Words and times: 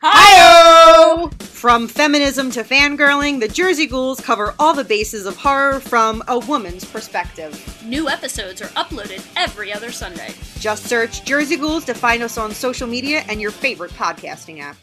Hi! 0.00 1.28
From 1.40 1.88
feminism 1.88 2.52
to 2.52 2.62
fangirling, 2.62 3.40
the 3.40 3.48
Jersey 3.48 3.88
Ghouls 3.88 4.20
cover 4.20 4.54
all 4.56 4.72
the 4.72 4.84
bases 4.84 5.26
of 5.26 5.36
horror 5.36 5.80
from 5.80 6.22
a 6.28 6.38
woman's 6.38 6.84
perspective. 6.84 7.82
New 7.84 8.08
episodes 8.08 8.62
are 8.62 8.68
uploaded 8.68 9.26
every 9.36 9.72
other 9.72 9.90
Sunday. 9.90 10.34
Just 10.60 10.84
search 10.84 11.24
Jersey 11.24 11.56
Ghouls 11.56 11.84
to 11.86 11.94
find 11.94 12.22
us 12.22 12.38
on 12.38 12.52
social 12.52 12.86
media 12.86 13.24
and 13.28 13.40
your 13.40 13.50
favorite 13.50 13.90
podcasting 13.90 14.60
app. 14.60 14.76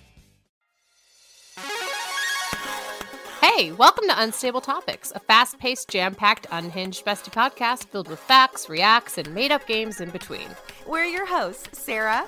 Hey, 3.41 3.71
welcome 3.71 4.09
to 4.09 4.21
Unstable 4.21 4.59
Topics, 4.59 5.13
a 5.15 5.19
fast 5.19 5.57
paced, 5.59 5.87
jam 5.87 6.13
packed, 6.13 6.45
unhinged 6.51 7.05
bestie 7.05 7.31
podcast 7.31 7.85
filled 7.85 8.09
with 8.09 8.19
facts, 8.19 8.67
reacts, 8.67 9.17
and 9.17 9.33
made 9.33 9.53
up 9.53 9.65
games 9.65 10.01
in 10.01 10.09
between. 10.09 10.49
We're 10.85 11.05
your 11.05 11.25
hosts, 11.25 11.79
Sarah, 11.79 12.27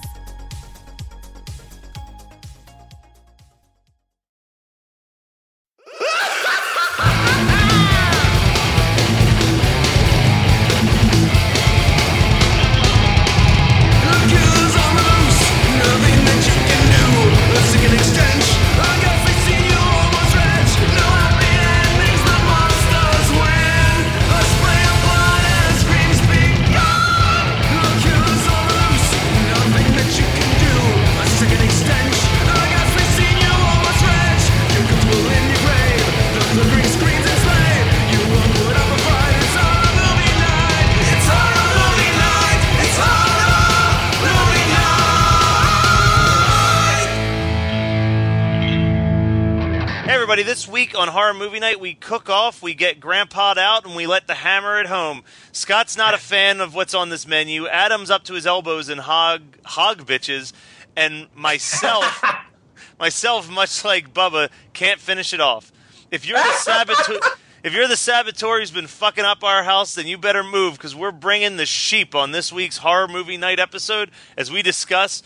Week 50.91 50.99
on 50.99 51.07
Horror 51.07 51.33
Movie 51.33 51.59
Night, 51.59 51.79
we 51.79 51.93
cook 51.93 52.29
off, 52.29 52.61
we 52.61 52.73
get 52.73 52.99
Grandpa 52.99 53.53
out, 53.57 53.85
and 53.85 53.95
we 53.95 54.07
let 54.07 54.27
the 54.27 54.33
hammer 54.33 54.77
at 54.77 54.87
home. 54.87 55.23
Scott's 55.53 55.95
not 55.95 56.13
a 56.13 56.17
fan 56.31 56.59
of 56.59 56.75
what's 56.75 56.93
on 56.93 57.09
this 57.09 57.25
menu. 57.25 57.67
Adam's 57.67 58.09
up 58.09 58.23
to 58.25 58.33
his 58.33 58.45
elbows 58.45 58.89
in 58.89 58.97
hog 58.97 59.41
hog 59.63 60.05
bitches, 60.05 60.51
and 60.95 61.27
myself, 61.33 62.21
myself, 62.99 63.49
much 63.49 63.85
like 63.85 64.13
Bubba, 64.13 64.49
can't 64.73 64.99
finish 64.99 65.33
it 65.33 65.39
off. 65.39 65.71
If 66.09 66.25
you're 66.25 66.37
the 66.37 66.53
saboteur, 66.53 67.19
if 67.63 67.73
you're 67.73 67.87
the 67.87 67.95
saboteur 67.95 68.59
who's 68.59 68.71
been 68.71 68.87
fucking 68.87 69.23
up 69.23 69.43
our 69.43 69.63
house, 69.63 69.95
then 69.95 70.07
you 70.07 70.17
better 70.17 70.43
move 70.43 70.73
because 70.73 70.95
we're 70.95 71.11
bringing 71.11 71.55
the 71.55 71.65
sheep 71.65 72.15
on 72.15 72.31
this 72.31 72.51
week's 72.51 72.77
Horror 72.77 73.07
Movie 73.07 73.37
Night 73.37 73.59
episode 73.59 74.11
as 74.35 74.51
we 74.51 74.61
discuss 74.61 75.23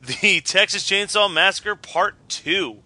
the 0.00 0.40
Texas 0.40 0.82
Chainsaw 0.84 1.32
Massacre 1.32 1.76
Part 1.76 2.16
Two. 2.28 2.83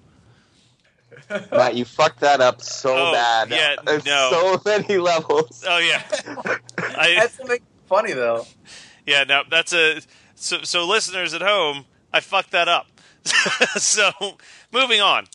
Matt, 1.51 1.75
you 1.75 1.85
fucked 1.85 2.21
that 2.21 2.41
up 2.41 2.63
so 2.63 2.95
Oh, 2.97 3.13
bad. 3.13 3.51
yeah, 3.51 3.77
There's 3.85 4.05
no. 4.05 4.29
so 4.31 4.63
many 4.65 4.99
levels. 4.99 5.65
Oh 5.67 5.79
yeah, 5.79 6.03
I, 6.79 7.17
That's 7.21 7.39
what 7.39 7.49
makes 7.49 7.63
it 7.63 7.89
funny 7.89 8.13
though. 8.13 8.47
yeah. 9.07 9.25
No, 9.25 9.43
that's 9.51 9.73
a 9.73 10.01
so. 10.35 10.63
So 10.63 10.87
listeners 10.87 11.35
at 11.35 11.43
home, 11.43 11.85
I 12.13 12.21
fucked 12.21 12.53
that 12.53 12.69
up. 12.69 12.87
so 13.77 14.11
moving 14.73 15.01
on. 15.01 15.27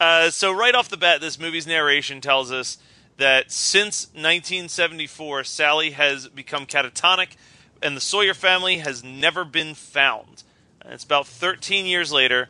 Uh, 0.00 0.30
so 0.30 0.52
right 0.52 0.74
off 0.74 0.88
the 0.88 0.96
bat, 0.96 1.20
this 1.20 1.38
movie's 1.38 1.66
narration 1.66 2.20
tells 2.20 2.50
us 2.50 2.78
that 3.16 3.52
since 3.52 4.06
1974, 4.14 5.44
Sally 5.44 5.90
has 5.92 6.26
become 6.28 6.66
catatonic, 6.66 7.36
and 7.82 7.96
the 7.96 8.00
Sawyer 8.00 8.34
family 8.34 8.78
has 8.78 9.04
never 9.04 9.44
been 9.44 9.74
found. 9.74 10.42
And 10.80 10.92
it's 10.92 11.04
about 11.04 11.26
13 11.28 11.86
years 11.86 12.10
later, 12.12 12.48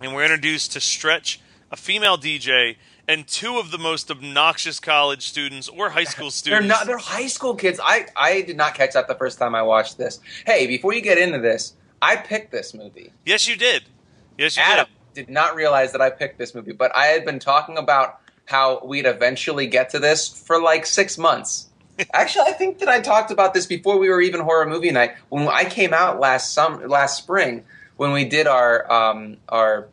and 0.00 0.14
we're 0.14 0.24
introduced 0.24 0.72
to 0.72 0.80
Stretch, 0.80 1.40
a 1.70 1.76
female 1.76 2.18
DJ, 2.18 2.76
and 3.06 3.26
two 3.26 3.58
of 3.58 3.70
the 3.70 3.78
most 3.78 4.10
obnoxious 4.10 4.80
college 4.80 5.26
students 5.26 5.68
or 5.68 5.90
high 5.90 6.04
school 6.14 6.30
students. 6.30 6.60
They're 6.60 6.68
not. 6.68 6.86
They're 6.86 6.98
high 6.98 7.26
school 7.26 7.54
kids. 7.54 7.80
I 7.82 8.06
I 8.16 8.42
did 8.42 8.56
not 8.56 8.74
catch 8.74 8.92
that 8.92 9.08
the 9.08 9.14
first 9.14 9.38
time 9.38 9.54
I 9.54 9.62
watched 9.62 9.98
this. 9.98 10.20
Hey, 10.46 10.66
before 10.66 10.92
you 10.92 11.00
get 11.00 11.18
into 11.18 11.38
this, 11.38 11.74
I 12.00 12.16
picked 12.16 12.52
this 12.52 12.74
movie. 12.74 13.12
Yes, 13.24 13.48
you 13.48 13.56
did. 13.56 13.84
Yes, 14.36 14.56
you 14.56 14.62
Adam 14.62 14.86
did. 15.14 15.26
did 15.26 15.32
not 15.32 15.54
realize 15.54 15.92
that 15.92 16.00
I 16.00 16.10
picked 16.10 16.38
this 16.38 16.54
movie, 16.54 16.72
but 16.72 16.94
I 16.94 17.06
had 17.06 17.24
been 17.24 17.38
talking 17.38 17.78
about 17.78 18.20
how 18.46 18.84
we'd 18.84 19.06
eventually 19.06 19.66
get 19.66 19.90
to 19.90 19.98
this 19.98 20.28
for 20.28 20.60
like 20.60 20.86
six 20.86 21.18
months. 21.18 21.68
Actually, 22.12 22.46
I 22.46 22.52
think 22.52 22.78
that 22.78 22.88
I 22.88 23.00
talked 23.00 23.30
about 23.30 23.54
this 23.54 23.66
before 23.66 23.98
we 23.98 24.08
were 24.08 24.20
even 24.20 24.40
horror 24.40 24.66
movie 24.66 24.90
night. 24.90 25.14
When 25.28 25.48
I 25.48 25.64
came 25.64 25.92
out 25.92 26.20
last 26.20 26.54
sum 26.54 26.86
last 26.86 27.18
spring, 27.18 27.64
when 27.96 28.12
we 28.12 28.24
did 28.24 28.46
our 28.46 28.90
um, 28.90 29.38
our 29.48 29.88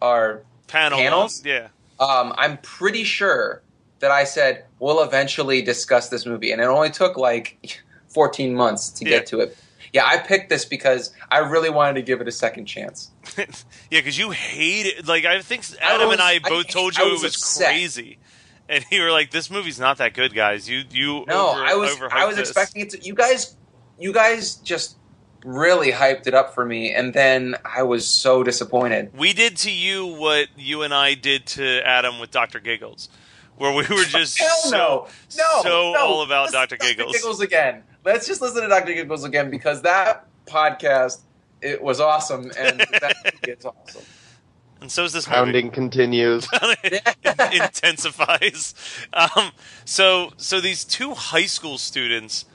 our 0.00 0.42
Panel 0.66 0.98
Panels? 0.98 1.42
Yeah. 1.44 1.68
um, 2.00 2.34
I'm 2.36 2.58
pretty 2.58 3.04
sure 3.04 3.62
that 4.00 4.10
I 4.10 4.24
said 4.24 4.64
we'll 4.78 5.02
eventually 5.02 5.62
discuss 5.62 6.08
this 6.08 6.26
movie, 6.26 6.52
and 6.52 6.60
it 6.60 6.64
only 6.66 6.90
took 6.90 7.16
like 7.16 7.82
14 8.08 8.54
months 8.54 8.90
to 8.90 9.04
Yeah. 9.04 9.10
get 9.18 9.26
to 9.28 9.40
it. 9.40 9.56
Yeah, 9.92 10.04
I 10.04 10.18
picked 10.18 10.50
this 10.50 10.64
because 10.64 11.12
I 11.30 11.38
really 11.38 11.70
wanted 11.70 11.94
to 11.94 12.02
give 12.02 12.20
it 12.20 12.28
a 12.28 12.32
second 12.32 12.66
chance. 12.66 13.10
yeah, 13.38 13.44
because 13.90 14.18
you 14.18 14.30
hate 14.30 14.84
it. 14.86 15.06
Like 15.06 15.24
I 15.24 15.40
think 15.40 15.64
I 15.82 15.94
Adam 15.94 16.08
was- 16.08 16.14
and 16.14 16.22
I 16.22 16.32
I- 16.32 16.38
both 16.40 16.68
told 16.68 16.98
I 16.98 17.02
you 17.02 17.08
it 17.08 17.12
was 17.12 17.22
was 17.22 17.34
upset. 17.36 17.68
crazy, 17.68 18.18
and 18.68 18.84
you 18.90 19.02
were 19.02 19.10
like, 19.12 19.30
"This 19.30 19.48
movie's 19.50 19.78
not 19.78 19.98
that 19.98 20.12
good, 20.12 20.34
guys. 20.34 20.68
You 20.68 20.82
you 20.90 21.24
No, 21.26 21.50
over, 21.50 21.64
I 21.64 21.74
was 21.74 21.96
I 22.10 22.26
was 22.26 22.36
this." 22.36 22.50
expecting 22.50 22.82
it 22.82 22.90
to. 22.90 23.00
You 23.02 23.14
guys, 23.14 23.56
you 23.98 24.12
guys 24.12 24.56
just 24.56 24.96
really 25.46 25.92
hyped 25.92 26.26
it 26.26 26.34
up 26.34 26.52
for 26.52 26.66
me, 26.66 26.92
and 26.92 27.14
then 27.14 27.54
I 27.64 27.84
was 27.84 28.06
so 28.06 28.42
disappointed. 28.42 29.16
We 29.16 29.32
did 29.32 29.56
to 29.58 29.70
you 29.70 30.04
what 30.04 30.48
you 30.56 30.82
and 30.82 30.92
I 30.92 31.14
did 31.14 31.46
to 31.46 31.80
Adam 31.86 32.18
with 32.18 32.32
Doctor 32.32 32.58
Giggles, 32.58 33.08
where 33.56 33.70
we 33.70 33.82
were 33.94 34.04
just 34.04 34.38
Hell 34.38 34.56
so 34.62 34.70
no, 34.70 35.08
no, 35.38 35.62
so 35.62 35.92
no. 35.92 35.98
all 35.98 36.22
about 36.22 36.50
Doctor 36.50 36.76
to 36.76 36.84
Giggles. 36.84 37.12
Giggles 37.12 37.40
again. 37.40 37.84
Let's 38.04 38.26
just 38.26 38.42
listen 38.42 38.62
to 38.62 38.68
Doctor 38.68 38.92
Giggles 38.92 39.24
again 39.24 39.48
because 39.50 39.82
that 39.82 40.26
podcast 40.46 41.20
it 41.62 41.80
was 41.80 42.00
awesome, 42.00 42.50
and 42.58 42.80
that 43.00 43.16
it's 43.44 43.64
awesome. 43.64 44.02
and 44.80 44.90
so 44.90 45.04
is 45.04 45.12
this 45.12 45.26
movie. 45.26 45.36
Pounding 45.36 45.70
continues. 45.70 46.48
intensifies. 47.52 48.74
Um, 49.12 49.52
so 49.84 50.32
so 50.36 50.60
these 50.60 50.84
two 50.84 51.14
high 51.14 51.46
school 51.46 51.78
students 51.78 52.46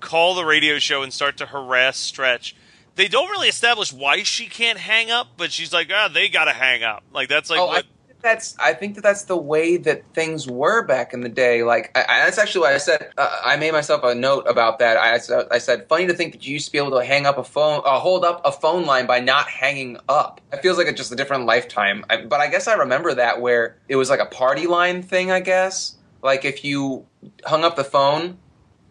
call 0.00 0.34
the 0.34 0.44
radio 0.44 0.78
show 0.78 1.02
and 1.02 1.12
start 1.12 1.36
to 1.38 1.46
harass 1.46 1.96
Stretch. 1.96 2.56
They 2.96 3.08
don't 3.08 3.30
really 3.30 3.48
establish 3.48 3.92
why 3.92 4.22
she 4.24 4.46
can't 4.46 4.78
hang 4.78 5.10
up, 5.10 5.28
but 5.36 5.52
she's 5.52 5.72
like, 5.72 5.90
ah, 5.94 6.08
they 6.12 6.28
gotta 6.28 6.52
hang 6.52 6.82
up. 6.82 7.02
Like 7.12 7.28
that's 7.28 7.48
like 7.50 7.60
oh, 7.60 7.66
what 7.66 7.86
think 8.20 8.22
that's 8.22 8.58
I 8.58 8.74
think 8.74 8.94
that 8.96 9.02
that's 9.02 9.24
the 9.24 9.36
way 9.36 9.76
that 9.78 10.04
things 10.14 10.46
were 10.46 10.84
back 10.84 11.12
in 11.12 11.20
the 11.20 11.28
day. 11.28 11.62
Like 11.62 11.90
I, 11.96 12.02
I, 12.02 12.24
that's 12.24 12.38
actually 12.38 12.62
why 12.62 12.74
I 12.74 12.78
said 12.78 13.12
uh, 13.16 13.40
I 13.44 13.56
made 13.56 13.72
myself 13.72 14.04
a 14.04 14.14
note 14.14 14.46
about 14.46 14.78
that. 14.80 14.96
I, 14.96 15.18
said- 15.18 15.48
I 15.50 15.58
said 15.58 15.88
funny 15.88 16.06
to 16.06 16.14
think 16.14 16.32
that 16.32 16.46
you 16.46 16.52
used 16.54 16.66
to 16.66 16.72
be 16.72 16.78
able 16.78 16.98
to 16.98 17.04
hang 17.04 17.26
up 17.26 17.38
a 17.38 17.44
phone, 17.44 17.82
uh, 17.84 17.98
hold 17.98 18.24
up 18.24 18.42
a 18.44 18.52
phone 18.52 18.84
line 18.84 19.06
by 19.06 19.20
not 19.20 19.48
hanging 19.48 19.98
up. 20.08 20.40
It 20.52 20.62
feels 20.62 20.78
like 20.78 20.86
it's 20.86 20.98
just 20.98 21.12
a 21.12 21.16
different 21.16 21.46
lifetime. 21.46 22.04
I, 22.10 22.22
but 22.22 22.40
I 22.40 22.48
guess 22.48 22.68
I 22.68 22.74
remember 22.74 23.14
that 23.14 23.40
where 23.40 23.76
it 23.88 23.96
was 23.96 24.10
like 24.10 24.20
a 24.20 24.26
party 24.26 24.66
line 24.66 25.02
thing. 25.02 25.30
I 25.30 25.40
guess 25.40 25.96
like 26.22 26.44
if 26.44 26.64
you 26.64 27.06
hung 27.44 27.64
up 27.64 27.76
the 27.76 27.84
phone 27.84 28.38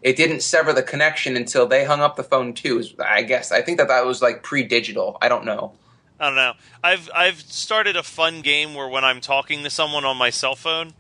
it 0.02 0.16
didn't 0.16 0.42
sever 0.42 0.74
the 0.74 0.84
connection 0.84 1.36
until 1.36 1.68
they 1.68 1.84
hung 1.84 2.02
up 2.02 2.16
the 2.16 2.24
phone 2.24 2.54
too. 2.54 2.84
I 3.00 3.24
guess 3.24 3.52
I 3.52 3.62
think 3.62 3.78
that 3.78 3.88
that 3.90 4.06
was 4.06 4.22
like 4.22 4.44
pre-digital. 4.44 5.18
I 5.22 5.30
don't 5.30 5.46
know. 5.46 5.74
I 6.20 6.28
don't 6.28 6.36
know. 6.36 6.54
I've 6.84 7.10
I've 7.16 7.40
started 7.42 7.96
a 7.96 8.04
fun 8.04 8.42
game 8.42 8.74
where 8.74 8.88
when 8.88 9.04
I'm 9.04 9.22
talking 9.22 9.64
to 9.64 9.70
someone 9.70 10.06
on 10.06 10.18
my 10.18 10.30
cell 10.30 10.56
phone, 10.56 10.94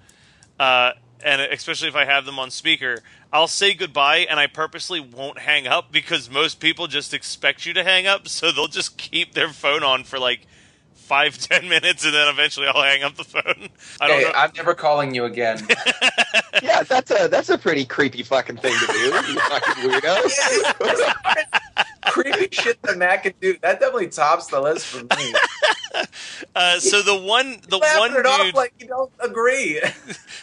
uh, 0.60 0.92
and 1.24 1.42
especially 1.42 1.90
if 1.90 1.96
I 1.96 2.06
have 2.06 2.26
them 2.26 2.40
on 2.40 2.52
speaker, 2.52 3.00
I'll 3.32 3.48
say 3.48 3.74
goodbye 3.74 4.20
and 4.30 4.40
I 4.40 4.48
purposely 4.48 5.00
won't 5.00 5.40
hang 5.40 5.68
up 5.68 5.92
because 5.92 6.30
most 6.30 6.60
people 6.60 6.88
just 6.88 7.14
expect 7.14 7.66
you 7.66 7.74
to 7.74 7.84
hang 7.84 8.08
up, 8.08 8.28
so 8.28 8.52
they'll 8.52 8.68
just 8.68 8.98
keep 8.98 9.34
their 9.34 9.50
phone 9.50 9.84
on 9.84 10.04
for 10.04 10.20
like 10.20 10.48
five 11.10 11.38
ten 11.50 11.68
minutes 11.68 12.06
and 12.06 12.14
then 12.14 12.28
eventually 12.30 12.68
I'll 12.68 12.82
hang 12.84 13.02
up 13.04 13.16
the 13.16 13.24
phone. 13.26 13.68
I 14.00 14.08
don't 14.08 14.20
Hey, 14.20 14.24
know. 14.26 14.32
I'm 14.36 14.52
never 14.56 14.74
calling 14.76 15.14
you 15.16 15.26
again. 15.26 15.60
Yeah, 16.64 16.84
that's 16.84 17.10
a 17.12 17.28
that's 17.30 17.48
a 17.50 17.58
pretty 17.58 17.86
creepy 17.86 18.22
fucking 18.24 18.58
thing 18.58 18.74
to 18.78 18.86
do. 18.88 19.00
You 19.32 19.40
fucking 19.40 19.90
weirdo. 19.90 21.14
Creepy 22.08 22.48
shit 22.52 22.82
that 22.82 22.98
Matt 22.98 23.24
can 23.24 23.34
do. 23.40 23.56
That 23.62 23.80
definitely 23.80 24.08
tops 24.10 24.48
the 24.48 24.60
list 24.60 24.86
for 24.88 25.04
me. 25.04 25.34
Uh, 26.56 26.80
so 26.80 27.02
the 27.02 27.16
one 27.18 27.58
the 27.70 27.78
Laughing 27.78 28.00
one 28.00 28.16
it 28.20 28.26
off 28.26 28.42
dude. 28.42 28.56
like 28.56 28.74
you 28.80 28.88
don't 28.88 29.12
agree. 29.20 29.82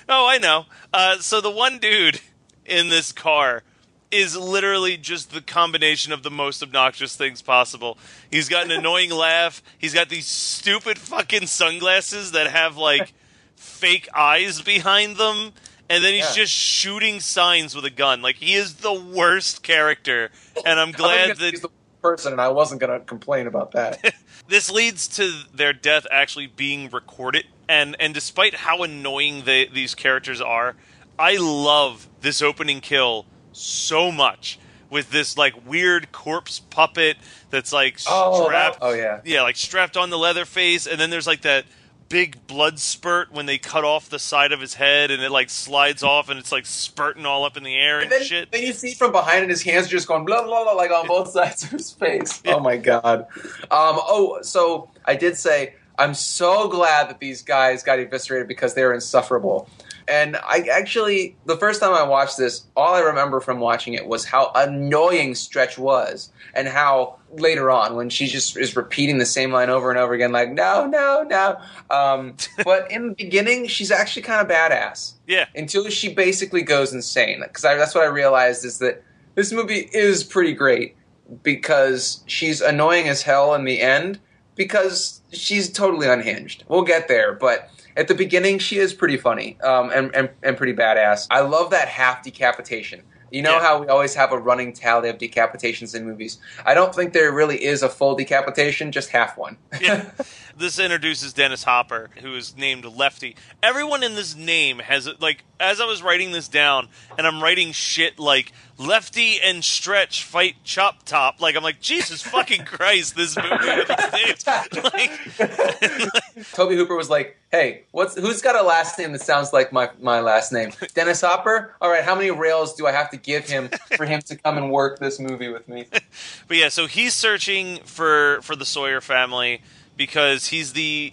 Oh, 0.08 0.26
I 0.28 0.38
know. 0.38 0.64
Uh, 0.92 1.19
so 1.19 1.40
the 1.40 1.50
one 1.50 1.78
dude 1.78 2.20
in 2.64 2.88
this 2.88 3.12
car 3.12 3.62
is 4.11 4.37
literally 4.37 4.97
just 4.97 5.32
the 5.32 5.41
combination 5.41 6.12
of 6.12 6.23
the 6.23 6.31
most 6.31 6.62
obnoxious 6.62 7.17
things 7.17 7.43
possible. 7.43 7.99
He's 8.31 8.49
got 8.49 8.64
an 8.64 8.70
annoying 8.79 9.11
laugh. 9.11 9.62
He's 9.79 9.94
got 9.94 10.08
these 10.08 10.26
stupid 10.26 10.99
fucking 10.99 11.47
sunglasses 11.47 12.32
that 12.32 12.47
have 12.49 12.76
like 12.76 13.12
fake 13.56 14.08
eyes 14.14 14.62
behind 14.62 15.17
them. 15.17 15.53
And 15.88 16.03
then 16.03 16.14
he's 16.14 16.25
Yeah. 16.31 16.43
just 16.44 16.53
shooting 16.53 17.20
signs 17.20 17.75
with 17.75 17.85
a 17.85 17.91
gun. 17.91 18.23
Like 18.23 18.37
he 18.37 18.55
is 18.55 18.75
the 18.76 18.93
worst 18.93 19.62
character. 19.62 20.31
And 20.64 20.79
I'm 20.81 20.93
glad 20.93 21.29
gonna 21.29 21.35
that 21.41 21.53
use 21.53 21.61
the 21.61 21.69
person, 22.03 22.32
and 22.32 22.41
I 22.41 22.49
wasn't 22.49 22.81
going 22.81 22.99
to 22.99 23.05
complain 23.05 23.47
about 23.49 23.73
that. 23.73 24.14
this 24.49 24.70
leads 24.70 25.08
to 25.08 25.32
their 25.53 25.73
death 25.73 26.06
actually 26.11 26.47
being 26.47 26.88
recorded 26.91 27.44
and 27.69 27.97
and 27.99 28.14
despite 28.14 28.55
how 28.55 28.85
annoying 28.85 29.43
they, 29.44 29.67
these 29.67 29.97
characters 29.97 30.41
are 30.41 30.76
i 31.19 31.37
love 31.37 32.08
this 32.20 32.41
opening 32.41 32.81
kill 32.81 33.26
so 33.56 34.12
much 34.12 34.58
with 34.91 35.11
this 35.11 35.37
like 35.37 35.67
weird 35.67 36.12
corpse 36.12 36.61
puppet 36.61 37.17
that's 37.50 37.73
like 37.73 37.99
Oh, 38.08 38.44
strapped 38.44 38.81
that- 38.81 38.87
oh, 38.87 38.93
yeah. 38.93 39.20
yeah 39.25 39.43
like 39.43 39.56
strapped 39.56 39.97
on 39.97 40.11
the 40.11 40.19
leather 40.19 40.44
face 40.44 40.87
and 40.87 41.00
then 41.00 41.11
there's 41.11 41.26
like 41.26 41.43
that 41.43 41.64
big 42.08 42.47
blood 42.47 42.79
spurt 42.79 43.32
when 43.32 43.47
they 43.47 43.58
cut 43.58 43.82
off 43.82 44.08
the 44.08 44.19
side 44.20 44.53
of 44.53 44.61
his 44.61 44.75
head 44.75 45.11
and 45.11 45.20
it 45.25 45.31
like 45.32 45.50
slides 45.50 46.05
off 46.05 46.29
and 46.29 46.38
it's 46.38 46.53
like 46.53 46.64
spurting 46.64 47.26
all 47.26 47.44
up 47.44 47.56
in 47.56 47.64
the 47.64 47.75
air 47.75 47.97
and, 47.97 48.05
And 48.05 48.12
then, 48.12 48.23
shit 48.23 48.53
then 48.53 48.62
you 48.62 48.73
see 48.73 48.94
from 48.94 49.11
behind 49.11 49.41
and 49.43 49.50
his 49.50 49.62
hands 49.62 49.87
are 49.87 49.91
just 49.91 50.06
going 50.06 50.25
blah 50.25 50.44
blah 50.44 50.62
blah, 50.62 50.73
like 50.75 50.93
on 50.93 51.08
both 51.08 51.31
sides 51.32 51.64
of 51.64 51.70
his 51.70 51.91
face. 51.91 52.41
Oh 52.47 52.61
my 52.61 52.76
god. 52.76 53.26
Um, 53.62 53.99
oh, 53.99 54.38
so 54.43 54.88
I 55.05 55.17
did 55.17 55.37
say 55.37 55.75
I'm 55.99 56.14
so 56.14 56.69
glad 56.69 57.08
that 57.08 57.19
these 57.19 57.43
guys 57.43 57.82
got 57.82 57.99
eviscerated 57.99 58.47
because 58.47 58.75
they 58.75 58.85
were 58.85 58.94
insufferable. 58.94 59.69
And 60.08 60.37
I 60.37 60.67
actually, 60.70 61.37
the 61.47 61.56
first 61.56 61.81
time 61.81 61.93
I 61.93 62.05
watched 62.05 62.37
this, 62.37 62.64
all 62.76 62.94
I 62.94 63.00
remember 63.00 63.41
from 63.41 63.58
watching 63.58 63.94
it 63.94 64.06
was 64.06 64.25
how 64.25 64.53
annoying 64.55 65.35
Stretch 65.35 65.79
was, 65.79 66.31
and 66.55 66.69
how 66.69 67.17
later 67.32 67.70
on, 67.70 67.97
when 67.97 68.08
she 68.08 68.29
just 68.29 68.56
is 68.56 68.76
repeating 68.76 69.19
the 69.19 69.26
same 69.26 69.53
line 69.53 69.69
over 69.69 69.91
and 69.91 69.99
over 69.99 70.14
again, 70.14 70.31
like 70.31 70.53
no, 70.53 70.87
no, 70.87 71.25
no. 71.25 71.58
Um, 71.91 72.37
but 72.64 72.91
in 72.91 73.08
the 73.08 73.14
beginning, 73.14 73.67
she's 73.67 73.91
actually 73.91 74.23
kind 74.23 74.41
of 74.41 74.49
badass 74.49 75.14
yeah 75.26 75.47
until 75.56 75.88
she 75.88 76.12
basically 76.12 76.62
goes 76.62 76.93
insane. 76.93 77.41
Because 77.41 77.62
that's 77.62 77.94
what 77.94 78.05
I 78.05 78.08
realized 78.08 78.64
is 78.64 78.79
that 78.79 79.03
this 79.35 79.53
movie 79.53 79.88
is 79.93 80.23
pretty 80.23 80.53
great 80.53 80.97
because 81.43 82.23
she's 82.26 82.61
annoying 82.61 83.08
as 83.08 83.23
hell 83.23 83.55
in 83.55 83.64
the 83.64 83.81
end 83.81 84.20
because 84.55 85.20
she's 85.32 85.70
totally 85.70 86.08
unhinged. 86.08 86.64
We'll 86.69 86.82
get 86.82 87.08
there, 87.08 87.35
but 87.35 87.70
at 87.96 88.08
the 88.08 88.14
beginning 88.14 88.58
she 88.58 88.78
is 88.78 88.93
pretty 88.94 89.16
funny 89.16 89.58
um, 89.62 89.90
and, 89.94 90.14
and 90.14 90.31
and 90.43 90.56
pretty 90.56 90.75
badass. 90.75 91.26
I 91.31 91.40
love 91.40 91.70
that 91.70 91.88
half 91.88 92.22
decapitation. 92.22 93.02
You 93.32 93.43
know 93.43 93.54
Yeah. 93.56 93.60
how 93.62 93.81
we 93.81 93.88
always 93.88 94.14
have 94.14 94.31
a 94.32 94.38
running 94.38 94.72
tally 94.72 95.08
of 95.08 95.19
decapitations 95.19 95.94
in 95.96 96.04
movies. 96.06 96.38
I 96.64 96.75
don't 96.75 96.94
think 96.94 97.12
there 97.12 97.32
really 97.32 97.62
is 97.64 97.82
a 97.82 97.88
full 97.88 98.14
decapitation, 98.14 98.93
just 98.93 99.10
half 99.10 99.37
one. 99.37 99.56
yeah. 99.81 100.10
This 100.58 100.79
introduces 100.79 101.35
Dennis 101.35 101.64
Hopper, 101.64 102.08
who 102.23 102.35
is 102.35 102.56
named 102.56 102.87
Lefty. 102.87 103.37
Everyone 103.62 104.03
in 104.03 104.14
this 104.14 104.35
name 104.35 104.79
has 104.79 105.06
like 105.20 105.44
as 105.61 105.82
I 105.82 105.85
was 105.85 106.03
writing 106.03 106.32
this 106.32 106.49
down, 106.49 106.88
and 107.19 107.26
I'm 107.26 107.43
writing 107.43 107.73
shit 107.73 108.19
like 108.19 108.53
Lefty 108.79 109.38
and 109.38 109.62
Stretch 109.62 110.25
fight 110.25 110.56
Chop 110.64 111.03
Top. 111.05 111.43
Like 111.43 111.56
I'm 111.56 111.62
like 111.62 111.81
Jesus 111.81 112.23
fucking 112.26 112.64
Christ, 112.64 113.17
this 113.17 113.37
movie 113.37 113.50
with 113.50 113.88
these 113.88 114.12
names. 114.12 114.47
Like, 114.82 116.47
Tobe 116.53 116.73
Hooper 116.73 116.97
was 116.97 117.11
like, 117.11 117.37
"Hey, 117.50 117.82
what's 117.91 118.19
who's 118.19 118.41
got 118.41 118.56
a 118.56 118.62
last 118.62 118.99
name 118.99 119.12
that 119.12 119.20
sounds 119.20 119.53
like 119.53 119.75
my 119.75 119.91
my 120.00 120.20
last 120.20 120.53
name? 120.53 120.73
Dennis 120.94 121.20
Hopper. 121.20 121.75
All 121.82 121.91
right, 121.91 122.03
how 122.03 122.14
many 122.14 122.31
rails 122.31 122.75
do 122.75 122.87
I 122.87 122.93
have 122.93 123.11
to 123.11 123.19
give 123.19 123.47
him 123.47 123.69
for 123.97 124.06
him 124.06 124.23
to 124.23 124.37
come 124.37 124.56
and 124.56 124.70
work 124.70 125.00
this 125.00 125.20
movie 125.20 125.49
with 125.49 125.69
me? 125.69 125.87
but 126.49 126.56
yeah, 126.56 126.70
so 126.70 126.87
he's 126.87 127.12
searching 127.12 127.81
for 127.85 128.41
for 128.41 128.56
the 128.56 128.64
Sawyer 128.64 129.03
family 129.03 129.61
because 129.96 130.46
he's 130.48 130.72
the 130.72 131.12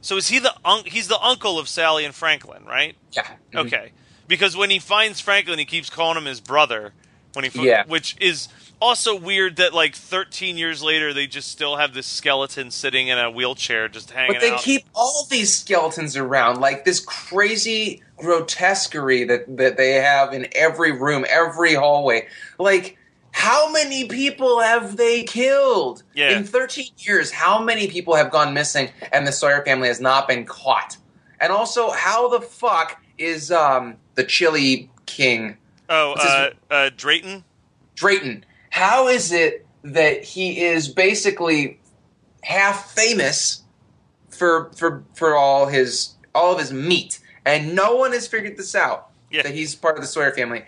so 0.00 0.16
is 0.16 0.28
he 0.28 0.38
the 0.38 0.54
un- 0.64 0.84
he's 0.86 1.08
the 1.08 1.20
uncle 1.20 1.58
of 1.58 1.68
Sally 1.68 2.04
and 2.04 2.14
Franklin, 2.14 2.64
right? 2.64 2.96
Yeah. 3.12 3.22
Mm-hmm. 3.24 3.58
Okay. 3.58 3.92
Because 4.28 4.56
when 4.56 4.70
he 4.70 4.78
finds 4.78 5.20
Franklin, 5.20 5.58
he 5.58 5.64
keeps 5.64 5.90
calling 5.90 6.16
him 6.16 6.24
his 6.24 6.40
brother. 6.40 6.92
When 7.32 7.44
he, 7.44 7.50
fi- 7.50 7.62
Yeah. 7.64 7.84
which 7.86 8.16
is 8.20 8.48
also 8.80 9.14
weird 9.14 9.56
that 9.56 9.72
like 9.74 9.94
13 9.94 10.56
years 10.56 10.82
later 10.82 11.12
they 11.12 11.26
just 11.26 11.48
still 11.50 11.76
have 11.76 11.92
this 11.94 12.06
skeleton 12.06 12.70
sitting 12.70 13.08
in 13.08 13.18
a 13.18 13.30
wheelchair 13.30 13.88
just 13.88 14.10
hanging 14.10 14.32
But 14.34 14.40
they 14.40 14.52
out. 14.52 14.60
keep 14.60 14.84
all 14.94 15.26
these 15.30 15.54
skeletons 15.54 16.16
around, 16.16 16.60
like 16.60 16.84
this 16.84 16.98
crazy 17.00 18.02
grotesquerie 18.16 19.24
that 19.24 19.56
that 19.56 19.76
they 19.76 19.92
have 19.94 20.32
in 20.32 20.46
every 20.52 20.92
room, 20.92 21.24
every 21.28 21.74
hallway. 21.74 22.26
Like, 22.58 22.96
how 23.32 23.70
many 23.72 24.06
people 24.06 24.60
have 24.60 24.96
they 24.96 25.22
killed 25.22 26.02
Yeah. 26.14 26.36
in 26.36 26.44
13 26.44 26.86
years? 26.98 27.30
How 27.30 27.62
many 27.62 27.88
people 27.88 28.14
have 28.16 28.30
gone 28.30 28.52
missing, 28.54 28.90
and 29.12 29.26
the 29.26 29.32
Sawyer 29.32 29.64
family 29.64 29.88
has 29.88 30.00
not 30.00 30.26
been 30.28 30.44
caught? 30.44 30.96
And 31.40 31.52
also, 31.52 31.90
how 31.90 32.28
the 32.28 32.40
fuck 32.40 33.00
is 33.18 33.50
um 33.50 33.96
the 34.14 34.24
Chili 34.24 34.90
King? 35.06 35.56
oh, 35.88 36.12
uh, 36.12 36.50
uh, 36.70 36.90
Drayton. 36.96 37.44
Drayton. 37.94 38.44
How 38.70 39.08
is 39.08 39.32
it 39.32 39.66
that 39.82 40.22
he 40.24 40.60
is 40.60 40.88
basically 40.88 41.80
half 42.42 42.92
famous 42.92 43.62
for 44.28 44.70
for 44.76 45.02
for 45.14 45.34
all 45.36 45.66
his 45.66 46.14
all 46.34 46.52
of 46.52 46.58
his 46.60 46.72
meat, 46.72 47.18
and 47.44 47.74
no 47.74 47.96
one 47.96 48.12
has 48.12 48.26
figured 48.28 48.56
this 48.56 48.74
out 48.74 49.08
Yeah. 49.30 49.42
that 49.42 49.52
he's 49.54 49.74
part 49.74 49.96
of 49.96 50.02
the 50.02 50.06
Sawyer 50.08 50.32
family? 50.32 50.64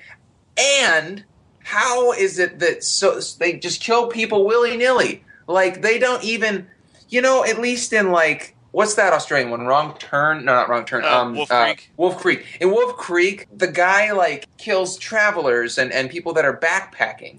And 0.59 1.25
how 1.65 2.13
is 2.13 2.39
it 2.39 2.59
that 2.59 2.85
so 2.85 3.21
they 3.39 3.55
just 3.55 3.81
kill 3.81 4.09
people 4.09 4.47
willy 4.47 4.77
nilly? 4.77 5.25
Like 5.47 5.83
they 5.83 5.99
don't 5.99 6.23
even, 6.25 6.67
you 7.09 7.23
know, 7.23 7.45
at 7.45 7.59
least 7.59 7.93
in 7.93 8.11
like. 8.11 8.57
What's 8.73 8.95
that 8.95 9.13
Australian 9.13 9.51
one? 9.51 9.67
Wrong 9.67 9.95
turn? 9.99 10.47
No, 10.47 10.55
not 10.55 10.71
wrong 10.71 10.87
turn. 10.87 11.05
Uh, 11.05 11.09
um, 11.09 11.35
Wolf 11.35 11.53
uh, 11.53 11.65
Creek. 11.65 11.91
Wolf 11.99 12.17
Creek. 12.17 12.59
In 12.59 12.71
Wolf 12.71 12.97
Creek, 12.97 13.47
the 13.55 13.67
guy 13.67 14.13
like 14.13 14.47
kills 14.57 14.97
travelers 14.97 15.77
and, 15.77 15.93
and 15.93 16.09
people 16.09 16.33
that 16.33 16.47
are 16.47 16.57
backpacking. 16.57 17.39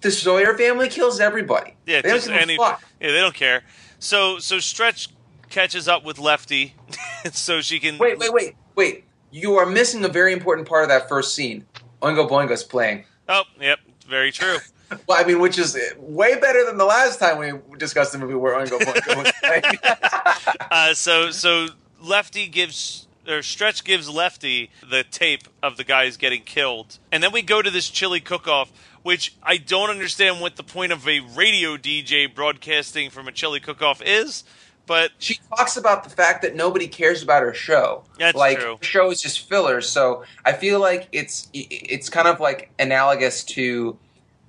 The 0.00 0.10
Sawyer 0.10 0.56
family 0.56 0.88
kills 0.88 1.20
everybody. 1.20 1.76
Yeah, 1.84 2.00
they 2.00 2.08
don't 2.08 2.18
just 2.18 2.30
any. 2.30 2.56
fuck. 2.56 2.82
Yeah, 2.98 3.08
they 3.08 3.20
don't 3.20 3.34
care. 3.34 3.62
So 3.98 4.38
so 4.38 4.58
Stretch 4.58 5.10
catches 5.50 5.86
up 5.86 6.04
with 6.04 6.18
Lefty, 6.18 6.74
so 7.32 7.60
she 7.60 7.78
can. 7.78 7.98
Wait, 7.98 8.18
wait, 8.18 8.32
wait, 8.32 8.54
wait. 8.74 9.04
You 9.30 9.56
are 9.56 9.66
missing 9.66 10.02
a 10.04 10.08
very 10.08 10.32
important 10.32 10.66
part 10.66 10.84
of 10.84 10.88
that 10.88 11.08
first 11.08 11.34
scene. 11.34 11.66
Oingo 12.00 12.28
Boingo's 12.28 12.62
playing. 12.62 13.04
Oh, 13.28 13.44
yep, 13.60 13.78
very 14.06 14.32
true. 14.32 14.58
Well, 15.06 15.22
I 15.22 15.24
mean, 15.26 15.38
which 15.38 15.58
is 15.58 15.78
way 15.98 16.40
better 16.40 16.64
than 16.64 16.78
the 16.78 16.86
last 16.86 17.18
time 17.18 17.36
we 17.36 17.76
discussed 17.76 18.12
the 18.12 18.18
movie 18.18 18.32
where 18.32 18.54
Oingo 18.54 18.78
Boingo 18.78 20.56
uh, 20.70 20.94
so 20.94 21.30
so 21.30 21.68
Lefty 22.00 22.46
gives 22.46 23.06
or 23.28 23.42
Stretch 23.42 23.84
gives 23.84 24.08
Lefty 24.08 24.70
the 24.88 25.04
tape 25.04 25.46
of 25.62 25.76
the 25.76 25.84
guys 25.84 26.16
getting 26.16 26.40
killed, 26.40 26.98
and 27.12 27.22
then 27.22 27.32
we 27.32 27.42
go 27.42 27.60
to 27.60 27.70
this 27.70 27.90
chili 27.90 28.20
cook-off, 28.20 28.72
which 29.02 29.34
I 29.42 29.58
don't 29.58 29.90
understand 29.90 30.40
what 30.40 30.56
the 30.56 30.62
point 30.62 30.92
of 30.92 31.06
a 31.06 31.20
radio 31.20 31.76
DJ 31.76 32.34
broadcasting 32.34 33.10
from 33.10 33.28
a 33.28 33.32
chili 33.32 33.60
cook-off 33.60 34.00
is, 34.02 34.42
but 34.88 35.12
she 35.18 35.38
talks 35.54 35.76
about 35.76 36.02
the 36.02 36.10
fact 36.10 36.42
that 36.42 36.56
nobody 36.56 36.88
cares 36.88 37.22
about 37.22 37.42
her 37.42 37.54
show. 37.54 38.02
That's 38.18 38.36
like 38.36 38.58
true. 38.58 38.78
her 38.78 38.84
show 38.84 39.10
is 39.10 39.20
just 39.22 39.48
filler. 39.48 39.80
So 39.82 40.24
I 40.44 40.54
feel 40.54 40.80
like 40.80 41.08
it's 41.12 41.48
it's 41.52 42.08
kind 42.08 42.26
of 42.26 42.40
like 42.40 42.70
analogous 42.78 43.44
to 43.44 43.96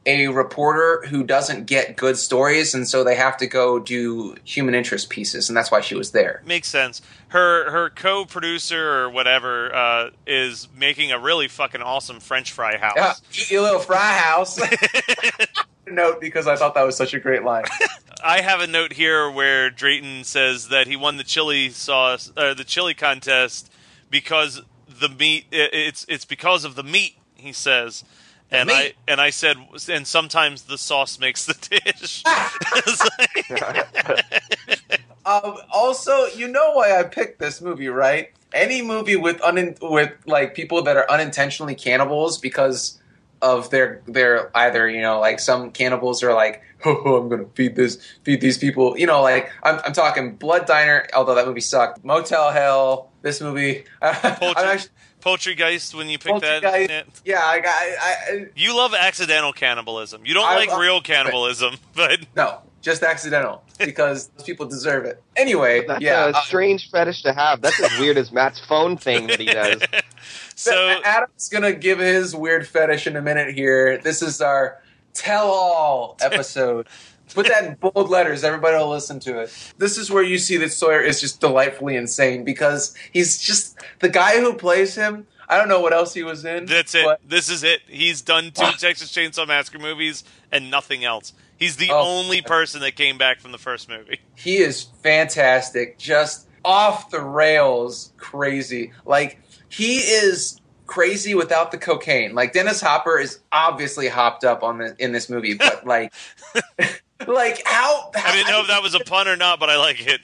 a 0.05 0.27
reporter 0.27 1.05
who 1.08 1.24
doesn't 1.24 1.65
get 1.65 1.98
good 1.98 2.17
stories, 2.17 2.74
and 2.74 2.88
so 2.88 3.03
they 3.03 3.15
have 3.15 3.38
to 3.38 3.48
go 3.48 3.79
do 3.79 4.36
human 4.46 4.74
interest 4.74 5.10
pieces, 5.10 5.50
and 5.50 5.58
that's 5.58 5.69
why 5.69 5.81
she 5.81 5.93
was 5.93 6.12
there. 6.12 6.41
Makes 6.46 6.69
sense. 6.69 7.01
Her 7.27 7.69
her 7.69 7.89
co-producer 7.89 9.01
or 9.01 9.10
whatever 9.10 9.75
uh, 9.75 10.10
is 10.25 10.69
making 10.75 11.12
a 11.12 11.19
really 11.19 11.50
fucking 11.50 11.81
awesome 11.81 12.22
French 12.22 12.53
fry 12.53 12.77
house. 12.77 12.96
Yeah, 12.96 13.13
your 13.50 13.62
little 13.63 13.81
fry 13.81 14.13
house. 14.13 14.60
Note 15.91 16.22
because 16.22 16.48
I 16.48 16.55
thought 16.55 16.75
that 16.75 16.84
was 16.84 16.96
such 16.96 17.13
a 17.13 17.19
great 17.19 17.43
line. 17.43 17.65
I 18.24 18.41
have 18.41 18.60
a 18.60 18.67
note 18.67 18.93
here 18.93 19.29
where 19.29 19.69
Drayton 19.69 20.25
says 20.25 20.69
that 20.69 20.88
he 20.88 20.96
won 20.96 21.17
the 21.17 21.24
chili 21.24 21.69
sauce, 21.69 22.31
uh, 22.36 22.53
the 22.53 22.65
chili 22.65 22.93
contest, 22.93 23.72
because 24.10 24.62
the 24.88 25.10
meat. 25.10 25.46
It's 25.51 26.05
it's 26.10 26.25
because 26.25 26.65
of 26.65 26.75
the 26.75 26.84
meat. 26.84 27.15
He 27.36 27.53
says, 27.53 28.03
and 28.51 28.67
meat. 28.67 28.75
I 28.75 28.93
and 29.08 29.22
I 29.22 29.29
said, 29.29 29.58
and 29.89 30.05
sometimes 30.05 30.63
the 30.63 30.77
sauce 30.77 31.19
makes 31.19 31.46
the 31.46 31.79
dish. 31.86 32.24
Um, 35.29 35.58
also, 35.69 36.25
you 36.27 36.48
know 36.48 36.72
why 36.72 36.98
I 36.98 37.03
picked 37.03 37.38
this 37.38 37.62
movie, 37.62 37.88
right? 37.88 38.31
Any 38.51 38.81
movie 38.81 39.15
with 39.15 39.39
un- 39.43 39.75
with 39.79 40.12
like 40.25 40.55
people 40.55 40.81
that 40.84 40.98
are 40.98 41.10
unintentionally 41.10 41.75
cannibals 41.75 42.39
because 42.39 42.99
of 43.41 43.69
their 43.69 44.01
their 44.08 44.55
either 44.58 44.89
you 44.89 45.01
know 45.01 45.19
like 45.19 45.39
some 45.39 45.72
cannibals 45.72 46.24
are 46.24 46.34
like 46.34 46.62
oh, 46.86 47.17
I'm 47.17 47.29
gonna 47.29 47.46
feed 47.55 47.75
this 47.75 48.01
feed 48.24 48.41
these 48.41 48.58
people 48.58 48.98
you 48.98 49.05
know 49.05 49.22
like 49.22 49.51
I'm, 49.63 49.79
I'm 49.86 49.93
talking 49.93 50.36
Blood 50.36 50.65
Diner 50.65 51.08
although 51.13 51.36
that 51.36 51.48
movie 51.48 51.62
sucked 51.62 52.03
Motel 52.03 52.51
Hell 52.51 53.12
this 53.22 53.41
movie 53.41 53.86
Poultry, 54.01 54.63
actually, 54.63 54.89
Poultrygeist 55.22 55.93
when 55.93 56.08
you 56.08 56.17
pick 56.17 56.39
that. 56.41 56.63
Yeah. 57.25 57.41
I 57.43 57.60
got 57.60 57.75
I, 57.75 57.96
I, 58.00 58.46
You 58.55 58.75
love 58.75 58.93
accidental 58.93 59.51
cannibalism. 59.51 60.25
You 60.25 60.34
don't 60.34 60.48
I 60.48 60.55
like 60.55 60.69
love 60.69 60.79
real 60.79 61.01
cannibalism, 61.01 61.75
but 61.96 62.25
no 62.36 62.62
just 62.81 63.03
accidental 63.03 63.63
because 63.79 64.27
those 64.29 64.45
people 64.45 64.65
deserve 64.65 65.05
it 65.05 65.21
anyway 65.36 65.86
That's 65.86 66.01
yeah 66.01 66.25
a 66.27 66.29
uh, 66.29 66.41
strange 66.41 66.89
fetish 66.89 67.24
to 67.24 67.33
have. 67.33 67.62
That's 67.62 67.79
as 67.81 68.00
weird 68.00 68.17
as 68.17 68.31
Matt's 68.31 68.59
phone 68.65 68.98
thing 68.98 69.27
that 69.27 69.39
he 69.39 69.45
does. 69.48 69.81
so 70.55 71.01
Adam's 71.03 71.50
gonna 71.50 71.74
give 71.74 72.00
his 72.00 72.36
weird 72.36 72.67
fetish 72.67 73.07
in 73.07 73.15
a 73.15 73.21
minute 73.21 73.53
here. 73.55 73.98
This 73.98 74.21
is 74.21 74.41
our 74.41 74.81
tell-all 75.13 76.17
episode. 76.21 76.88
Put 77.33 77.48
that 77.48 77.63
in 77.65 77.75
bold 77.75 78.09
letters. 78.09 78.43
Everybody 78.43 78.75
will 78.77 78.89
listen 78.89 79.19
to 79.21 79.39
it. 79.41 79.74
This 79.77 79.98
is 79.98 80.09
where 80.09 80.24
you 80.24 80.39
see 80.39 80.57
that 80.57 80.71
Sawyer 80.74 81.00
is 81.01 81.21
just 81.21 81.39
delightfully 81.39 81.95
insane 81.95 82.43
because 82.43 82.95
he's 83.13 83.38
just 83.39 83.77
the 84.00 84.09
guy 84.09 84.39
who 84.39 84.53
plays 84.55 84.95
him. 84.95 85.27
I 85.48 85.57
don't 85.57 85.67
know 85.67 85.79
what 85.79 85.93
else 85.93 86.13
he 86.13 86.24
was 86.24 86.43
in. 86.45 86.65
That's 86.65 86.93
it. 86.95 87.03
but- 87.05 87.19
This 87.27 87.50
is 87.50 87.63
it. 87.63 87.81
He's 87.88 88.21
done 88.21 88.51
two 88.51 88.71
Texas 88.77 89.12
Chainsaw 89.12 89.48
Massacre 89.48 89.79
movies 89.79 90.24
and 90.51 90.71
nothing 90.71 91.03
else. 91.03 91.33
He's 91.60 91.75
the 91.75 91.92
Oh. 91.92 92.00
only 92.01 92.42
person 92.42 92.82
that 92.82 92.96
came 92.96 93.18
back 93.18 93.39
from 93.42 93.51
the 93.51 93.58
first 93.58 93.89
movie. 93.89 94.20
he 94.36 94.58
is 94.58 94.88
fantastic. 95.04 95.98
Just 96.00 96.48
off 96.66 97.10
the 97.12 97.22
rails, 97.22 98.12
crazy. 98.18 98.94
Like 99.06 99.39
he 99.70 99.98
is 99.98 100.60
crazy 100.88 101.36
without 101.36 101.72
the 101.72 101.78
cocaine. 101.78 102.34
Like 102.34 102.54
Dennis 102.54 102.82
Hopper 102.82 103.20
is 103.20 103.39
obviously 103.51 104.08
hopped 104.08 104.44
up 104.44 104.63
on 104.63 104.78
the 104.80 104.96
in 105.00 105.12
this 105.12 105.30
movie, 105.30 105.54
but 105.54 105.86
like, 105.86 106.13
like 107.28 107.62
how? 107.66 108.12
I 108.16 108.32
didn't 108.36 108.48
know 108.51 108.62
if 108.62 108.68
that 108.68 108.82
was 108.82 108.96
a 108.96 109.00
pun 109.01 109.28
or 109.28 109.36
not, 109.36 109.60
but 109.60 109.70
I 109.70 109.78
like 109.78 110.06
it. 110.06 110.22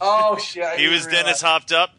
Oh 0.00 0.36
shit! 0.42 0.64
I 0.64 0.76
He 0.76 0.88
was. 0.88 1.06
Dennis 1.06 1.40
hopped 1.40 1.72
up. 1.72 1.90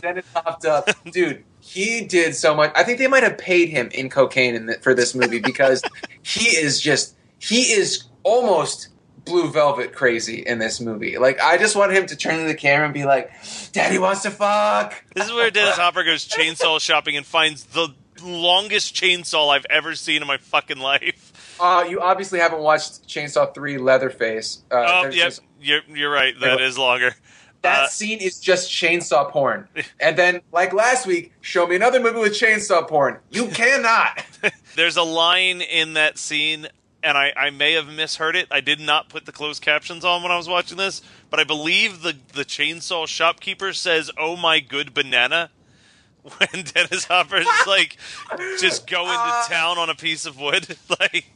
Dennis 0.00 0.24
hopped 0.34 0.64
up, 0.64 0.88
dude. 1.10 1.44
He 1.60 2.02
did 2.06 2.34
so 2.34 2.54
much. 2.54 2.72
I 2.74 2.82
think 2.84 2.98
they 2.98 3.06
might 3.08 3.22
have 3.22 3.36
paid 3.36 3.68
him 3.68 3.90
in 3.92 4.08
cocaine 4.08 4.54
in 4.54 4.64
the, 4.66 4.74
for 4.80 4.94
this 4.94 5.14
movie 5.14 5.40
because 5.40 5.82
he 6.22 6.48
is 6.56 6.80
just 6.80 7.14
he 7.38 7.62
is 7.72 8.04
almost 8.22 8.88
blue 9.24 9.50
velvet 9.50 9.92
crazy 9.94 10.40
in 10.46 10.58
this 10.58 10.80
movie. 10.80 11.18
Like 11.18 11.40
I 11.40 11.58
just 11.58 11.76
want 11.76 11.92
him 11.92 12.06
to 12.06 12.16
turn 12.16 12.38
to 12.38 12.44
the 12.44 12.54
camera 12.54 12.86
and 12.86 12.94
be 12.94 13.04
like, 13.04 13.30
"Daddy 13.72 13.98
wants 13.98 14.22
to 14.22 14.30
fuck." 14.30 15.04
this 15.14 15.26
is 15.26 15.32
where 15.32 15.50
Dennis 15.50 15.76
Hopper 15.76 16.04
goes 16.04 16.26
chainsaw 16.28 16.80
shopping 16.80 17.16
and 17.16 17.26
finds 17.26 17.64
the 17.64 17.88
longest 18.22 18.94
chainsaw 18.94 19.50
I've 19.54 19.66
ever 19.70 19.94
seen 19.94 20.22
in 20.22 20.28
my 20.28 20.38
fucking 20.38 20.78
life. 20.78 21.56
Uh, 21.60 21.84
you 21.88 22.00
obviously 22.00 22.38
haven't 22.38 22.60
watched 22.60 23.06
Chainsaw 23.08 23.52
Three 23.54 23.78
Leatherface. 23.78 24.62
Uh, 24.70 24.74
Oh, 24.86 25.02
yep. 25.04 25.12
just- 25.12 25.40
You're, 25.60 25.80
you're 25.88 26.10
right. 26.10 26.32
That 26.40 26.60
is 26.60 26.78
longer. 26.78 27.14
that 27.62 27.80
Uh, 27.80 27.88
scene 27.88 28.18
is 28.20 28.38
just 28.40 28.70
chainsaw 28.70 29.28
porn. 29.30 29.68
And 30.00 30.16
then, 30.16 30.40
like 30.52 30.72
last 30.72 31.04
week, 31.06 31.32
show 31.40 31.66
me 31.66 31.74
another 31.76 31.98
movie 32.00 32.20
with 32.20 32.32
chainsaw 32.32 32.86
porn. 32.88 33.18
You 33.30 33.48
cannot. 33.52 34.24
There's 34.76 34.96
a 34.96 35.02
line 35.02 35.60
in 35.60 35.94
that 35.94 36.16
scene, 36.18 36.68
and 37.08 37.16
I, 37.16 37.32
I 37.36 37.50
may 37.50 37.72
have 37.72 37.88
misheard 37.88 38.36
it. 38.36 38.46
I 38.50 38.60
did 38.60 38.80
not 38.80 39.08
put 39.08 39.24
the 39.24 39.32
closed 39.32 39.62
captions 39.62 40.04
on 40.04 40.22
when 40.22 40.30
I 40.30 40.36
was 40.36 40.48
watching 40.48 40.76
this, 40.76 41.00
but 41.30 41.40
I 41.40 41.44
believe 41.44 42.02
the, 42.02 42.16
the 42.34 42.44
chainsaw 42.44 43.06
shopkeeper 43.06 43.72
says, 43.72 44.10
Oh 44.18 44.36
my 44.36 44.60
good 44.60 44.92
banana. 44.94 45.50
When 46.22 46.62
Dennis 46.64 47.04
Hopper's 47.06 47.46
like 47.66 47.96
just 48.60 48.86
going 48.86 49.06
Uh, 49.08 49.42
to 49.44 49.48
town 49.48 49.78
on 49.78 49.88
a 49.88 49.94
piece 49.94 50.26
of 50.26 50.38
wood. 50.38 50.76
like 51.00 51.30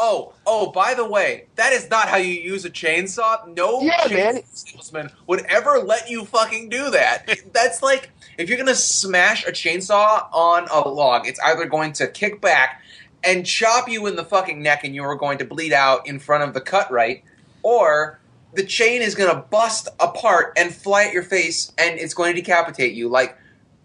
Oh, 0.00 0.32
oh, 0.46 0.70
by 0.70 0.94
the 0.94 1.04
way, 1.04 1.46
that 1.56 1.72
is 1.72 1.90
not 1.90 2.08
how 2.08 2.18
you 2.18 2.32
use 2.32 2.64
a 2.64 2.70
chainsaw. 2.70 3.46
No 3.54 3.82
Yeah, 3.82 3.98
chainsaw 4.04 4.12
man. 4.34 4.42
salesman 4.46 5.10
would 5.26 5.40
ever 5.46 5.80
let 5.80 6.08
you 6.08 6.24
fucking 6.24 6.68
do 6.70 6.88
that. 6.92 7.28
That's 7.52 7.82
like 7.82 8.10
if 8.38 8.48
you're 8.48 8.56
gonna 8.58 8.74
smash 8.76 9.44
a 9.46 9.50
chainsaw 9.50 10.28
on 10.32 10.68
a 10.70 10.88
log, 10.88 11.26
it's 11.26 11.40
either 11.40 11.66
going 11.66 11.92
to 11.94 12.06
kick 12.06 12.40
back 12.40 12.80
and 13.24 13.44
chop 13.44 13.88
you 13.88 14.06
in 14.06 14.16
the 14.16 14.24
fucking 14.24 14.62
neck 14.62 14.84
and 14.84 14.94
you 14.94 15.02
are 15.02 15.16
going 15.16 15.38
to 15.38 15.44
bleed 15.44 15.72
out 15.72 16.06
in 16.06 16.18
front 16.18 16.44
of 16.44 16.54
the 16.54 16.60
cut 16.60 16.90
right, 16.90 17.24
or 17.62 18.20
the 18.54 18.64
chain 18.64 19.02
is 19.02 19.14
gonna 19.14 19.42
bust 19.50 19.88
apart 20.00 20.52
and 20.56 20.74
fly 20.74 21.04
at 21.04 21.12
your 21.12 21.22
face 21.22 21.72
and 21.78 21.98
it's 21.98 22.14
going 22.14 22.34
to 22.34 22.40
decapitate 22.40 22.94
you. 22.94 23.08
Like 23.08 23.36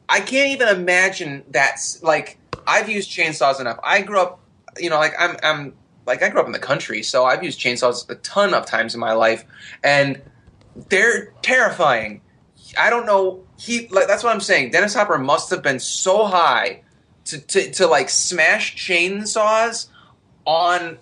I 0.09 0.19
can't 0.19 0.51
even 0.51 0.67
imagine 0.67 1.43
that's 1.49 2.01
like 2.03 2.37
I've 2.67 2.89
used 2.89 3.09
chainsaws 3.09 3.59
enough. 3.59 3.79
I 3.83 4.01
grew 4.01 4.19
up, 4.19 4.39
you 4.77 4.89
know, 4.89 4.97
like 4.97 5.13
I'm 5.17 5.37
I'm 5.43 5.73
like 6.05 6.21
I 6.21 6.29
grew 6.29 6.39
up 6.39 6.45
in 6.45 6.51
the 6.51 6.59
country, 6.59 7.03
so 7.03 7.25
I've 7.25 7.43
used 7.43 7.59
chainsaws 7.59 8.09
a 8.09 8.15
ton 8.15 8.53
of 8.53 8.65
times 8.65 8.93
in 8.93 8.99
my 8.99 9.13
life, 9.13 9.43
and 9.83 10.21
they're 10.89 11.33
terrifying. 11.41 12.21
I 12.77 12.89
don't 12.89 13.05
know. 13.05 13.43
He 13.57 13.87
like 13.87 14.07
that's 14.07 14.23
what 14.23 14.33
I'm 14.33 14.41
saying. 14.41 14.71
Dennis 14.71 14.93
Hopper 14.93 15.17
must 15.17 15.49
have 15.49 15.61
been 15.61 15.79
so 15.79 16.25
high 16.25 16.82
to 17.25 17.39
to, 17.39 17.72
to 17.72 17.88
like 17.88 18.10
smash 18.10 18.75
chainsaws 18.75 19.88
on 20.46 20.98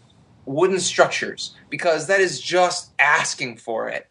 wooden 0.45 0.79
structures 0.79 1.55
because 1.69 2.07
that 2.07 2.19
is 2.19 2.41
just 2.41 2.91
asking 2.99 3.57
for 3.57 3.89
it. 3.89 4.07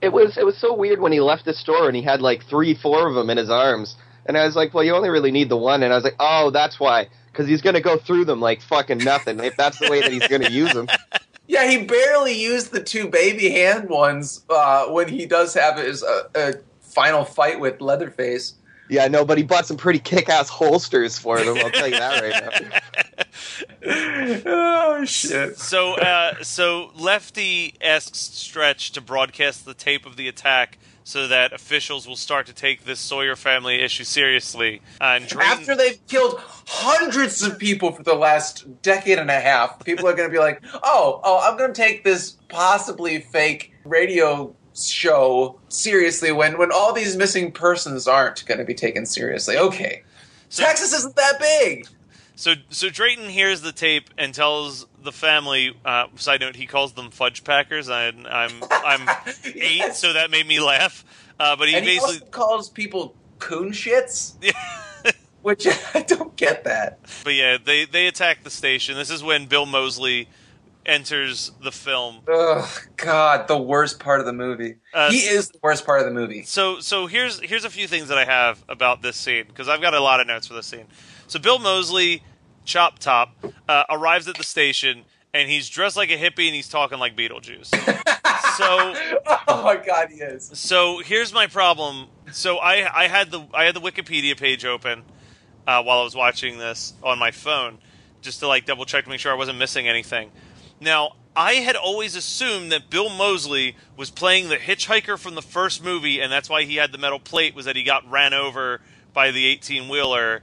It 0.00 0.12
was 0.12 0.36
it 0.36 0.44
was 0.44 0.56
so 0.58 0.74
weird 0.74 1.00
when 1.00 1.12
he 1.12 1.20
left 1.20 1.44
the 1.44 1.54
store 1.54 1.86
and 1.88 1.96
he 1.96 2.02
had 2.02 2.20
like 2.20 2.44
three, 2.48 2.74
four 2.74 3.08
of 3.08 3.14
them 3.14 3.30
in 3.30 3.36
his 3.36 3.50
arms, 3.50 3.96
and 4.26 4.36
I 4.36 4.44
was 4.44 4.56
like, 4.56 4.72
well, 4.74 4.84
you 4.84 4.94
only 4.94 5.08
really 5.08 5.32
need 5.32 5.48
the 5.48 5.56
one, 5.56 5.82
and 5.82 5.92
I 5.92 5.96
was 5.96 6.04
like, 6.04 6.16
oh, 6.20 6.50
that's 6.50 6.78
why, 6.78 7.08
because 7.32 7.48
he's 7.48 7.62
gonna 7.62 7.80
go 7.80 7.98
through 7.98 8.24
them 8.26 8.40
like 8.40 8.62
fucking 8.62 8.98
nothing. 8.98 9.40
If 9.40 9.56
that's 9.56 9.78
the 9.78 9.90
way 9.90 10.00
that 10.00 10.12
he's 10.12 10.28
gonna 10.28 10.50
use 10.50 10.72
them, 10.72 10.88
Yeah, 11.48 11.66
he 11.66 11.84
barely 11.84 12.38
used 12.38 12.72
the 12.72 12.82
two 12.82 13.08
baby 13.08 13.50
hand 13.50 13.88
ones 13.88 14.44
uh, 14.50 14.84
when 14.88 15.08
he 15.08 15.24
does 15.24 15.54
have 15.54 15.78
his 15.78 16.04
uh, 16.04 16.28
uh, 16.34 16.52
final 16.82 17.24
fight 17.24 17.58
with 17.58 17.80
Leatherface. 17.80 18.54
Yeah, 18.88 19.08
no, 19.08 19.24
but 19.24 19.38
he 19.38 19.44
bought 19.44 19.66
some 19.66 19.76
pretty 19.76 19.98
kick-ass 19.98 20.48
holsters 20.48 21.18
for 21.18 21.42
them. 21.42 21.58
I'll 21.58 21.70
tell 21.70 21.88
you 21.88 21.98
that 21.98 22.22
right 22.22 22.70
now. 22.70 22.80
oh 24.46 25.04
shit! 25.04 25.58
so 25.58 25.94
uh, 25.94 26.42
so 26.42 26.90
Lefty 26.96 27.74
asks 27.80 28.18
Stretch 28.18 28.92
to 28.92 29.00
broadcast 29.00 29.64
the 29.64 29.74
tape 29.74 30.06
of 30.06 30.16
the 30.16 30.28
attack 30.28 30.78
so 31.08 31.26
that 31.26 31.54
officials 31.54 32.06
will 32.06 32.16
start 32.16 32.46
to 32.46 32.52
take 32.52 32.84
this 32.84 33.00
Sawyer 33.00 33.34
family 33.34 33.80
issue 33.80 34.04
seriously. 34.04 34.82
And 35.00 35.26
Drayton, 35.26 35.60
After 35.60 35.74
they've 35.74 36.06
killed 36.06 36.38
hundreds 36.66 37.42
of 37.42 37.58
people 37.58 37.92
for 37.92 38.02
the 38.02 38.14
last 38.14 38.82
decade 38.82 39.18
and 39.18 39.30
a 39.30 39.40
half, 39.40 39.82
people 39.84 40.06
are 40.06 40.12
going 40.14 40.28
to 40.28 40.32
be 40.32 40.38
like, 40.38 40.62
"Oh, 40.82 41.20
oh, 41.24 41.40
I'm 41.42 41.56
going 41.56 41.72
to 41.72 41.80
take 41.80 42.04
this 42.04 42.32
possibly 42.48 43.20
fake 43.20 43.72
radio 43.84 44.54
show 44.86 45.58
seriously." 45.68 46.32
When 46.32 46.58
when 46.58 46.70
all 46.72 46.92
these 46.92 47.16
missing 47.16 47.52
persons 47.52 48.06
aren't 48.06 48.44
going 48.46 48.58
to 48.58 48.64
be 48.64 48.74
taken 48.74 49.06
seriously. 49.06 49.56
Okay, 49.56 50.02
So- 50.48 50.62
Texas 50.64 50.92
isn't 50.92 51.16
that 51.16 51.38
big. 51.40 51.86
So, 52.36 52.54
so 52.70 52.88
Drayton 52.88 53.28
hears 53.28 53.62
the 53.62 53.72
tape 53.72 54.10
and 54.16 54.32
tells 54.32 54.86
the 55.02 55.10
family. 55.10 55.74
Uh, 55.84 56.06
side 56.14 56.40
note: 56.40 56.54
he 56.54 56.66
calls 56.66 56.92
them 56.92 57.10
fudge 57.10 57.42
packers. 57.42 57.88
And 57.88 58.28
I'm 58.28 58.52
I'm 58.70 59.08
eight, 59.44 59.56
Yes. 59.78 59.98
so 59.98 60.12
that 60.12 60.30
made 60.30 60.46
me 60.46 60.60
laugh. 60.60 61.04
Uh, 61.40 61.56
but 61.56 61.68
he 61.68 61.74
and 61.74 61.84
he 61.84 61.98
basically, 61.98 62.28
calls 62.30 62.68
people 62.68 63.16
coon 63.40 63.70
shits, 63.70 64.34
yeah. 64.40 65.10
which 65.42 65.66
I 65.94 66.02
don't 66.02 66.36
get 66.36 66.62
that. 66.62 67.00
but 67.24 67.34
yeah, 67.34 67.58
they 67.62 67.86
they 67.86 68.06
attack 68.06 68.44
the 68.44 68.50
station. 68.50 68.94
This 68.96 69.10
is 69.10 69.20
when 69.20 69.46
Bill 69.46 69.66
Moseley 69.66 70.28
enters 70.88 71.52
the 71.62 71.70
film. 71.70 72.20
Ugh, 72.26 72.68
God, 72.96 73.46
the 73.46 73.58
worst 73.58 74.00
part 74.00 74.18
of 74.18 74.26
the 74.26 74.32
movie. 74.32 74.76
Uh, 74.92 75.10
he 75.10 75.18
is 75.18 75.50
the 75.50 75.58
worst 75.62 75.86
part 75.86 76.00
of 76.00 76.06
the 76.06 76.12
movie. 76.12 76.42
So, 76.42 76.80
so 76.80 77.06
here's 77.06 77.38
here's 77.40 77.64
a 77.64 77.70
few 77.70 77.86
things 77.86 78.08
that 78.08 78.18
I 78.18 78.24
have 78.24 78.64
about 78.68 79.02
this 79.02 79.16
scene 79.16 79.44
because 79.46 79.68
I've 79.68 79.82
got 79.82 79.94
a 79.94 80.00
lot 80.00 80.20
of 80.20 80.26
notes 80.26 80.48
for 80.48 80.54
this 80.54 80.66
scene. 80.66 80.86
So, 81.28 81.38
Bill 81.38 81.58
Moseley 81.58 82.22
Chop 82.64 82.98
Top, 82.98 83.34
uh, 83.68 83.84
arrives 83.88 84.28
at 84.28 84.36
the 84.36 84.44
station 84.44 85.04
and 85.32 85.48
he's 85.48 85.68
dressed 85.68 85.96
like 85.96 86.10
a 86.10 86.16
hippie 86.16 86.46
and 86.46 86.54
he's 86.54 86.68
talking 86.68 86.98
like 86.98 87.16
Beetlejuice. 87.16 87.66
so 88.56 88.94
oh 89.48 89.62
my 89.62 89.76
god, 89.76 90.10
he 90.10 90.16
is. 90.16 90.50
so 90.52 91.00
here's 91.04 91.32
my 91.32 91.46
problem. 91.46 92.08
So 92.32 92.58
I 92.58 93.04
I 93.04 93.08
had 93.08 93.30
the 93.30 93.46
I 93.54 93.64
had 93.64 93.74
the 93.74 93.80
Wikipedia 93.80 94.36
page 94.38 94.64
open 94.64 95.02
uh, 95.66 95.82
while 95.82 96.00
I 96.00 96.04
was 96.04 96.14
watching 96.14 96.58
this 96.58 96.94
on 97.02 97.18
my 97.18 97.30
phone, 97.30 97.78
just 98.20 98.40
to 98.40 98.48
like 98.48 98.66
double 98.66 98.84
check 98.84 99.04
to 99.04 99.10
make 99.10 99.20
sure 99.20 99.32
I 99.32 99.36
wasn't 99.36 99.58
missing 99.58 99.88
anything. 99.88 100.30
Now 100.80 101.12
I 101.36 101.54
had 101.54 101.76
always 101.76 102.16
assumed 102.16 102.72
that 102.72 102.90
Bill 102.90 103.08
Moseley 103.08 103.76
was 103.96 104.10
playing 104.10 104.48
the 104.48 104.56
hitchhiker 104.56 105.18
from 105.18 105.36
the 105.36 105.42
first 105.42 105.84
movie, 105.84 106.20
and 106.20 106.32
that's 106.32 106.50
why 106.50 106.64
he 106.64 106.76
had 106.76 106.90
the 106.90 106.98
metal 106.98 107.20
plate 107.20 107.54
was 107.54 107.64
that 107.66 107.76
he 107.76 107.84
got 107.84 108.08
ran 108.10 108.34
over 108.34 108.80
by 109.12 109.30
the 109.30 109.46
eighteen 109.46 109.88
wheeler. 109.88 110.42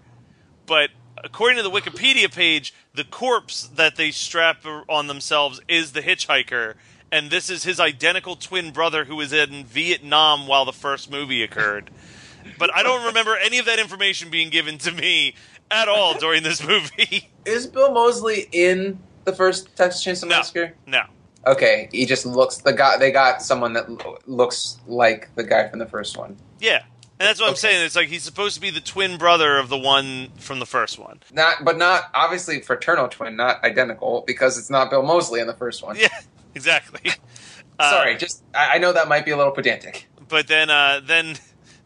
But 0.66 0.92
according 1.24 1.58
to 1.58 1.64
the 1.64 1.70
Wikipedia 1.70 2.34
page, 2.34 2.74
the 2.94 3.04
corpse 3.04 3.68
that 3.76 3.98
they 3.98 4.12
strap 4.12 4.66
on 4.88 5.08
themselves 5.08 5.60
is 5.68 5.92
the 5.92 6.02
hitchhiker, 6.02 6.76
and 7.12 7.30
this 7.30 7.50
is 7.50 7.64
his 7.64 7.80
identical 7.80 8.36
twin 8.36 8.72
brother 8.72 9.06
who 9.06 9.16
was 9.16 9.34
in 9.34 9.66
Vietnam 9.66 10.48
while 10.48 10.66
the 10.66 10.74
first 10.74 11.12
movie 11.12 11.44
occurred. 11.44 11.92
But 12.58 12.74
I 12.74 12.84
don't 12.84 13.06
remember 13.08 13.36
any 13.36 13.58
of 13.58 13.66
that 13.66 13.80
information 13.80 14.30
being 14.30 14.50
given 14.50 14.78
to 14.80 14.92
me 14.92 15.36
at 15.72 15.88
all 15.88 16.18
during 16.18 16.44
this 16.44 16.66
movie. 16.66 17.30
Is 17.46 17.68
Bill 17.68 17.92
Moseley 17.92 18.48
in 18.52 19.00
the 19.26 19.34
first 19.34 19.76
Texas 19.76 20.04
Chainsaw 20.04 20.30
No. 20.30 20.38
Massacre? 20.38 20.74
No. 20.88 21.02
Okay, 21.48 21.90
he 21.92 22.06
just 22.06 22.26
looks 22.26 22.58
the 22.58 22.74
guy. 22.74 22.98
They 22.98 23.12
got 23.12 23.42
someone 23.42 23.74
that 23.74 23.90
lo- 23.90 24.18
looks 24.26 24.78
like 24.88 25.30
the 25.36 25.44
guy 25.44 25.68
from 25.70 25.80
the 25.80 25.86
first 25.86 26.18
one. 26.18 26.38
Yeah. 26.60 26.84
And 27.20 27.28
that's 27.30 27.40
what 27.40 27.46
I'm 27.48 27.52
Okay. 27.52 27.60
saying. 27.60 27.86
It's 27.86 27.96
like 27.96 28.08
he's 28.10 28.24
supposed 28.24 28.56
to 28.56 28.62
be 28.62 28.72
the 28.72 28.82
twin 28.82 29.18
brother 29.18 29.58
of 29.58 29.70
the 29.70 29.78
one 29.78 30.30
from 30.38 30.60
the 30.60 30.66
first 30.66 30.98
one. 31.00 31.22
Not, 31.32 31.64
but 31.64 31.78
not 31.78 32.10
obviously 32.14 32.60
fraternal 32.62 33.08
twin, 33.08 33.36
not 33.38 33.64
identical, 33.64 34.24
because 34.28 34.58
it's 34.58 34.70
not 34.70 34.90
Bill 34.90 35.04
Moseley 35.04 35.40
in 35.40 35.48
the 35.48 35.54
first 35.54 35.82
one. 35.84 35.96
Yeah, 35.98 36.08
exactly. 36.56 37.12
Uh, 37.78 37.90
Sorry, 37.92 38.16
just 38.16 38.42
I, 38.54 38.76
I 38.76 38.78
know 38.78 38.94
that 38.94 39.10
might 39.10 39.26
be 39.26 39.32
a 39.32 39.36
little 39.38 39.52
pedantic. 39.52 40.08
But 40.30 40.48
then, 40.48 40.70
uh, 40.70 41.02
then, 41.04 41.36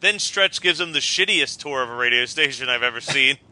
then 0.02 0.20
Stretch 0.20 0.62
gives 0.62 0.80
him 0.80 0.92
the 0.92 1.00
shittiest 1.00 1.58
tour 1.62 1.82
of 1.82 1.90
a 1.90 1.96
radio 1.96 2.26
station 2.26 2.70
I've 2.70 2.84
ever 2.84 3.02
seen. 3.02 3.38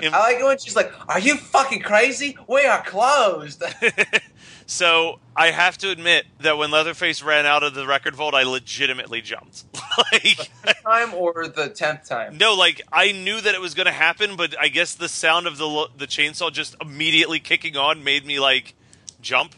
In- 0.00 0.14
I 0.14 0.18
like 0.18 0.38
it 0.38 0.44
when 0.44 0.58
she's 0.58 0.76
like, 0.76 0.92
"Are 1.08 1.18
you 1.18 1.36
fucking 1.36 1.82
crazy? 1.82 2.36
We 2.48 2.64
are 2.64 2.82
closed." 2.82 3.62
so 4.66 5.18
I 5.36 5.50
have 5.50 5.78
to 5.78 5.90
admit 5.90 6.26
that 6.40 6.56
when 6.58 6.70
Leatherface 6.70 7.22
ran 7.22 7.46
out 7.46 7.62
of 7.62 7.74
the 7.74 7.86
record 7.86 8.14
vault, 8.14 8.34
I 8.34 8.42
legitimately 8.44 9.20
jumped. 9.20 9.64
like, 10.12 10.50
time 10.82 11.14
or 11.14 11.48
the 11.48 11.68
tenth 11.68 12.08
time? 12.08 12.38
no, 12.38 12.54
like 12.54 12.80
I 12.92 13.12
knew 13.12 13.40
that 13.40 13.54
it 13.54 13.60
was 13.60 13.74
going 13.74 13.86
to 13.86 13.92
happen, 13.92 14.36
but 14.36 14.54
I 14.58 14.68
guess 14.68 14.94
the 14.94 15.08
sound 15.08 15.46
of 15.46 15.58
the 15.58 15.66
lo- 15.66 15.90
the 15.96 16.06
chainsaw 16.06 16.52
just 16.52 16.76
immediately 16.80 17.40
kicking 17.40 17.76
on 17.76 18.04
made 18.04 18.24
me 18.24 18.40
like 18.40 18.74
jump. 19.20 19.54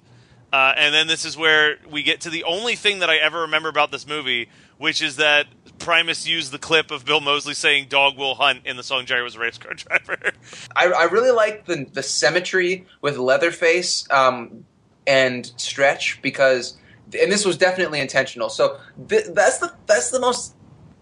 Uh, 0.52 0.72
and 0.76 0.94
then 0.94 1.08
this 1.08 1.24
is 1.24 1.36
where 1.36 1.78
we 1.90 2.04
get 2.04 2.20
to 2.20 2.30
the 2.30 2.44
only 2.44 2.76
thing 2.76 3.00
that 3.00 3.10
I 3.10 3.16
ever 3.16 3.40
remember 3.40 3.68
about 3.68 3.90
this 3.90 4.06
movie, 4.06 4.48
which 4.78 5.02
is 5.02 5.16
that 5.16 5.46
Primus 5.78 6.26
used 6.26 6.52
the 6.52 6.58
clip 6.58 6.90
of 6.90 7.04
Bill 7.04 7.20
Moseley 7.20 7.54
saying 7.54 7.86
"Dog 7.88 8.16
will 8.16 8.34
hunt" 8.34 8.60
in 8.64 8.76
the 8.76 8.82
song 8.82 9.06
"Jerry 9.06 9.22
was 9.22 9.34
a 9.34 9.38
race 9.38 9.58
car 9.58 9.74
driver." 9.74 10.32
I, 10.76 10.86
I 10.86 11.04
really 11.04 11.30
like 11.30 11.66
the 11.66 11.86
the 11.92 12.02
symmetry 12.02 12.86
with 13.00 13.18
Leatherface 13.18 14.10
um, 14.10 14.64
and 15.06 15.52
Stretch 15.56 16.20
because, 16.22 16.76
and 17.20 17.30
this 17.30 17.44
was 17.44 17.56
definitely 17.56 18.00
intentional. 18.00 18.48
So 18.48 18.78
th- 19.08 19.26
that's 19.30 19.58
the 19.58 19.74
that's 19.86 20.10
the 20.10 20.20
most 20.20 20.54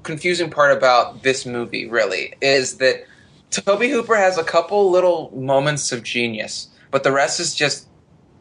confusing 0.03 0.51
part 0.51 0.77
about 0.77 1.23
this 1.23 1.47
movie. 1.47 1.87
Really, 1.87 2.35
is 2.41 2.79
that 2.79 3.05
Tobe 3.51 3.83
Hooper 3.83 4.17
has 4.17 4.39
a 4.39 4.45
couple 4.45 4.91
little 4.91 5.31
moments 5.35 5.93
of 5.93 6.03
genius, 6.03 6.69
but 6.91 7.05
the 7.05 7.13
rest 7.13 7.39
is 7.39 7.55
just 7.55 7.87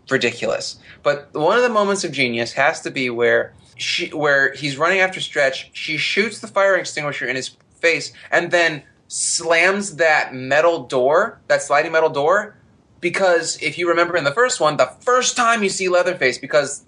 ridiculous. 0.10 0.78
But 1.04 1.30
one 1.34 1.58
of 1.58 1.64
the 1.64 1.70
moments 1.70 2.04
of 2.04 2.12
genius 2.12 2.54
has 2.54 2.82
to 2.82 2.92
be 2.92 3.10
where 3.10 3.54
she 3.82 4.10
where 4.10 4.54
he's 4.54 4.78
running 4.78 5.00
after 5.00 5.20
Stretch. 5.20 5.70
She 5.74 5.98
shoots 5.98 6.40
the 6.40 6.48
fire 6.48 6.76
extinguisher 6.76 7.26
in 7.26 7.36
his 7.36 7.56
face, 7.80 8.14
and 8.32 8.52
then 8.52 8.84
slams 9.08 9.98
that 9.98 10.34
metal 10.34 10.84
door, 10.84 11.42
that 11.48 11.62
sliding 11.62 11.92
metal 11.92 12.10
door. 12.10 12.56
Because 13.00 13.58
if 13.62 13.78
you 13.80 13.90
remember 13.90 14.16
in 14.16 14.24
the 14.24 14.34
first 14.34 14.60
one, 14.60 14.78
the 14.78 14.94
first 15.02 15.36
time 15.36 15.64
you 15.64 15.70
see 15.70 15.90
Leatherface, 15.90 16.38
because 16.38 16.86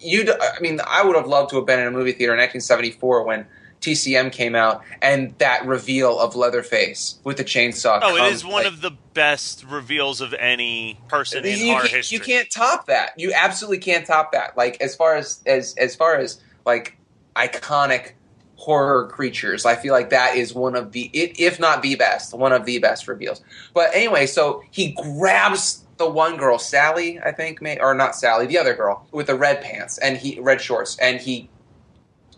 you, 0.00 0.26
I 0.32 0.60
mean, 0.60 0.80
I 0.84 1.04
would 1.04 1.14
have 1.14 1.28
loved 1.28 1.50
to 1.50 1.56
have 1.56 1.66
been 1.66 1.78
in 1.78 1.86
a 1.86 1.90
movie 1.92 2.12
theater 2.12 2.32
in 2.32 2.38
1974 2.38 3.24
when 3.24 3.46
TCM 3.82 4.32
came 4.32 4.54
out, 4.54 4.82
and 5.02 5.34
that 5.38 5.66
reveal 5.66 6.18
of 6.18 6.34
Leatherface 6.36 7.18
with 7.24 7.36
the 7.36 7.44
chainsaw. 7.44 7.98
oh, 8.02 8.16
it 8.16 8.32
is 8.32 8.44
one 8.44 8.64
like- 8.64 8.66
of 8.66 8.80
the 8.80 8.92
best 9.12 9.64
reveals 9.64 10.20
of 10.22 10.32
any 10.34 10.98
person 11.08 11.44
in 11.44 11.58
horror 11.66 11.86
history. 11.86 12.16
you 12.16 12.20
can't 12.22 12.50
top 12.50 12.86
that. 12.86 13.12
You 13.18 13.32
absolutely 13.34 13.78
can't 13.78 14.06
top 14.06 14.32
that. 14.32 14.56
Like 14.56 14.80
as 14.80 14.96
far 14.96 15.16
as 15.16 15.42
as 15.44 15.74
as 15.76 15.94
far 15.94 16.16
as 16.16 16.40
like 16.64 16.96
iconic 17.36 18.12
horror 18.56 19.08
creatures, 19.08 19.66
I 19.66 19.74
feel 19.74 19.92
like 19.92 20.10
that 20.10 20.36
is 20.36 20.54
one 20.54 20.76
of 20.76 20.92
the 20.92 21.10
if 21.12 21.60
not 21.60 21.82
the 21.82 21.96
best, 21.96 22.32
one 22.32 22.52
of 22.52 22.64
the 22.64 22.78
best 22.78 23.08
reveals. 23.08 23.42
But 23.74 23.90
anyway, 23.94 24.26
so 24.26 24.62
he 24.70 24.92
grabs 24.92 25.84
the 25.98 26.08
one 26.08 26.36
girl, 26.36 26.58
Sally, 26.58 27.20
I 27.20 27.32
think, 27.32 27.60
may 27.60 27.78
or 27.78 27.94
not 27.94 28.16
Sally, 28.16 28.46
the 28.46 28.58
other 28.58 28.74
girl 28.74 29.06
with 29.12 29.26
the 29.26 29.34
red 29.34 29.60
pants 29.60 29.98
and 29.98 30.16
he 30.16 30.40
red 30.40 30.60
shorts, 30.60 30.96
and 30.98 31.20
he 31.20 31.48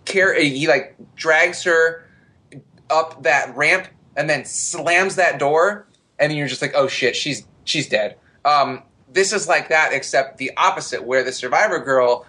car- 0.07 0.35
he 0.35 0.67
like 0.67 0.97
drags 1.17 1.62
her 1.64 2.09
up 2.90 3.23
that 3.23 3.57
ramp 3.57 3.88
and 4.17 4.29
then 4.29 4.45
slams 4.45 5.17
that 5.17 5.38
door 5.38 5.87
and 6.19 6.31
then 6.31 6.38
you're 6.38 6.49
just 6.49 6.62
like 6.62 6.73
oh 6.75 6.88
shit 6.88 7.17
she's 7.17 7.47
she's 7.64 7.88
dead. 7.88 8.17
Um, 8.45 8.83
this 9.12 9.33
is 9.33 9.49
like 9.49 9.69
that 9.69 9.93
except 9.93 10.38
the 10.38 10.53
opposite 10.57 11.05
where 11.05 11.23
the 11.23 11.33
survivor 11.33 11.79
girl 11.79 12.27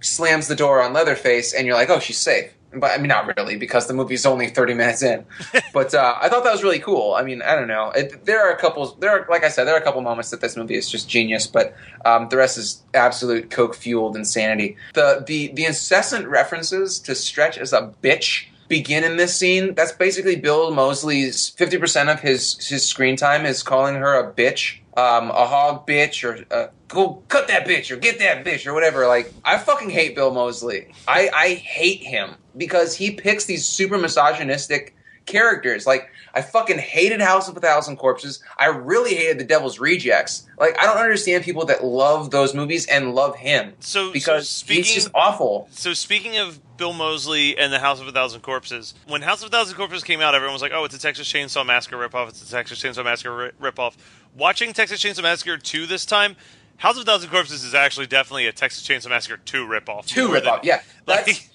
slams 0.00 0.48
the 0.48 0.56
door 0.56 0.82
on 0.82 0.92
leatherface 0.92 1.54
and 1.54 1.66
you're 1.66 1.76
like 1.76 1.90
oh 1.90 1.98
she's 1.98 2.18
safe 2.18 2.55
but 2.80 2.90
i 2.90 2.98
mean 2.98 3.08
not 3.08 3.36
really 3.36 3.56
because 3.56 3.86
the 3.86 3.94
movie's 3.94 4.26
only 4.26 4.48
30 4.48 4.74
minutes 4.74 5.02
in. 5.02 5.24
But 5.72 5.94
uh, 5.94 6.16
i 6.20 6.28
thought 6.28 6.44
that 6.44 6.52
was 6.52 6.62
really 6.62 6.78
cool. 6.78 7.14
I 7.14 7.22
mean 7.22 7.42
i 7.42 7.54
don't 7.54 7.68
know. 7.68 7.90
It, 7.90 8.24
there 8.24 8.46
are 8.46 8.52
a 8.52 8.58
couple 8.58 8.94
there 9.00 9.10
are 9.10 9.26
like 9.28 9.44
i 9.44 9.48
said 9.48 9.64
there 9.64 9.74
are 9.74 9.80
a 9.80 9.84
couple 9.84 10.00
moments 10.00 10.30
that 10.30 10.40
this 10.40 10.56
movie 10.56 10.76
is 10.76 10.90
just 10.90 11.08
genius 11.08 11.46
but 11.46 11.76
um, 12.04 12.28
the 12.28 12.36
rest 12.36 12.56
is 12.58 12.82
absolute 12.94 13.50
coke 13.50 13.74
fueled 13.74 14.16
insanity. 14.16 14.76
The, 14.94 15.24
the 15.26 15.48
the 15.48 15.64
incessant 15.64 16.26
references 16.28 16.98
to 17.00 17.14
stretch 17.14 17.58
as 17.58 17.72
a 17.72 17.92
bitch 18.02 18.46
begin 18.68 19.04
in 19.04 19.16
this 19.16 19.36
scene. 19.36 19.74
That's 19.74 19.92
basically 19.92 20.36
bill 20.36 20.70
moseley's 20.72 21.54
50% 21.56 22.12
of 22.12 22.20
his 22.20 22.66
his 22.66 22.86
screen 22.88 23.16
time 23.16 23.44
is 23.46 23.62
calling 23.62 23.96
her 23.96 24.14
a 24.14 24.32
bitch 24.32 24.78
um, 24.96 25.30
a 25.30 25.46
hog 25.46 25.86
bitch 25.86 26.24
or 26.24 26.44
uh, 26.54 26.68
go 26.88 27.22
cut 27.28 27.48
that 27.48 27.66
bitch 27.66 27.90
or 27.90 27.96
get 27.96 28.18
that 28.18 28.44
bitch 28.44 28.66
or 28.66 28.72
whatever. 28.72 29.06
Like 29.06 29.32
I 29.44 29.58
fucking 29.58 29.90
hate 29.90 30.14
Bill 30.14 30.32
Moseley. 30.32 30.92
I 31.06 31.30
I 31.34 31.54
hate 31.54 32.00
him 32.00 32.36
because 32.56 32.96
he 32.96 33.10
picks 33.12 33.44
these 33.44 33.66
super 33.66 33.98
misogynistic 33.98 34.94
characters. 35.26 35.86
Like 35.86 36.10
I 36.34 36.42
fucking 36.42 36.78
hated 36.78 37.20
House 37.20 37.48
of 37.48 37.56
a 37.56 37.60
Thousand 37.60 37.96
Corpses. 37.96 38.42
I 38.58 38.66
really 38.66 39.14
hated 39.14 39.38
The 39.38 39.44
Devil's 39.44 39.78
Rejects. 39.78 40.46
Like 40.58 40.78
I 40.80 40.84
don't 40.84 40.98
understand 40.98 41.44
people 41.44 41.64
that 41.66 41.84
love 41.84 42.30
those 42.30 42.54
movies 42.54 42.86
and 42.86 43.14
love 43.14 43.34
him 43.36 43.74
So, 43.80 44.12
because 44.12 44.48
so 44.48 44.64
speaking, 44.66 44.84
he's 44.84 44.94
just 44.94 45.10
awful. 45.14 45.68
So 45.72 45.92
speaking 45.94 46.38
of 46.38 46.60
Bill 46.76 46.92
Moseley 46.92 47.58
and 47.58 47.72
the 47.72 47.78
House 47.80 48.00
of 48.00 48.06
a 48.06 48.12
Thousand 48.12 48.42
Corpses, 48.42 48.94
when 49.08 49.22
House 49.22 49.42
of 49.42 49.48
a 49.48 49.50
Thousand 49.50 49.76
Corpses 49.76 50.04
came 50.04 50.20
out, 50.20 50.34
everyone 50.34 50.52
was 50.52 50.62
like, 50.62 50.72
"Oh, 50.74 50.84
it's 50.84 50.94
a 50.94 50.98
Texas 51.00 51.30
Chainsaw 51.30 51.66
Massacre 51.66 51.96
ripoff. 51.96 52.28
It's 52.28 52.46
a 52.48 52.50
Texas 52.52 52.80
Chainsaw 52.82 53.02
Massacre 53.04 53.52
ripoff." 53.60 53.94
Watching 54.36 54.72
Texas 54.72 55.02
Chainsaw 55.02 55.22
Massacre 55.22 55.56
two 55.58 55.86
this 55.86 56.04
time, 56.06 56.36
House 56.76 56.96
of 56.96 57.02
a 57.02 57.04
Thousand 57.04 57.30
Corpses 57.30 57.64
is 57.64 57.74
actually 57.74 58.06
definitely 58.06 58.46
a 58.46 58.52
Texas 58.52 58.86
Chainsaw 58.86 59.08
Massacre 59.08 59.38
two 59.38 59.66
ripoff. 59.66 60.06
Two 60.06 60.26
More 60.26 60.34
rip 60.34 60.44
than- 60.44 60.52
off. 60.52 60.60
Yeah, 60.62 60.82
that's 61.06 61.26
Like- 61.26 61.50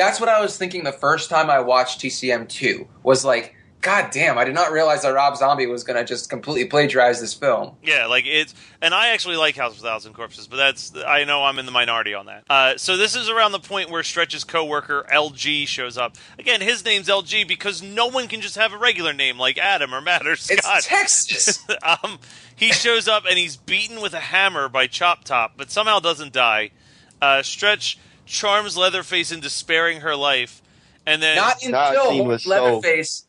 that's 0.00 0.18
what 0.18 0.30
I 0.30 0.40
was 0.40 0.56
thinking 0.56 0.82
the 0.82 0.92
first 0.92 1.28
time 1.28 1.50
I 1.50 1.60
watched 1.60 2.00
TCM 2.00 2.48
two 2.48 2.88
was 3.02 3.22
like, 3.22 3.54
God 3.82 4.10
damn, 4.10 4.36
I 4.36 4.44
did 4.44 4.54
not 4.54 4.72
realize 4.72 5.02
that 5.02 5.10
Rob 5.10 5.36
Zombie 5.36 5.66
was 5.66 5.84
gonna 5.84 6.04
just 6.04 6.30
completely 6.30 6.66
plagiarize 6.66 7.20
this 7.20 7.34
film. 7.34 7.76
Yeah, 7.82 8.06
like 8.06 8.24
it's, 8.26 8.54
and 8.80 8.94
I 8.94 9.08
actually 9.08 9.36
like 9.36 9.56
House 9.56 9.74
of 9.74 9.80
a 9.80 9.86
Thousand 9.86 10.14
Corpses, 10.14 10.46
but 10.46 10.56
that's 10.56 10.92
I 11.06 11.24
know 11.24 11.44
I'm 11.44 11.58
in 11.58 11.66
the 11.66 11.72
minority 11.72 12.14
on 12.14 12.26
that. 12.26 12.44
Uh, 12.48 12.76
so 12.76 12.96
this 12.96 13.14
is 13.14 13.28
around 13.28 13.52
the 13.52 13.60
point 13.60 13.90
where 13.90 14.02
Stretch's 14.02 14.44
coworker 14.44 15.06
LG 15.12 15.66
shows 15.66 15.98
up. 15.98 16.16
Again, 16.38 16.62
his 16.62 16.84
name's 16.84 17.08
LG 17.08 17.46
because 17.46 17.82
no 17.82 18.06
one 18.06 18.26
can 18.26 18.40
just 18.40 18.56
have 18.56 18.72
a 18.72 18.78
regular 18.78 19.12
name 19.12 19.38
like 19.38 19.58
Adam 19.58 19.94
or 19.94 20.00
Matt 20.00 20.26
or 20.26 20.36
Scott. 20.36 20.78
It's 20.78 20.86
Texas. 20.86 21.66
um, 21.82 22.18
he 22.56 22.72
shows 22.72 23.06
up 23.06 23.24
and 23.28 23.38
he's 23.38 23.56
beaten 23.56 24.00
with 24.00 24.14
a 24.14 24.20
hammer 24.20 24.68
by 24.70 24.86
Chop 24.86 25.24
Top, 25.24 25.52
but 25.56 25.70
somehow 25.70 26.00
doesn't 26.00 26.32
die. 26.32 26.70
Uh, 27.20 27.42
Stretch 27.42 27.98
charms 28.30 28.76
Leatherface 28.76 29.32
into 29.32 29.50
sparing 29.50 30.00
her 30.00 30.14
life, 30.16 30.62
and 31.06 31.22
then 31.22 31.36
Not 31.36 31.60
That 31.60 31.88
until 31.94 32.10
scene 32.10 32.26
was 32.28 32.44
so- 32.44 32.50
Leatherface. 32.50 33.26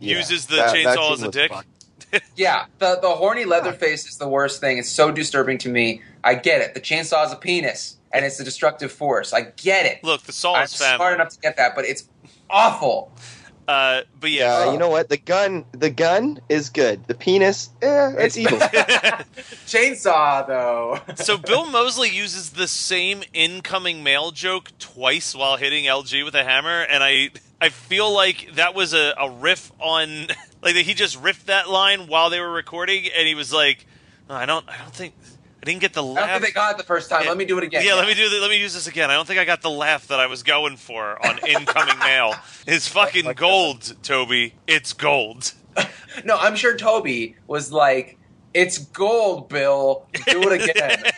uses 0.00 0.46
the 0.46 0.56
that- 0.56 0.72
that 0.72 0.96
chainsaw 0.96 1.04
scene 1.04 1.12
as 1.14 1.22
a 1.22 1.30
dick. 1.30 1.52
Yeah, 2.36 2.64
the 2.78 2.98
the 3.02 3.10
horny 3.16 3.44
Leatherface 3.44 4.06
is 4.08 4.16
the 4.16 4.26
worst 4.28 4.60
thing. 4.62 4.78
It's 4.78 4.88
so 4.88 5.10
disturbing 5.12 5.58
to 5.58 5.68
me. 5.68 6.00
I 6.24 6.36
get 6.36 6.62
it. 6.62 6.72
The 6.72 6.80
chainsaw 6.80 7.26
is 7.26 7.32
a 7.32 7.36
penis, 7.36 7.98
and 8.14 8.24
it's 8.24 8.40
a 8.40 8.44
destructive 8.44 8.90
force. 8.90 9.34
I 9.34 9.42
get 9.42 9.84
it. 9.84 10.02
Look, 10.02 10.22
the 10.22 10.32
Saw 10.32 10.54
I'm 10.54 10.64
is 10.64 10.74
family. 10.74 10.96
smart 10.96 11.14
enough 11.16 11.28
to 11.34 11.38
get 11.40 11.58
that, 11.58 11.74
but 11.76 11.84
it's 11.84 12.08
awful. 12.48 13.12
Uh, 13.68 14.00
but 14.18 14.30
yeah, 14.30 14.64
Yeah, 14.64 14.72
you 14.72 14.78
know 14.78 14.88
what? 14.88 15.10
The 15.10 15.18
gun, 15.18 15.66
the 15.72 15.90
gun 15.90 16.40
is 16.48 16.70
good. 16.70 17.06
The 17.06 17.14
penis, 17.14 17.68
eh, 17.82 18.14
it's 18.16 18.38
evil. 18.38 18.58
Chainsaw 19.66 20.46
though. 20.46 21.00
so 21.16 21.36
Bill 21.36 21.66
Moseley 21.66 22.08
uses 22.08 22.50
the 22.50 22.66
same 22.66 23.22
incoming 23.34 24.02
mail 24.02 24.30
joke 24.30 24.70
twice 24.78 25.34
while 25.34 25.58
hitting 25.58 25.84
LG 25.84 26.24
with 26.24 26.34
a 26.34 26.44
hammer, 26.44 26.80
and 26.80 27.04
I 27.04 27.28
I 27.60 27.68
feel 27.68 28.10
like 28.10 28.54
that 28.54 28.74
was 28.74 28.94
a, 28.94 29.12
a 29.18 29.30
riff 29.30 29.70
on 29.78 30.28
like 30.62 30.74
that 30.74 30.84
he 30.86 30.94
just 30.94 31.20
riffed 31.22 31.44
that 31.44 31.68
line 31.68 32.06
while 32.06 32.30
they 32.30 32.40
were 32.40 32.50
recording, 32.50 33.04
and 33.14 33.28
he 33.28 33.34
was 33.34 33.52
like, 33.52 33.84
"Oh, 34.30 34.34
I 34.34 34.46
don't 34.46 34.66
I 34.66 34.78
don't 34.78 34.94
think 34.94 35.12
I 35.60 35.64
didn't 35.64 35.80
get 35.80 35.92
the 35.92 36.02
I 36.02 36.06
don't 36.06 36.14
laugh. 36.14 36.30
think 36.40 36.44
they 36.44 36.52
got 36.52 36.72
it 36.72 36.78
the 36.78 36.84
first 36.84 37.10
time. 37.10 37.22
Yeah. 37.24 37.28
Let 37.30 37.38
me 37.38 37.44
do 37.44 37.58
it 37.58 37.64
again. 37.64 37.82
yeah, 37.84 37.94
let 37.94 38.06
me 38.06 38.14
do 38.14 38.28
the, 38.28 38.38
let 38.40 38.48
me 38.50 38.58
use 38.60 38.74
this 38.74 38.86
again. 38.86 39.10
I 39.10 39.14
don't 39.14 39.26
think 39.26 39.40
I 39.40 39.44
got 39.44 39.60
the 39.60 39.70
laugh 39.70 40.06
that 40.08 40.20
I 40.20 40.26
was 40.26 40.42
going 40.44 40.76
for 40.76 41.24
on 41.26 41.38
incoming 41.48 41.98
mail. 41.98 42.34
It's 42.66 42.86
fucking 42.88 43.32
gold, 43.34 43.96
Tobe. 44.02 44.52
It's 44.66 44.92
gold. 44.92 45.52
No, 46.24 46.36
I'm 46.36 46.56
sure 46.56 46.76
Tobe 46.76 47.34
was 47.46 47.70
like, 47.70 48.18
"It's 48.52 48.78
gold, 48.78 49.48
Bill. 49.48 50.06
Do 50.26 50.42
it 50.50 50.68
again." 50.68 51.04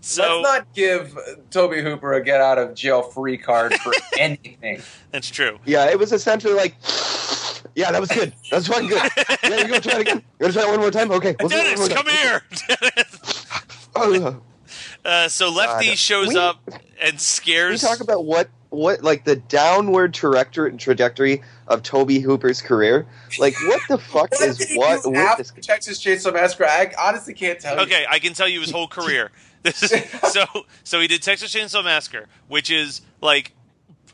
So 0.00 0.40
Let's 0.42 0.58
not 0.58 0.74
give 0.74 1.18
Tobe 1.50 1.72
Hooper 1.76 2.12
a 2.12 2.22
get 2.22 2.38
out 2.40 2.58
of 2.58 2.74
jail 2.74 3.00
free 3.02 3.38
card 3.38 3.72
for 3.80 3.92
anything. 4.18 4.82
that's 5.10 5.30
true. 5.30 5.58
yeah, 5.64 5.88
it 5.90 5.98
was 5.98 6.12
essentially 6.12 6.52
like, 6.52 6.74
yeah, 7.74 7.90
that 7.90 8.00
was 8.02 8.10
good. 8.10 8.34
That 8.50 8.56
was 8.58 8.68
fucking 8.68 8.88
good. 8.88 9.02
Yeah, 9.42 9.56
you 9.60 9.68
gonna 9.68 9.80
try 9.80 9.94
it 9.94 10.00
again? 10.02 10.16
You 10.18 10.22
gonna 10.40 10.52
try 10.52 10.62
it 10.64 10.68
one 10.68 10.80
more 10.80 10.90
time? 10.90 11.10
Okay. 11.10 11.34
we'll 11.40 11.48
do 11.48 11.56
it 11.56 11.78
one 11.78 11.88
Dennis, 11.88 11.94
come 11.94 12.04
time. 12.06 12.16
here. 12.16 12.42
Oh, 13.96 14.40
uh, 15.04 15.28
so 15.28 15.50
Lefty 15.50 15.88
God. 15.88 15.98
shows 15.98 16.28
We- 16.28 16.38
up 16.38 16.60
and 16.66 16.76
Can 17.00 17.12
we 17.14 17.18
scares. 17.18 17.80
talk 17.82 18.00
about 18.00 18.24
what 18.24 18.48
what 18.70 19.02
like 19.04 19.24
the 19.24 19.36
downward 19.36 20.12
trajectory 20.12 20.76
trajectory 20.76 21.42
of 21.68 21.82
Tobe 21.82 22.10
Hooper's 22.10 22.60
career? 22.60 23.06
Like, 23.38 23.54
what 23.68 23.80
the 23.88 23.98
fuck 24.12 24.32
What 24.32 24.40
is 24.42 24.72
what 24.74 25.02
do 25.04 25.10
with 25.10 25.18
after 25.18 25.42
this? 25.44 25.52
Texas 25.66 26.02
Chainsaw 26.02 26.32
Massacre? 26.32 26.64
I 26.66 26.92
honestly 26.98 27.34
can't 27.34 27.60
tell 27.60 27.76
you. 27.76 27.82
Okay, 27.82 28.04
I 28.08 28.18
can 28.18 28.32
tell 28.34 28.48
you 28.48 28.60
his 28.60 28.70
whole 28.70 28.88
career. 28.88 29.30
This 29.62 29.82
is 29.92 30.04
so 30.32 30.44
so 30.82 31.00
he 31.00 31.06
did 31.06 31.22
Texas 31.22 31.54
Chainsaw 31.54 31.84
Massacre, 31.84 32.26
which 32.48 32.70
is 32.70 33.00
like 33.20 33.52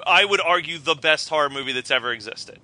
I 0.07 0.25
would 0.25 0.41
argue 0.41 0.79
the 0.79 0.95
best 0.95 1.29
horror 1.31 1.49
movie 1.51 1.73
that's 1.73 1.91
ever 1.91 2.13
existed. 2.13 2.59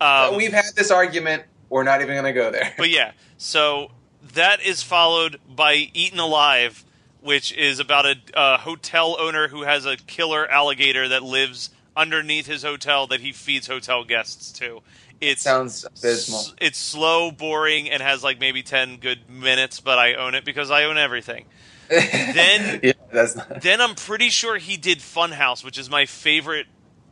Um, 0.00 0.36
We've 0.36 0.52
had 0.52 0.64
this 0.74 0.90
argument. 0.90 1.44
We're 1.68 1.84
not 1.84 2.00
even 2.02 2.14
going 2.14 2.24
to 2.24 2.32
go 2.32 2.50
there. 2.50 2.74
but 2.76 2.90
yeah, 2.90 3.12
so 3.38 3.90
that 4.34 4.60
is 4.62 4.82
followed 4.82 5.40
by 5.48 5.90
Eaten 5.92 6.18
Alive, 6.18 6.84
which 7.20 7.52
is 7.52 7.78
about 7.78 8.06
a, 8.06 8.16
a 8.34 8.58
hotel 8.58 9.16
owner 9.18 9.48
who 9.48 9.62
has 9.62 9.86
a 9.86 9.96
killer 9.96 10.48
alligator 10.50 11.08
that 11.08 11.22
lives 11.22 11.70
underneath 11.96 12.46
his 12.46 12.62
hotel 12.62 13.06
that 13.08 13.20
he 13.20 13.32
feeds 13.32 13.66
hotel 13.66 14.04
guests 14.04 14.52
to. 14.52 14.80
It 15.20 15.38
Sounds 15.38 15.84
abysmal. 15.84 16.42
It's 16.60 16.78
slow, 16.78 17.30
boring, 17.30 17.88
and 17.88 18.02
has 18.02 18.24
like 18.24 18.40
maybe 18.40 18.62
ten 18.62 18.96
good 18.96 19.30
minutes, 19.30 19.78
but 19.78 19.98
I 19.98 20.14
own 20.14 20.34
it 20.34 20.44
because 20.44 20.70
I 20.70 20.84
own 20.84 20.98
everything. 20.98 21.44
Then- 21.88 22.80
yeah, 22.82 22.92
that's 23.12 23.36
not. 23.36 23.60
Then 23.60 23.80
I'm 23.80 23.94
pretty 23.94 24.30
sure 24.30 24.58
he 24.58 24.76
did 24.76 24.98
Funhouse, 24.98 25.64
which 25.64 25.78
is 25.78 25.88
my 25.90 26.06
favorite 26.06 26.66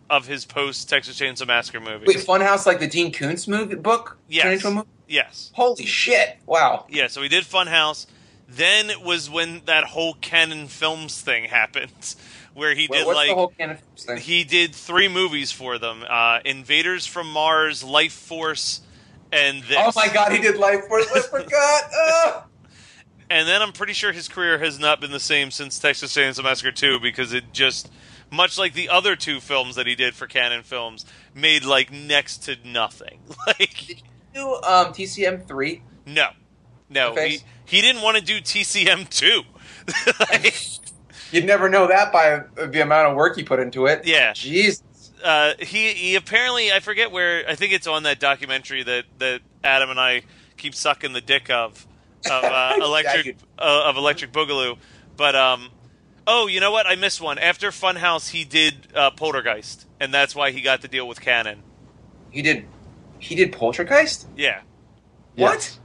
of 0.08 0.26
his 0.26 0.44
post 0.44 0.88
Texas 0.88 1.20
Chainsaw 1.20 1.46
Massacre 1.46 1.78
movies. 1.78 2.08
Wait, 2.08 2.16
Funhouse 2.16 2.66
like 2.66 2.80
the 2.80 2.88
Dean 2.88 3.12
Koontz 3.12 3.46
movie 3.46 3.76
book? 3.76 4.18
Yes. 4.28 4.42
Turned 4.42 4.54
into 4.54 4.68
a 4.68 4.70
movie? 4.72 4.88
Yes. 5.10 5.50
Holy 5.54 5.86
shit! 5.86 6.38
Wow. 6.46 6.86
Yeah, 6.88 7.08
so 7.08 7.20
he 7.20 7.28
did 7.28 7.42
Funhouse. 7.42 8.06
Then 8.48 8.90
it 8.90 9.02
was 9.02 9.28
when 9.28 9.62
that 9.66 9.82
whole 9.84 10.14
Cannon 10.14 10.68
Films 10.68 11.20
thing 11.20 11.44
happened, 11.50 12.14
where 12.54 12.74
he 12.74 12.86
Wait, 12.88 12.98
did 12.98 13.06
what's 13.06 13.16
like 13.16 13.28
the 13.28 13.34
whole 13.34 13.52
can 13.58 13.78
thing? 13.96 14.18
he 14.18 14.44
did 14.44 14.72
three 14.72 15.08
movies 15.08 15.50
for 15.50 15.78
them: 15.78 16.04
uh, 16.08 16.38
Invaders 16.44 17.06
from 17.06 17.28
Mars, 17.28 17.82
Lifeforce, 17.82 18.80
and 19.32 19.64
this. 19.64 19.76
Oh 19.78 19.90
my 19.96 20.08
god, 20.08 20.30
he 20.30 20.38
did 20.38 20.54
Lifeforce. 20.54 21.08
I 21.14 21.20
forgot. 21.20 22.46
And 23.32 23.46
then 23.46 23.62
I'm 23.62 23.70
pretty 23.70 23.92
sure 23.92 24.10
his 24.10 24.26
career 24.26 24.58
has 24.58 24.80
not 24.80 25.00
been 25.00 25.12
the 25.12 25.20
same 25.20 25.52
since 25.52 25.78
Texas 25.78 26.12
Chainsaw 26.12 26.42
Massacre 26.42 26.72
2 26.72 26.98
because 26.98 27.32
it 27.32 27.52
just, 27.52 27.88
much 28.28 28.58
like 28.58 28.72
the 28.74 28.88
other 28.88 29.14
two 29.14 29.38
films 29.38 29.76
that 29.76 29.86
he 29.86 29.94
did 29.94 30.16
for 30.16 30.26
Cannon 30.26 30.64
Films, 30.64 31.06
made 31.32 31.64
like 31.64 31.92
next 31.92 32.38
to 32.38 32.56
nothing. 32.64 33.20
Like, 33.46 34.02
Do 34.34 34.54
um, 34.54 34.92
TCM 34.92 35.46
three. 35.46 35.82
no, 36.06 36.28
no, 36.88 37.14
he 37.14 37.40
he 37.64 37.80
didn't 37.80 38.02
want 38.02 38.16
to 38.16 38.22
do 38.22 38.40
TCM 38.40 39.08
2. 39.08 39.42
Like, 40.20 40.54
You'd 41.32 41.46
never 41.46 41.68
know 41.68 41.86
that 41.86 42.12
by 42.12 42.42
the 42.56 42.82
amount 42.82 43.08
of 43.08 43.16
work 43.16 43.36
he 43.36 43.44
put 43.44 43.60
into 43.60 43.86
it. 43.86 44.04
yeah, 44.04 44.32
Jeez. 44.32 44.82
uh, 45.22 45.54
he 45.58 45.88
he 45.94 46.14
apparently 46.16 46.72
I 46.72 46.80
forget 46.80 47.12
where 47.12 47.44
I 47.48 47.54
think 47.54 47.72
it's 47.72 47.86
on 47.86 48.02
that 48.04 48.18
documentary 48.20 48.82
that 48.82 49.04
that 49.18 49.40
Adam 49.62 49.90
and 49.90 50.00
I 50.00 50.22
keep 50.56 50.74
sucking 50.74 51.12
the 51.12 51.20
dick 51.20 51.48
of 51.50 51.86
of 52.26 52.44
uh, 52.44 52.74
electric 52.80 53.36
uh, 53.58 53.84
of 53.86 53.96
electric 53.96 54.32
boogaloo, 54.32 54.76
but 55.16 55.34
um 55.36 55.68
oh 56.26 56.46
you 56.48 56.58
know 56.60 56.72
what 56.72 56.86
I 56.86 56.96
missed 56.96 57.20
one 57.20 57.38
after 57.38 57.70
Funhouse 57.70 58.30
he 58.30 58.44
did 58.44 58.74
uh, 58.94 59.10
Poltergeist 59.12 59.86
and 60.00 60.12
that's 60.12 60.34
why 60.34 60.50
he 60.50 60.60
got 60.60 60.82
the 60.82 60.88
deal 60.88 61.06
with 61.06 61.20
Cannon. 61.20 61.62
He 62.30 62.42
did. 62.42 62.66
He 63.20 63.34
did 63.34 63.52
Poltergeist. 63.52 64.26
Yeah, 64.36 64.60
What? 65.36 65.78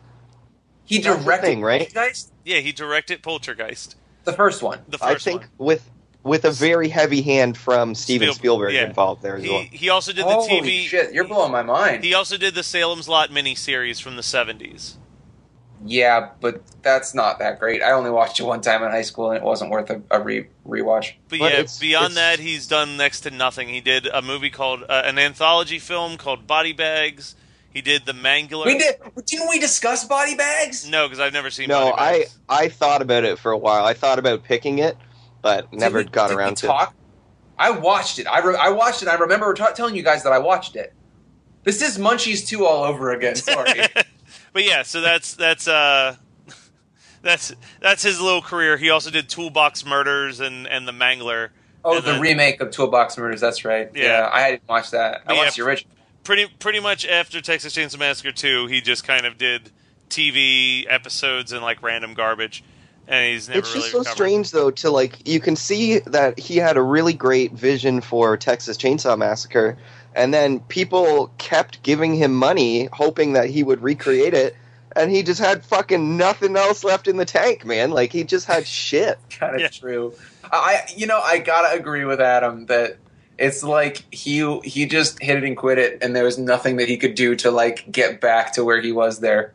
He 0.85 0.99
That's 0.99 1.17
the 1.17 1.23
directed 1.23 1.45
thing, 1.47 1.61
right? 1.61 1.81
Poltergeist. 1.81 2.31
yeah 2.43 2.59
he 2.59 2.71
directed 2.71 3.21
Poltergeist, 3.23 3.95
The 4.23 4.33
first 4.33 4.61
one. 4.63 4.79
the 4.87 4.97
I 5.01 5.15
think 5.15 5.41
one. 5.41 5.49
with 5.57 5.89
with 6.23 6.43
a 6.45 6.51
very 6.51 6.89
heavy 6.89 7.21
hand 7.21 7.55
from 7.55 7.93
Steven 7.93 8.27
Spiel- 8.29 8.33
Spielberg 8.35 8.73
yeah. 8.73 8.85
involved 8.87 9.21
there 9.21 9.35
as 9.37 9.43
He 9.43 9.49
well. 9.49 9.65
he 9.71 9.89
also 9.89 10.11
did 10.11 10.25
the 10.25 10.29
Holy 10.31 10.61
TV. 10.61 10.85
shit! 10.87 11.13
You're 11.13 11.27
blowing 11.27 11.51
my 11.51 11.61
mind. 11.61 12.03
He 12.03 12.13
also 12.15 12.35
did 12.37 12.55
the 12.55 12.63
Salem's 12.63 13.07
Lot 13.07 13.29
miniseries 13.29 14.01
from 14.01 14.15
the 14.15 14.23
seventies. 14.23 14.97
Yeah, 15.85 16.29
but 16.41 16.61
that's 16.81 17.13
not 17.13 17.39
that 17.39 17.59
great. 17.59 17.81
I 17.83 17.91
only 17.91 18.09
watched 18.09 18.39
it 18.39 18.43
one 18.43 18.61
time 18.61 18.83
in 18.83 18.89
high 18.91 19.03
school, 19.03 19.29
and 19.29 19.37
it 19.37 19.43
wasn't 19.43 19.69
worth 19.71 19.89
a, 19.89 20.01
a 20.11 20.19
re 20.21 20.47
rewatch. 20.67 21.13
But, 21.29 21.39
But 21.39 21.45
yeah, 21.53 21.59
it's- 21.59 21.79
beyond 21.79 22.13
it's- 22.13 22.37
that, 22.37 22.39
he's 22.43 22.67
done 22.67 22.97
next 22.97 23.21
to 23.21 23.31
nothing. 23.31 23.69
He 23.69 23.81
did 23.81 24.07
a 24.07 24.21
movie 24.21 24.49
called 24.49 24.83
uh, 24.83 25.03
an 25.05 25.17
anthology 25.19 25.79
film 25.79 26.17
called 26.17 26.47
Body 26.47 26.73
Bags. 26.73 27.35
He 27.71 27.81
did 27.81 28.05
the 28.05 28.13
Mangler. 28.13 28.65
We 28.65 28.77
did. 28.77 28.95
Didn't 29.25 29.49
we 29.49 29.59
discuss 29.59 30.05
body 30.05 30.33
bags? 30.35 30.87
No, 30.89 31.07
because 31.07 31.19
I've 31.19 31.33
never 31.33 31.49
seen. 31.49 31.67
No, 31.67 31.91
Body 31.91 32.01
I 32.01 32.17
Bags. 32.19 32.37
I 32.47 32.69
thought 32.69 33.01
about 33.01 33.25
it 33.25 33.37
for 33.37 33.51
a 33.51 33.57
while. 33.57 33.83
I 33.85 33.93
thought 33.93 34.17
about 34.17 34.43
picking 34.43 34.79
it, 34.79 34.95
but 35.41 35.71
never 35.73 35.99
Did 35.99 36.07
we- 36.09 36.11
got 36.13 36.27
did 36.29 36.35
we 36.37 36.41
around 36.41 36.57
to. 36.57 36.67
talk? 36.67 36.95
I 37.59 37.71
watched 37.71 38.19
it. 38.19 38.27
I, 38.27 38.39
re- 38.39 38.57
I 38.59 38.69
watched 38.69 39.01
it. 39.01 39.07
I 39.09 39.15
remember 39.15 39.53
ta 39.53 39.71
telling 39.71 39.95
you 39.95 40.03
guys 40.03 40.23
that 40.23 40.31
I 40.33 40.39
watched 40.39 40.75
it. 40.77 40.93
This 41.63 41.81
is 41.81 41.97
Munchies 41.97 42.47
two 42.47 42.65
all 42.65 42.83
over 42.85 43.11
again. 43.11 43.35
Sorry. 43.35 43.81
but 44.55 44.63
yeah, 44.63 44.81
so 44.83 45.01
that's 45.01 45.35
that's 45.35 45.67
uh, 45.67 46.15
that's 47.21 47.53
that's 47.81 48.01
his 48.03 48.19
little 48.21 48.41
career. 48.41 48.77
He 48.77 48.89
also 48.89 49.11
did 49.11 49.27
Toolbox 49.29 49.85
Murders 49.85 50.39
and 50.39 50.65
and 50.67 50.87
the 50.87 50.91
Mangler. 50.93 51.49
oh, 51.83 51.97
And 51.97 52.03
the 52.05 52.11
then- 52.13 52.21
remake 52.21 52.61
of 52.61 52.71
Toolbox 52.71 53.17
Murders. 53.17 53.41
That's 53.41 53.65
right. 53.65 53.89
Yeah. 53.93 54.03
Yeah, 54.03 54.29
I 54.31 54.51
didn't 54.51 54.67
watch 54.69 54.91
that. 54.91 55.21
I 55.25 55.27
But 55.27 55.35
watched 55.37 55.57
yeah. 55.57 55.63
the 55.65 55.69
original. 55.69 55.91
Pretty 56.23 56.47
pretty 56.57 56.79
much 56.79 57.05
after 57.05 57.41
Texas 57.41 57.75
Chainsaw 57.75 57.99
Massacre 57.99 58.31
two, 58.31 58.65
he 58.67 58.79
just 58.81 59.03
kind 59.03 59.25
of 59.25 59.37
did 59.37 59.69
TV 60.09 60.85
episodes 60.89 61.51
and 61.51 61.61
like 61.61 61.83
random 61.83 62.13
garbage, 62.13 62.63
and 63.07 63.31
he's 63.33 63.47
never 63.49 63.59
It's 63.59 63.69
really 63.69 63.81
just 63.81 63.91
so 63.91 63.99
recovered. 63.99 64.15
strange 64.15 64.51
though 64.51 64.71
to 64.71 64.89
like 64.89 65.27
you 65.27 65.39
can 65.39 65.55
see 65.55 65.99
that 65.99 66.39
he 66.39 66.57
had 66.57 66.77
a 66.77 66.81
really 66.81 67.13
great 67.13 67.51
vision 67.51 68.01
for 68.01 68.37
Texas 68.37 68.77
Chainsaw 68.77 69.17
Massacre 69.17 69.77
and 70.15 70.33
then 70.33 70.59
people 70.61 71.31
kept 71.37 71.83
giving 71.83 72.15
him 72.15 72.33
money 72.33 72.89
hoping 72.91 73.33
that 73.33 73.49
he 73.49 73.63
would 73.63 73.81
recreate 73.83 74.33
it 74.33 74.55
and 74.95 75.11
he 75.11 75.23
just 75.23 75.41
had 75.41 75.65
fucking 75.65 76.15
nothing 76.17 76.55
else 76.55 76.83
left 76.83 77.07
in 77.07 77.17
the 77.17 77.25
tank, 77.25 77.65
man. 77.65 77.91
Like 77.91 78.13
he 78.13 78.23
just 78.23 78.45
had 78.47 78.65
shit. 78.65 79.19
kind 79.29 79.55
of 79.55 79.61
Yeah. 79.61 79.67
true. 79.67 80.13
I, 80.51 80.83
you 80.95 81.05
know, 81.05 81.19
I 81.19 81.39
gotta 81.39 81.77
agree 81.77 82.05
with 82.05 82.21
Adam 82.21 82.67
that 82.67 82.97
it's 83.37 83.61
like 83.63 84.05
he 84.13 84.59
he 84.63 84.85
just 84.85 85.21
hit 85.21 85.35
it 85.37 85.43
and 85.43 85.57
quit 85.57 85.77
it, 85.77 86.01
and 86.01 86.15
there 86.15 86.23
was 86.23 86.37
nothing 86.37 86.77
that 86.77 86.87
he 86.87 86.95
could 86.95 87.15
do 87.15 87.35
to 87.37 87.51
like 87.51 87.91
get 87.91 88.21
back 88.21 88.53
to 88.53 88.63
where 88.63 88.79
he 88.79 88.93
was 88.93 89.19
there. 89.19 89.53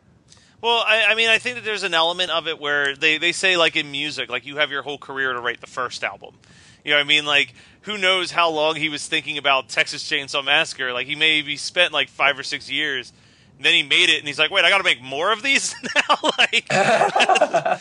Well, 0.61 0.83
I, 0.85 1.05
I 1.09 1.15
mean, 1.15 1.27
I 1.29 1.39
think 1.39 1.55
that 1.55 1.63
there's 1.65 1.81
an 1.81 1.95
element 1.95 2.29
of 2.29 2.47
it 2.47 2.59
where 2.59 2.95
they, 2.95 3.17
they 3.17 3.31
say, 3.31 3.57
like 3.57 3.75
in 3.75 3.89
music, 3.89 4.29
like 4.29 4.45
you 4.45 4.57
have 4.57 4.69
your 4.69 4.83
whole 4.83 4.99
career 4.99 5.33
to 5.33 5.39
write 5.39 5.59
the 5.59 5.65
first 5.65 6.03
album. 6.03 6.35
You 6.83 6.91
know 6.91 6.97
what 6.97 7.05
I 7.05 7.07
mean? 7.07 7.25
Like, 7.25 7.53
who 7.81 7.97
knows 7.97 8.31
how 8.31 8.49
long 8.49 8.75
he 8.75 8.89
was 8.89 9.07
thinking 9.07 9.37
about 9.37 9.69
Texas 9.69 10.03
Chainsaw 10.03 10.43
Massacre? 10.43 10.93
Like, 10.93 11.07
he 11.07 11.15
maybe 11.15 11.57
spent 11.57 11.93
like 11.93 12.09
five 12.09 12.37
or 12.37 12.43
six 12.43 12.69
years, 12.69 13.11
and 13.57 13.65
then 13.65 13.73
he 13.73 13.83
made 13.83 14.09
it, 14.09 14.17
and 14.19 14.27
he's 14.27 14.39
like, 14.39 14.49
wait, 14.49 14.65
I 14.65 14.69
got 14.69 14.79
to 14.79 14.83
make 14.83 15.01
more 15.01 15.31
of 15.31 15.43
these 15.43 15.75
now? 15.95 16.17
like, 16.37 16.65
uh, 16.71 17.77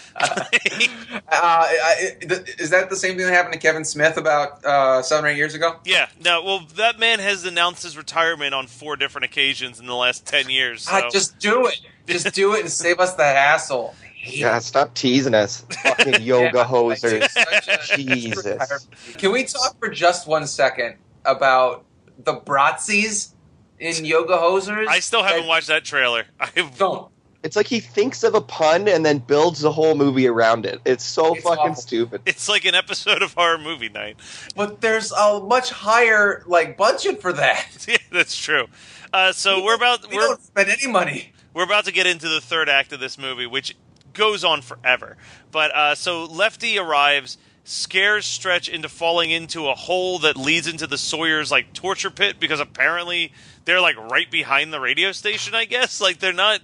I, 1.32 2.16
is 2.58 2.70
that 2.70 2.88
the 2.90 2.96
same 2.96 3.16
thing 3.16 3.26
that 3.26 3.32
happened 3.32 3.54
to 3.54 3.58
Kevin 3.60 3.84
Smith 3.84 4.16
about 4.16 4.64
uh, 4.64 5.02
seven 5.02 5.24
or 5.24 5.28
eight 5.28 5.36
years 5.36 5.54
ago? 5.54 5.76
yeah, 5.84 6.08
no, 6.22 6.42
well, 6.42 6.60
that 6.76 6.98
man 6.98 7.18
has 7.18 7.44
announced 7.44 7.82
his 7.82 7.96
retirement 7.96 8.54
on 8.54 8.66
four 8.66 8.96
different 8.96 9.24
occasions 9.24 9.80
in 9.80 9.86
the 9.86 9.94
last 9.96 10.26
10 10.26 10.50
years. 10.50 10.82
So. 10.82 10.92
Ah, 10.92 11.08
just 11.10 11.38
do 11.38 11.66
it. 11.66 11.80
Just 12.06 12.34
do 12.34 12.54
it 12.54 12.60
and 12.60 12.70
save 12.70 13.00
us 13.00 13.14
the 13.14 13.24
hassle. 13.24 13.94
I 14.22 14.26
hate 14.26 14.38
Yeah, 14.38 14.58
stop 14.58 14.94
teasing 14.94 15.34
us. 15.34 15.64
Fucking 15.82 16.14
yoga 16.22 16.58
Yeah, 16.58 16.64
hosers. 16.64 17.28
a- 17.36 17.96
Jesus. 17.96 18.86
Can 19.16 19.32
we 19.32 19.44
talk 19.44 19.78
for 19.78 19.88
just 19.88 20.26
one 20.26 20.46
second 20.46 20.96
about 21.24 21.84
the 22.24 22.34
Bratzis 22.34 23.32
in 23.78 24.04
yoga 24.04 24.34
hosers. 24.36 24.86
I 24.88 25.00
still 25.00 25.22
haven't 25.22 25.42
that 25.42 25.48
watched 25.48 25.68
that 25.68 25.84
trailer. 25.84 26.24
I've, 26.40 26.76
Don't. 26.76 27.10
It's 27.42 27.56
like 27.56 27.66
he 27.66 27.80
thinks 27.80 28.22
of 28.22 28.34
a 28.34 28.42
pun 28.42 28.86
and 28.88 29.06
then 29.06 29.18
builds 29.18 29.60
the 29.60 29.72
whole 29.72 29.94
movie 29.94 30.26
around 30.26 30.66
it. 30.66 30.78
It's 30.84 31.02
so 31.02 31.34
It's 31.34 31.42
fucking 31.42 31.58
awful. 31.70 31.74
stupid. 31.76 32.20
it's 32.26 32.50
like 32.50 32.66
an 32.66 32.74
episode 32.74 33.22
of 33.22 33.32
horror 33.32 33.56
movie 33.56 33.88
night. 33.88 34.18
But 34.54 34.82
there's 34.82 35.10
a 35.12 35.40
much 35.40 35.70
higher 35.70 36.42
like 36.46 36.76
budget 36.76 37.22
for 37.22 37.32
that. 37.32 37.86
yeah, 37.88 37.96
that's 38.12 38.36
true. 38.36 38.66
Uh, 39.14 39.32
so 39.32 39.64
we're 39.64 39.74
about 39.76 40.06
We 40.10 40.16
we're 40.16 40.22
don't 40.28 40.42
spend 40.42 40.68
any 40.68 40.86
money. 40.86 41.32
we're 41.54 41.64
about 41.64 41.86
to 41.86 41.92
get 41.92 42.06
into 42.06 42.28
the 42.28 42.42
third 42.42 42.68
act 42.68 42.92
of 42.92 43.00
this 43.00 43.16
movie, 43.16 43.46
which 43.46 43.74
goes 44.12 44.44
on 44.44 44.62
forever. 44.62 45.16
But 45.50 45.74
uh, 45.74 45.94
so 45.94 46.24
Lefty 46.24 46.78
arrives, 46.78 47.38
scares 47.64 48.26
Stretch 48.26 48.68
into 48.68 48.88
falling 48.88 49.30
into 49.30 49.68
a 49.68 49.74
hole 49.74 50.18
that 50.20 50.36
leads 50.36 50.66
into 50.66 50.86
the 50.86 50.98
Sawyer's 50.98 51.50
like 51.50 51.72
torture 51.72 52.10
pit 52.10 52.40
because 52.40 52.60
apparently 52.60 53.32
they're 53.64 53.80
like 53.80 53.96
right 54.10 54.30
behind 54.30 54.72
the 54.72 54.80
radio 54.80 55.12
station. 55.12 55.54
I 55.54 55.64
guess 55.64 56.00
like 56.00 56.18
they're 56.18 56.32
not 56.32 56.60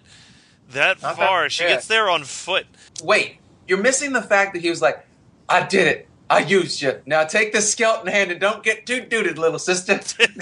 that 0.70 1.00
Not 1.02 1.16
that- 1.16 1.26
far. 1.28 1.48
she 1.48 1.64
yeah. 1.64 1.70
gets 1.70 1.86
there 1.86 2.08
on 2.10 2.24
foot. 2.24 2.66
Wait, 3.02 3.36
you're 3.68 3.78
missing 3.82 4.12
the 4.12 4.22
fact 4.22 4.54
that 4.54 4.62
he 4.62 4.70
was 4.70 4.82
like, 4.82 5.04
"I 5.48 5.62
did 5.64 5.86
it. 5.86 6.08
I 6.28 6.40
used 6.40 6.82
you. 6.82 7.00
Now 7.06 7.22
take 7.24 7.52
this 7.52 7.70
skeleton 7.70 8.08
hand 8.08 8.32
and 8.32 8.40
don't 8.40 8.62
get 8.64 8.84
too 8.86 9.02
dooted, 9.02 9.36
little 9.38 9.58
sister." 9.58 10.00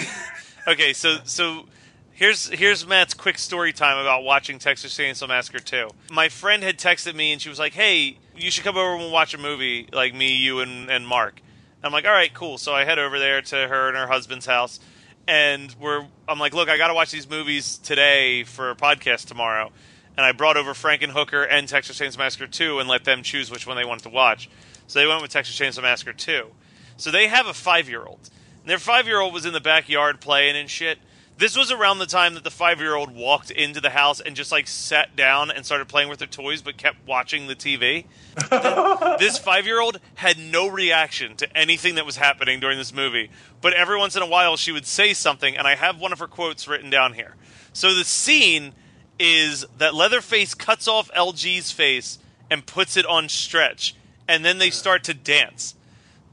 Okay, 0.66 0.94
so 0.94 1.18
so 1.24 1.66
here's 2.14 2.48
here's 2.48 2.86
Matt's 2.86 3.12
quick 3.14 3.38
story 3.38 3.72
time 3.72 3.98
about 3.98 4.22
watching 4.22 4.58
Texas 4.58 4.96
Chainsaw 4.96 5.28
Massacre 5.28 5.58
2. 5.58 5.90
My 6.10 6.28
friend 6.28 6.62
had 6.62 6.78
texted 6.78 7.14
me 7.14 7.32
and 7.32 7.42
she 7.42 7.48
was 7.48 7.58
like, 7.58 7.74
"Hey, 7.74 8.18
you 8.36 8.50
should 8.50 8.64
come 8.64 8.76
over 8.76 8.96
and 8.96 9.12
watch 9.12 9.34
a 9.34 9.38
movie 9.38 9.88
like 9.92 10.14
me, 10.14 10.34
you, 10.34 10.60
and 10.60 10.90
and 10.90 11.06
Mark." 11.06 11.40
I'm 11.82 11.92
like, 11.92 12.06
"All 12.06 12.12
right, 12.12 12.32
cool." 12.32 12.56
So 12.56 12.72
I 12.72 12.84
head 12.84 12.98
over 12.98 13.18
there 13.18 13.42
to 13.42 13.56
her 13.68 13.88
and 13.88 13.96
her 13.96 14.06
husband's 14.06 14.46
house, 14.46 14.80
and 15.26 15.74
we're 15.80 16.06
I'm 16.28 16.38
like, 16.38 16.54
"Look, 16.54 16.68
I 16.68 16.78
got 16.78 16.88
to 16.88 16.94
watch 16.94 17.10
these 17.10 17.28
movies 17.28 17.78
today 17.78 18.44
for 18.44 18.70
a 18.70 18.76
podcast 18.76 19.26
tomorrow." 19.26 19.70
And 20.16 20.24
I 20.24 20.30
brought 20.30 20.56
over 20.56 20.74
Frankenhooker 20.74 21.44
and 21.50 21.68
Texas 21.68 21.98
Chainsaw 21.98 22.18
Massacre 22.18 22.46
2 22.46 22.78
and 22.78 22.88
let 22.88 23.02
them 23.02 23.24
choose 23.24 23.50
which 23.50 23.66
one 23.66 23.76
they 23.76 23.84
wanted 23.84 24.04
to 24.04 24.10
watch. 24.10 24.48
So 24.86 25.00
they 25.00 25.08
went 25.08 25.22
with 25.22 25.32
Texas 25.32 25.58
Chainsaw 25.58 25.82
Massacre 25.82 26.12
2. 26.12 26.52
So 26.96 27.10
they 27.10 27.26
have 27.26 27.48
a 27.48 27.52
five 27.52 27.88
year 27.88 28.04
old. 28.04 28.30
Their 28.64 28.78
five 28.78 29.06
year 29.08 29.20
old 29.20 29.34
was 29.34 29.44
in 29.44 29.52
the 29.52 29.60
backyard 29.60 30.20
playing 30.20 30.56
and 30.56 30.70
shit. 30.70 30.98
This 31.36 31.56
was 31.56 31.72
around 31.72 31.98
the 31.98 32.06
time 32.06 32.34
that 32.34 32.44
the 32.44 32.50
five 32.50 32.80
year 32.80 32.94
old 32.94 33.12
walked 33.12 33.50
into 33.50 33.80
the 33.80 33.90
house 33.90 34.20
and 34.20 34.36
just 34.36 34.52
like 34.52 34.68
sat 34.68 35.16
down 35.16 35.50
and 35.50 35.66
started 35.66 35.88
playing 35.88 36.08
with 36.08 36.20
their 36.20 36.28
toys 36.28 36.62
but 36.62 36.76
kept 36.76 37.06
watching 37.06 37.46
the 37.46 37.56
TV. 37.56 38.06
This 39.18 39.38
five 39.38 39.66
year 39.66 39.80
old 39.80 40.00
had 40.14 40.38
no 40.38 40.68
reaction 40.68 41.36
to 41.36 41.56
anything 41.56 41.96
that 41.96 42.06
was 42.06 42.16
happening 42.16 42.60
during 42.60 42.78
this 42.78 42.92
movie. 42.92 43.30
But 43.60 43.72
every 43.74 43.98
once 43.98 44.16
in 44.16 44.22
a 44.22 44.26
while 44.26 44.56
she 44.56 44.72
would 44.72 44.86
say 44.86 45.12
something, 45.12 45.56
and 45.56 45.66
I 45.66 45.74
have 45.76 45.98
one 45.98 46.12
of 46.12 46.18
her 46.18 46.26
quotes 46.26 46.68
written 46.68 46.90
down 46.90 47.14
here. 47.14 47.36
So 47.72 47.94
the 47.94 48.04
scene 48.04 48.72
is 49.18 49.64
that 49.78 49.94
Leatherface 49.94 50.54
cuts 50.54 50.88
off 50.88 51.10
LG's 51.12 51.70
face 51.70 52.18
and 52.50 52.66
puts 52.66 52.96
it 52.96 53.06
on 53.06 53.28
Stretch, 53.28 53.94
and 54.28 54.44
then 54.44 54.58
they 54.58 54.70
start 54.70 55.04
to 55.04 55.14
dance. 55.14 55.74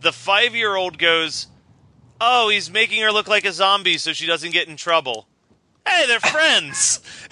The 0.01 0.11
five 0.11 0.55
year 0.55 0.75
old 0.75 0.97
goes, 0.97 1.47
Oh, 2.23 2.49
he's 2.49 2.69
making 2.69 3.01
her 3.01 3.11
look 3.11 3.27
like 3.27 3.45
a 3.45 3.51
zombie 3.51 3.97
so 3.97 4.13
she 4.13 4.27
doesn't 4.27 4.51
get 4.51 4.67
in 4.67 4.77
trouble. 4.77 5.27
Hey, 5.87 6.05
they're 6.05 6.19
friends. 6.19 6.99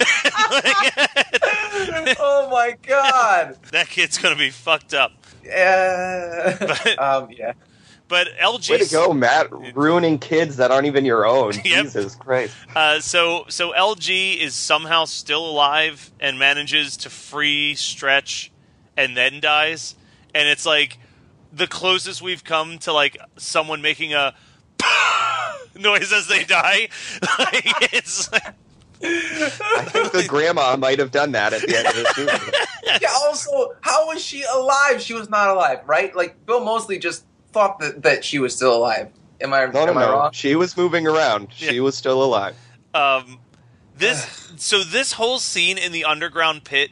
oh 2.18 2.48
my 2.50 2.76
god. 2.82 3.56
that 3.70 3.88
kid's 3.88 4.18
gonna 4.18 4.34
be 4.34 4.50
fucked 4.50 4.92
up. 4.92 5.12
Yeah. 5.44 6.56
But- 6.58 6.98
um, 7.02 7.30
yeah. 7.30 7.52
But 8.08 8.26
LG, 8.42 8.70
Way 8.70 8.78
to 8.78 8.90
go, 8.90 9.12
Matt! 9.12 9.52
Ruining 9.76 10.18
kids 10.18 10.56
that 10.56 10.72
aren't 10.72 10.88
even 10.88 11.04
your 11.04 11.24
own. 11.24 11.52
Yep. 11.64 11.84
Jesus 11.84 12.16
Christ! 12.16 12.56
Uh, 12.74 12.98
so 12.98 13.44
so 13.48 13.70
LG 13.70 14.36
is 14.36 14.56
somehow 14.56 15.04
still 15.04 15.48
alive 15.48 16.10
and 16.18 16.36
manages 16.36 16.96
to 16.98 17.10
free 17.10 17.76
Stretch, 17.76 18.50
and 18.96 19.16
then 19.16 19.38
dies, 19.38 19.94
and 20.34 20.48
it's 20.48 20.66
like 20.66 20.98
the 21.52 21.68
closest 21.68 22.20
we've 22.20 22.42
come 22.42 22.78
to 22.78 22.92
like 22.92 23.16
someone 23.36 23.80
making 23.80 24.12
a 24.12 24.34
noise 25.78 26.12
as 26.12 26.26
they 26.28 26.44
die. 26.44 26.88
like, 27.38 27.92
it's 27.92 28.30
like, 28.32 28.54
I 29.02 29.84
think 29.88 30.12
the 30.12 30.26
grandma 30.28 30.76
might 30.76 30.98
have 30.98 31.10
done 31.10 31.32
that 31.32 31.52
at 31.52 31.62
the 31.62 31.76
end 31.76 31.86
of 31.88 31.94
this 31.94 32.16
movie. 32.18 32.56
yeah. 33.00 33.08
Also, 33.22 33.72
how 33.80 34.06
was 34.08 34.22
she 34.22 34.42
alive? 34.42 35.00
She 35.00 35.14
was 35.14 35.30
not 35.30 35.48
alive, 35.48 35.80
right? 35.86 36.14
Like 36.14 36.44
Bill 36.46 36.62
Moseley 36.62 36.98
just 36.98 37.24
thought 37.52 37.78
that, 37.80 38.02
that 38.02 38.24
she 38.24 38.38
was 38.38 38.54
still 38.54 38.76
alive. 38.76 39.10
Am 39.40 39.54
I? 39.54 39.64
No, 39.66 39.86
no, 39.86 39.92
am 39.92 39.98
I 39.98 40.04
wrong? 40.10 40.32
She 40.32 40.54
was 40.54 40.76
moving 40.76 41.06
around. 41.06 41.48
She 41.54 41.76
Yeah. 41.76 41.80
was 41.80 41.96
still 41.96 42.22
alive. 42.22 42.56
um, 42.94 43.38
this 43.96 44.52
so 44.56 44.82
this 44.82 45.12
whole 45.12 45.38
scene 45.38 45.76
in 45.78 45.92
the 45.92 46.04
underground 46.04 46.64
pit 46.64 46.90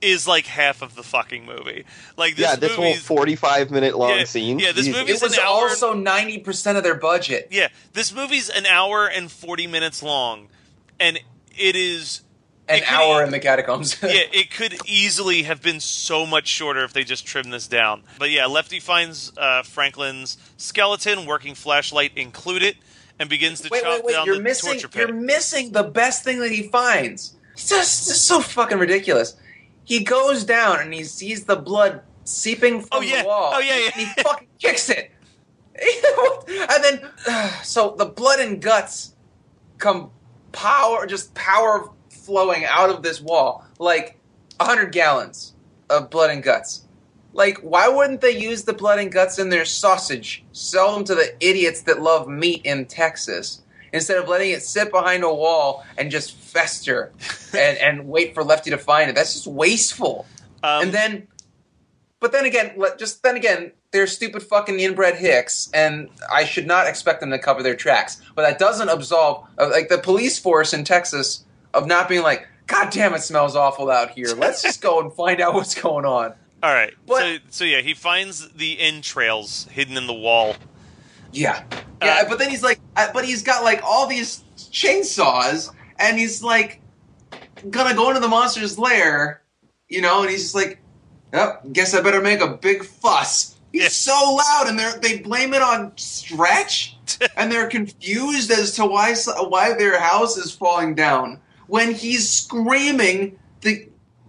is 0.00 0.26
like 0.26 0.46
half 0.46 0.82
of 0.82 0.94
the 0.94 1.02
fucking 1.02 1.44
movie. 1.44 1.84
Like 2.16 2.36
this 2.36 2.46
yeah, 2.48 2.56
this 2.56 2.74
whole 2.74 2.94
forty-five 2.94 3.70
minute 3.70 3.96
long 3.96 4.18
Yeah, 4.18 4.24
scene. 4.24 4.58
yeah, 4.58 4.72
this 4.72 4.86
Jesus. 4.86 5.00
movie's- 5.00 5.22
It 5.22 5.24
was 5.24 5.32
an 5.38 5.44
hour- 5.44 5.68
also 5.68 5.92
ninety 5.94 6.38
percent 6.38 6.78
of 6.78 6.84
their 6.84 6.94
budget. 6.94 7.48
Yeah, 7.50 7.68
this 7.92 8.14
movie's 8.14 8.48
an 8.48 8.66
hour 8.66 9.06
and 9.06 9.30
40 9.30 9.66
minutes 9.66 10.02
long, 10.02 10.48
and 10.98 11.18
it 11.58 11.76
is. 11.76 12.22
An 12.68 12.78
it 12.78 12.90
hour 12.92 13.20
e- 13.20 13.24
in 13.24 13.30
the 13.32 13.40
catacombs. 13.40 13.96
yeah, 14.02 14.10
it 14.32 14.50
could 14.52 14.78
easily 14.86 15.42
have 15.42 15.60
been 15.60 15.80
so 15.80 16.24
much 16.24 16.46
shorter 16.46 16.84
if 16.84 16.92
they 16.92 17.02
just 17.04 17.26
trimmed 17.26 17.52
this 17.52 17.66
down. 17.66 18.04
But 18.18 18.30
yeah, 18.30 18.46
Lefty 18.46 18.78
finds 18.80 19.32
uh, 19.36 19.64
Franklin's 19.64 20.38
skeleton, 20.56 21.26
working 21.26 21.54
flashlight 21.56 22.12
included, 22.16 22.76
and 23.18 23.28
begins 23.28 23.60
to 23.62 23.68
wait, 23.70 23.82
chop 23.82 23.96
wait, 23.96 24.04
wait! 24.04 24.12
down 24.12 24.26
You're 24.26 24.36
the 24.36 24.42
missing. 24.42 24.70
torture 24.74 24.88
pit. 24.88 25.08
You're 25.08 25.16
missing 25.16 25.72
the 25.72 25.82
best 25.82 26.22
thing 26.22 26.38
that 26.40 26.52
he 26.52 26.68
finds. 26.68 27.34
It's 27.54 27.68
just, 27.68 28.06
just 28.08 28.24
so 28.26 28.40
fucking 28.40 28.78
ridiculous. 28.78 29.34
He 29.90 30.04
goes 30.04 30.44
down 30.44 30.78
and 30.78 30.94
he 30.94 31.02
sees 31.02 31.46
the 31.46 31.56
blood 31.56 32.02
seeping 32.22 32.76
oh, 32.76 32.80
from 32.82 32.88
Oh, 32.92 33.00
yeah. 33.00 33.22
the 33.22 33.28
wall. 33.28 33.50
Oh, 33.56 33.58
yeah, 33.58 33.76
yeah. 33.76 33.90
And 33.92 34.06
he 34.06 34.22
fucking 34.22 34.46
kicks 34.60 34.88
it. 34.88 35.10
and 36.48 36.84
then, 36.84 37.10
so 37.64 37.96
the 37.98 38.04
blood 38.04 38.38
and 38.38 38.62
guts 38.62 39.16
come 39.78 40.12
power, 40.52 41.06
just 41.06 41.34
power 41.34 41.90
flowing 42.08 42.64
out 42.66 42.90
of 42.90 43.02
this 43.02 43.20
wall, 43.20 43.64
like 43.80 44.16
hundred 44.60 44.92
gallons 44.92 45.54
of 45.88 46.08
blood 46.08 46.30
and 46.30 46.44
guts. 46.44 46.86
Like, 47.32 47.58
why 47.58 47.88
wouldn't 47.88 48.20
they 48.20 48.38
use 48.38 48.62
the 48.62 48.72
blood 48.72 49.00
and 49.00 49.10
guts 49.10 49.40
in 49.40 49.48
their 49.48 49.64
sausage? 49.64 50.44
Sell 50.52 50.94
them 50.94 51.02
to 51.02 51.16
the 51.16 51.34
idiots 51.40 51.82
that 51.82 52.00
love 52.00 52.28
meat 52.28 52.60
in 52.64 52.86
Texas 52.86 53.62
instead 53.92 54.18
of 54.18 54.28
letting 54.28 54.50
it 54.50 54.62
sit 54.62 54.90
behind 54.90 55.24
a 55.24 55.32
wall 55.32 55.84
and 55.98 56.10
just 56.10 56.32
fester 56.34 57.12
and, 57.56 57.78
and 57.78 58.08
wait 58.08 58.34
for 58.34 58.42
Lefty 58.44 58.70
to 58.70 58.78
find 58.78 59.10
it. 59.10 59.14
That's 59.16 59.32
just 59.34 59.46
wasteful. 59.46 60.26
Um, 60.62 60.84
and 60.84 60.92
then, 60.92 61.28
but 62.20 62.32
then 62.32 62.44
again, 62.44 62.72
let- 62.76 62.98
just 62.98 63.22
then 63.22 63.36
again, 63.36 63.72
they're 63.92 64.06
stupid 64.06 64.42
fucking 64.42 64.78
inbred 64.78 65.16
hicks, 65.16 65.68
and 65.74 66.08
I 66.32 66.44
should 66.44 66.66
not 66.66 66.86
expect 66.86 67.20
them 67.20 67.30
to 67.30 67.38
cover 67.38 67.62
their 67.62 67.74
tracks. 67.74 68.22
But 68.36 68.42
that 68.42 68.58
doesn't 68.58 68.88
absolve, 68.88 69.46
uh, 69.58 69.68
like 69.70 69.88
the 69.88 69.98
police 69.98 70.38
force 70.38 70.72
in 70.72 70.84
Texas, 70.84 71.44
of 71.74 71.86
not 71.88 72.08
being 72.08 72.22
like, 72.22 72.46
God 72.68 72.90
damn, 72.90 73.14
it 73.14 73.22
smells 73.22 73.56
awful 73.56 73.90
out 73.90 74.10
here. 74.10 74.28
Let's 74.36 74.62
just 74.62 74.80
go 74.80 75.00
and 75.00 75.12
find 75.12 75.40
out 75.40 75.54
what's 75.54 75.74
going 75.74 76.04
on. 76.04 76.34
all 76.62 76.72
right, 76.72 76.92
so 77.08 77.38
so 77.48 77.64
yeah, 77.64 77.80
he 77.80 77.94
finds 77.94 78.48
the 78.50 78.78
entrails 78.78 79.66
hidden 79.72 79.96
in 79.96 80.06
the 80.06 80.12
wall. 80.14 80.54
Yeah, 81.32 81.62
yeah, 82.02 82.22
Uh, 82.24 82.28
but 82.28 82.38
then 82.38 82.50
he's 82.50 82.62
like, 82.62 82.80
uh, 82.96 83.08
but 83.12 83.24
he's 83.24 83.42
got 83.42 83.62
like 83.64 83.80
all 83.84 84.06
these 84.06 84.42
chainsaws, 84.56 85.72
and 85.98 86.18
he's 86.18 86.42
like, 86.42 86.80
gonna 87.70 87.94
go 87.94 88.08
into 88.08 88.20
the 88.20 88.28
monster's 88.28 88.78
lair, 88.78 89.42
you 89.88 90.00
know, 90.00 90.22
and 90.22 90.30
he's 90.30 90.42
just 90.42 90.54
like, 90.54 90.78
oh, 91.32 91.56
guess 91.72 91.94
I 91.94 92.00
better 92.00 92.20
make 92.20 92.40
a 92.40 92.48
big 92.48 92.84
fuss. 92.84 93.56
He's 93.72 93.82
Yeah. 93.82 93.88
so 93.88 94.34
loud, 94.34 94.68
and 94.68 94.78
they 94.78 94.90
they 95.00 95.18
blame 95.18 95.54
it 95.54 95.62
on 95.62 95.92
Stretch, 95.96 96.96
and 97.36 97.50
they're 97.52 97.68
confused 97.68 98.50
as 98.50 98.74
to 98.76 98.86
why 98.86 99.14
why 99.48 99.74
their 99.74 100.00
house 100.00 100.36
is 100.36 100.50
falling 100.52 100.94
down 100.94 101.38
when 101.68 101.94
he's 101.94 102.28
screaming 102.28 103.38
the. 103.60 103.86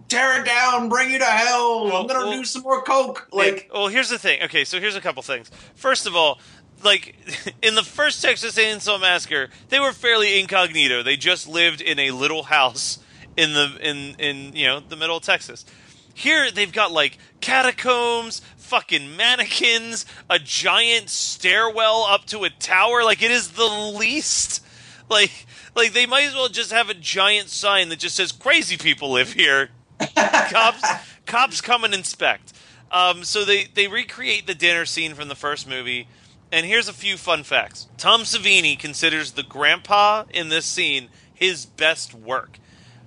Tear 0.07 0.41
it 0.41 0.45
down, 0.45 0.89
bring 0.89 1.09
you 1.09 1.19
to 1.19 1.23
hell. 1.25 1.85
Well, 1.85 2.01
I'm 2.01 2.05
gonna 2.05 2.25
well- 2.27 2.33
do 2.37 2.43
some 2.43 2.63
more 2.63 2.81
coke. 2.83 3.29
Like, 3.31 3.69
well, 3.73 3.87
here's 3.87 4.09
the 4.09 4.19
thing. 4.19 4.43
Okay, 4.43 4.65
so 4.65 4.77
here's 4.77 4.97
a 4.97 4.99
couple 4.99 5.23
things. 5.23 5.49
First 5.73 6.05
of 6.05 6.17
all, 6.17 6.37
like 6.83 7.15
in 7.61 7.75
the 7.75 7.83
first 7.83 8.21
Texas 8.21 8.55
Chainsaw 8.55 8.99
Massacre, 8.99 9.49
they 9.69 9.79
were 9.79 9.91
fairly 9.91 10.39
incognito. 10.39 11.03
They 11.03 11.17
just 11.17 11.47
lived 11.47 11.81
in 11.81 11.99
a 11.99 12.11
little 12.11 12.43
house 12.43 12.99
in 13.37 13.53
the 13.53 13.77
in 13.81 14.15
in 14.19 14.55
you 14.55 14.67
know 14.67 14.79
the 14.79 14.95
middle 14.95 15.17
of 15.17 15.23
Texas. 15.23 15.65
Here 16.13 16.51
they've 16.51 16.71
got 16.71 16.91
like 16.91 17.17
catacombs, 17.39 18.41
fucking 18.57 19.15
mannequins, 19.15 20.05
a 20.29 20.39
giant 20.39 21.09
stairwell 21.09 22.05
up 22.09 22.25
to 22.25 22.43
a 22.43 22.49
tower. 22.49 23.03
Like 23.03 23.21
it 23.21 23.31
is 23.31 23.51
the 23.51 23.67
least. 23.67 24.65
Like 25.09 25.45
like 25.75 25.91
they 25.91 26.05
might 26.05 26.23
as 26.23 26.33
well 26.33 26.47
just 26.47 26.71
have 26.71 26.89
a 26.89 26.93
giant 26.93 27.49
sign 27.49 27.89
that 27.89 27.99
just 27.99 28.15
says 28.15 28.31
"Crazy 28.31 28.77
people 28.77 29.11
live 29.11 29.33
here." 29.33 29.71
cops 30.15 30.87
cops 31.25 31.59
come 31.59 31.83
and 31.83 31.93
inspect. 31.93 32.53
Um, 32.91 33.25
so 33.25 33.43
they 33.43 33.65
they 33.65 33.89
recreate 33.89 34.47
the 34.47 34.55
dinner 34.55 34.85
scene 34.85 35.13
from 35.13 35.27
the 35.27 35.35
first 35.35 35.67
movie. 35.67 36.07
And 36.51 36.65
here's 36.65 36.87
a 36.87 36.93
few 36.93 37.17
fun 37.17 37.43
facts. 37.43 37.87
Tom 37.97 38.21
Savini 38.21 38.77
considers 38.77 39.31
the 39.31 39.43
grandpa 39.43 40.25
in 40.29 40.49
this 40.49 40.65
scene 40.65 41.09
his 41.33 41.65
best 41.65 42.13
work. 42.13 42.59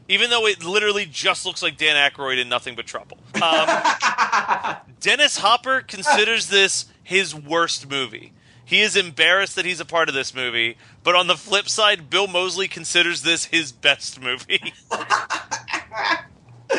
Even 0.09 0.30
though 0.30 0.46
it 0.46 0.64
literally 0.64 1.07
just 1.07 1.46
looks 1.46 1.62
like 1.62 1.76
Dan 1.76 1.96
Aykroyd 1.96 2.38
in 2.40 2.48
Nothing 2.48 2.74
But 2.74 2.87
Trouble. 2.87 3.18
Um, 3.42 4.76
Dennis 5.00 5.38
Hopper 5.38 5.80
considers 5.83 6.48
this 6.48 6.87
his 7.02 7.35
worst 7.35 7.90
movie. 7.90 8.33
He 8.64 8.80
is 8.80 8.96
embarrassed 8.96 9.57
that 9.57 9.66
he's 9.66 9.80
a 9.80 9.85
part 9.85 10.09
of 10.09 10.14
this 10.14 10.35
movie, 10.35 10.78
but 11.02 11.14
on 11.14 11.26
the 11.26 11.37
flip 11.37 11.68
side, 11.68 12.09
Bill 12.09 12.26
Moseley 12.26 12.66
considers 12.66 13.22
this 13.22 13.46
his 13.46 13.72
best 13.72 14.20
movie. 14.20 14.72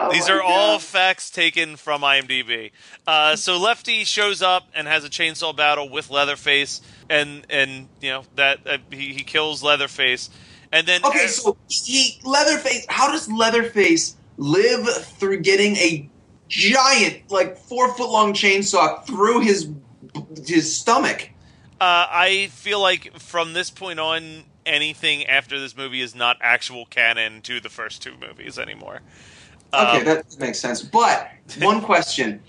Oh 0.00 0.10
These 0.12 0.28
my 0.28 0.34
are 0.34 0.42
all 0.42 0.78
facts 0.78 1.30
taken 1.30 1.76
from 1.76 2.02
IMDb. 2.02 2.70
Uh, 3.06 3.36
so 3.36 3.58
Lefty 3.58 4.04
shows 4.04 4.42
up 4.42 4.68
and 4.74 4.86
has 4.86 5.04
a 5.04 5.08
chainsaw 5.08 5.54
battle 5.54 5.88
with 5.88 6.10
Leatherface, 6.10 6.80
and 7.10 7.44
and 7.50 7.88
you 8.00 8.10
know 8.10 8.22
that 8.36 8.60
uh, 8.66 8.78
he, 8.90 9.12
he 9.12 9.24
kills 9.24 9.62
Leatherface, 9.62 10.30
and 10.70 10.86
then 10.86 11.04
Okay, 11.04 11.26
so 11.26 11.56
he 11.68 12.20
Leatherface. 12.24 12.86
How 12.88 13.10
does 13.10 13.30
Leatherface 13.30 14.16
live 14.36 14.86
through 14.88 15.40
getting 15.40 15.76
a 15.76 16.08
giant, 16.48 17.30
like 17.30 17.56
four 17.56 17.92
foot 17.94 18.10
long 18.10 18.32
chainsaw 18.32 19.04
through 19.04 19.40
his 19.40 19.68
his 20.46 20.74
stomach? 20.74 21.30
Uh, 21.80 22.06
I 22.10 22.48
feel 22.52 22.80
like 22.80 23.18
from 23.18 23.52
this 23.52 23.70
point 23.70 24.00
on, 24.00 24.44
anything 24.68 25.26
after 25.26 25.58
this 25.58 25.76
movie 25.76 26.00
is 26.00 26.14
not 26.14 26.36
actual 26.40 26.86
canon 26.86 27.42
to 27.42 27.60
the 27.60 27.68
first 27.68 28.02
two 28.02 28.14
movies 28.20 28.58
anymore. 28.58 29.00
Okay, 29.74 29.98
Um, 29.98 30.04
that 30.04 30.38
makes 30.38 30.58
sense. 30.60 30.82
But 30.82 31.30
one 31.58 31.80
question: 31.82 32.40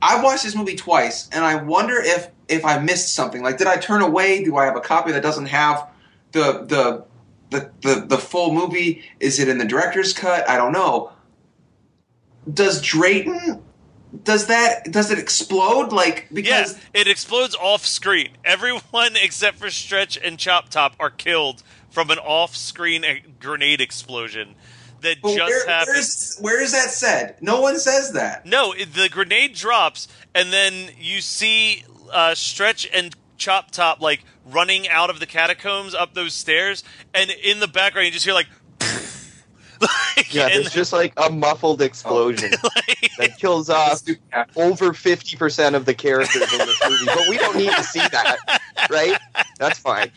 I 0.00 0.22
watched 0.22 0.44
this 0.44 0.54
movie 0.54 0.76
twice, 0.76 1.28
and 1.32 1.44
I 1.44 1.56
wonder 1.56 1.96
if 2.00 2.30
if 2.48 2.64
I 2.64 2.78
missed 2.78 3.14
something. 3.14 3.42
Like, 3.42 3.58
did 3.58 3.66
I 3.66 3.76
turn 3.76 4.02
away? 4.02 4.42
Do 4.44 4.56
I 4.56 4.64
have 4.64 4.76
a 4.76 4.80
copy 4.80 5.12
that 5.12 5.22
doesn't 5.22 5.46
have 5.46 5.88
the 6.32 6.64
the 6.64 7.04
the 7.50 7.70
the, 7.82 8.06
the 8.06 8.18
full 8.18 8.52
movie? 8.52 9.02
Is 9.20 9.38
it 9.38 9.48
in 9.48 9.58
the 9.58 9.64
director's 9.64 10.12
cut? 10.12 10.48
I 10.48 10.56
don't 10.56 10.72
know. 10.72 11.12
Does 12.52 12.80
Drayton? 12.80 13.62
Does 14.24 14.46
that 14.46 14.90
does 14.90 15.10
it 15.10 15.18
explode 15.18 15.92
like 15.92 16.28
because 16.32 16.74
yeah, 16.74 17.00
it 17.00 17.08
explodes 17.08 17.54
off 17.54 17.84
screen. 17.84 18.30
Everyone 18.44 19.16
except 19.22 19.58
for 19.58 19.70
Stretch 19.70 20.16
and 20.16 20.38
Chop 20.38 20.70
Top 20.70 20.94
are 20.98 21.10
killed 21.10 21.62
from 21.90 22.10
an 22.10 22.18
off 22.18 22.56
screen 22.56 23.04
grenade 23.38 23.80
explosion 23.80 24.54
that 25.02 25.22
just 25.22 25.36
where, 25.36 25.66
happened. 25.66 25.88
where, 25.88 25.98
is, 25.98 26.38
where 26.40 26.62
is 26.62 26.72
that 26.72 26.90
said? 26.90 27.36
No 27.40 27.60
one 27.60 27.78
says 27.78 28.12
that. 28.12 28.46
No, 28.46 28.74
the 28.74 29.08
grenade 29.10 29.54
drops, 29.54 30.08
and 30.34 30.52
then 30.52 30.90
you 30.98 31.20
see 31.20 31.84
uh, 32.12 32.34
Stretch 32.34 32.88
and 32.92 33.14
Chop 33.36 33.70
Top 33.70 34.00
like 34.00 34.24
running 34.46 34.88
out 34.88 35.10
of 35.10 35.20
the 35.20 35.26
catacombs 35.26 35.94
up 35.94 36.14
those 36.14 36.34
stairs, 36.34 36.82
and 37.14 37.30
in 37.30 37.60
the 37.60 37.68
background 37.68 38.06
you 38.06 38.12
just 38.12 38.24
hear 38.24 38.34
like. 38.34 38.48
like, 40.16 40.34
Yeah, 40.34 40.48
there's 40.48 40.72
just 40.72 40.92
like 40.92 41.12
a 41.16 41.30
muffled 41.30 41.82
explosion 41.82 42.50
like- 42.62 43.10
that 43.18 43.38
kills 43.38 43.68
off 43.70 44.02
over 44.56 44.90
50% 44.92 45.74
of 45.74 45.84
the 45.84 45.94
characters 45.94 46.52
in 46.52 46.58
this 46.58 46.80
movie, 46.88 47.04
but 47.06 47.28
we 47.28 47.36
don't 47.38 47.56
need 47.56 47.72
to 47.72 47.82
see 47.82 47.98
that, 48.00 48.60
right? 48.90 49.18
That's 49.58 49.78
fine. 49.78 50.10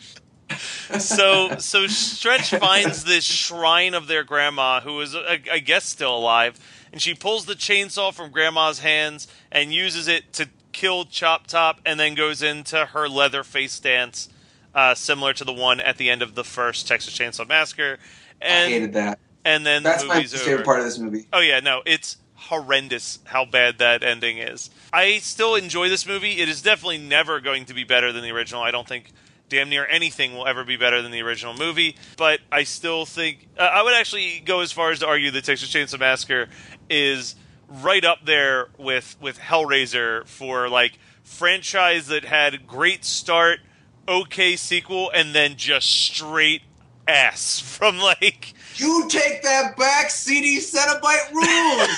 so 0.98 1.56
so 1.58 1.86
Stretch 1.86 2.50
finds 2.50 3.04
this 3.04 3.24
shrine 3.24 3.94
of 3.94 4.06
their 4.06 4.22
grandma, 4.24 4.80
who 4.80 5.00
is 5.00 5.14
I 5.16 5.40
I 5.50 5.58
guess 5.60 5.84
still 5.84 6.16
alive, 6.16 6.58
and 6.92 7.00
she 7.00 7.14
pulls 7.14 7.46
the 7.46 7.54
chainsaw 7.54 8.12
from 8.12 8.30
grandma's 8.30 8.80
hands 8.80 9.28
and 9.50 9.72
uses 9.72 10.08
it 10.08 10.32
to 10.34 10.48
kill 10.72 11.04
Chop 11.06 11.46
Top, 11.46 11.80
and 11.86 11.98
then 11.98 12.14
goes 12.14 12.42
into 12.42 12.86
her 12.86 13.08
Leatherface 13.08 13.78
dance, 13.80 14.28
uh, 14.74 14.94
similar 14.94 15.32
to 15.34 15.44
the 15.44 15.52
one 15.52 15.80
at 15.80 15.96
the 15.96 16.10
end 16.10 16.20
of 16.22 16.34
the 16.34 16.44
first 16.44 16.86
Texas 16.86 17.16
Chainsaw 17.18 17.48
Massacre. 17.48 17.98
I 18.42 18.46
hated 18.66 18.92
that. 18.94 19.18
And 19.44 19.66
then 19.66 19.82
That's 19.82 20.02
the 20.02 20.08
my 20.08 20.22
favorite 20.24 20.54
over. 20.54 20.64
part 20.64 20.78
of 20.80 20.84
this 20.84 20.98
movie. 20.98 21.26
Oh 21.32 21.40
yeah, 21.40 21.60
no, 21.60 21.82
it's 21.86 22.16
horrendous 22.34 23.20
how 23.24 23.44
bad 23.44 23.78
that 23.78 24.02
ending 24.02 24.38
is. 24.38 24.70
I 24.92 25.18
still 25.18 25.54
enjoy 25.54 25.88
this 25.88 26.06
movie. 26.06 26.40
It 26.40 26.48
is 26.48 26.60
definitely 26.62 26.98
never 26.98 27.40
going 27.40 27.66
to 27.66 27.74
be 27.74 27.84
better 27.84 28.12
than 28.12 28.22
the 28.22 28.30
original. 28.30 28.62
I 28.62 28.70
don't 28.70 28.86
think 28.86 29.12
damn 29.48 29.68
near 29.68 29.86
anything 29.86 30.34
will 30.34 30.46
ever 30.46 30.64
be 30.64 30.76
better 30.76 31.02
than 31.02 31.12
the 31.12 31.20
original 31.20 31.54
movie, 31.54 31.96
but 32.16 32.40
I 32.50 32.64
still 32.64 33.04
think 33.04 33.48
uh, 33.58 33.62
I 33.62 33.82
would 33.82 33.94
actually 33.94 34.40
go 34.40 34.60
as 34.60 34.72
far 34.72 34.90
as 34.90 35.00
to 35.00 35.06
argue 35.06 35.30
that 35.30 35.44
Texas 35.44 35.72
Chainsaw 35.72 36.00
Massacre 36.00 36.48
is 36.88 37.34
right 37.68 38.04
up 38.04 38.24
there 38.24 38.68
with 38.78 39.16
with 39.20 39.38
Hellraiser 39.38 40.26
for 40.26 40.68
like 40.68 40.98
franchise 41.22 42.06
that 42.08 42.24
had 42.24 42.66
great 42.66 43.04
start, 43.04 43.60
okay 44.08 44.56
sequel 44.56 45.10
and 45.10 45.34
then 45.34 45.56
just 45.56 45.88
straight 45.88 46.62
ass 47.06 47.60
from 47.78 47.98
like 47.98 48.54
You 48.76 49.06
take 49.08 49.42
that 49.42 49.76
back, 49.76 50.10
CD 50.10 50.58
Cenobite 50.58 51.32
rules. 51.32 51.88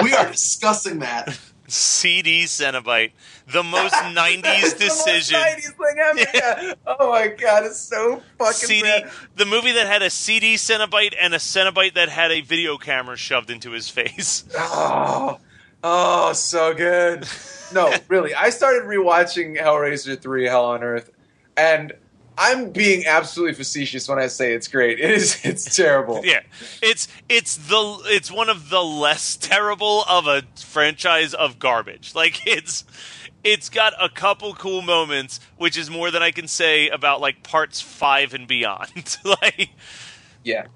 we 0.02 0.12
are 0.14 0.30
discussing 0.30 0.98
that. 1.00 1.38
CD 1.66 2.44
Cenobite, 2.44 3.12
the 3.50 3.62
most 3.62 3.94
It's 3.96 4.18
'90s 4.18 4.42
the 4.42 4.50
most 4.50 4.78
decision. 4.78 5.40
90s 5.40 5.62
thing 5.62 5.98
ever. 5.98 6.20
Yeah. 6.34 6.74
Oh 6.86 7.10
my 7.10 7.28
god, 7.28 7.64
it's 7.64 7.78
so 7.78 8.22
fucking 8.38 8.52
CD, 8.52 8.82
bad. 8.82 9.10
the 9.36 9.46
movie 9.46 9.72
that 9.72 9.86
had 9.86 10.02
a 10.02 10.10
CD 10.10 10.54
Cenobite 10.56 11.14
and 11.18 11.32
a 11.34 11.38
Cenobite 11.38 11.94
that 11.94 12.10
had 12.10 12.30
a 12.30 12.42
video 12.42 12.76
camera 12.76 13.16
shoved 13.16 13.48
into 13.50 13.70
his 13.70 13.88
face. 13.88 14.44
Oh, 14.56 15.38
oh, 15.82 16.32
so 16.34 16.74
good. 16.74 17.26
No, 17.72 17.94
really. 18.08 18.34
I 18.34 18.50
started 18.50 18.82
rewatching 18.82 19.58
Hellraiser 19.60 20.20
3 20.20 20.44
Hell 20.44 20.66
on 20.66 20.84
Earth, 20.84 21.10
and 21.56 21.94
I'm 22.36 22.70
being 22.70 23.06
absolutely 23.06 23.54
facetious 23.54 24.08
when 24.08 24.18
I 24.18 24.26
say 24.26 24.52
it's 24.54 24.66
great. 24.68 24.98
It 24.98 25.10
is 25.10 25.38
it's 25.44 25.76
terrible. 25.76 26.20
Yeah, 26.24 26.40
it's 26.82 27.06
it's 27.28 27.56
the 27.56 28.00
it's 28.06 28.30
one 28.30 28.48
of 28.48 28.70
the 28.70 28.82
less 28.82 29.36
terrible 29.36 30.02
of 30.08 30.26
a 30.26 30.42
franchise 30.56 31.34
of 31.34 31.58
garbage. 31.58 32.12
Like 32.24 32.46
it's 32.46 32.84
it's 33.44 33.68
got 33.68 33.92
a 34.00 34.08
couple 34.08 34.54
cool 34.54 34.80
moments, 34.82 35.38
which 35.58 35.76
is 35.76 35.90
more 35.90 36.10
than 36.10 36.22
I 36.22 36.30
can 36.30 36.48
say 36.48 36.88
about 36.88 37.20
like 37.20 37.42
parts 37.42 37.80
five 37.80 38.34
and 38.34 38.48
beyond. 38.48 39.18
like 39.24 39.70
Yeah. 40.42 40.66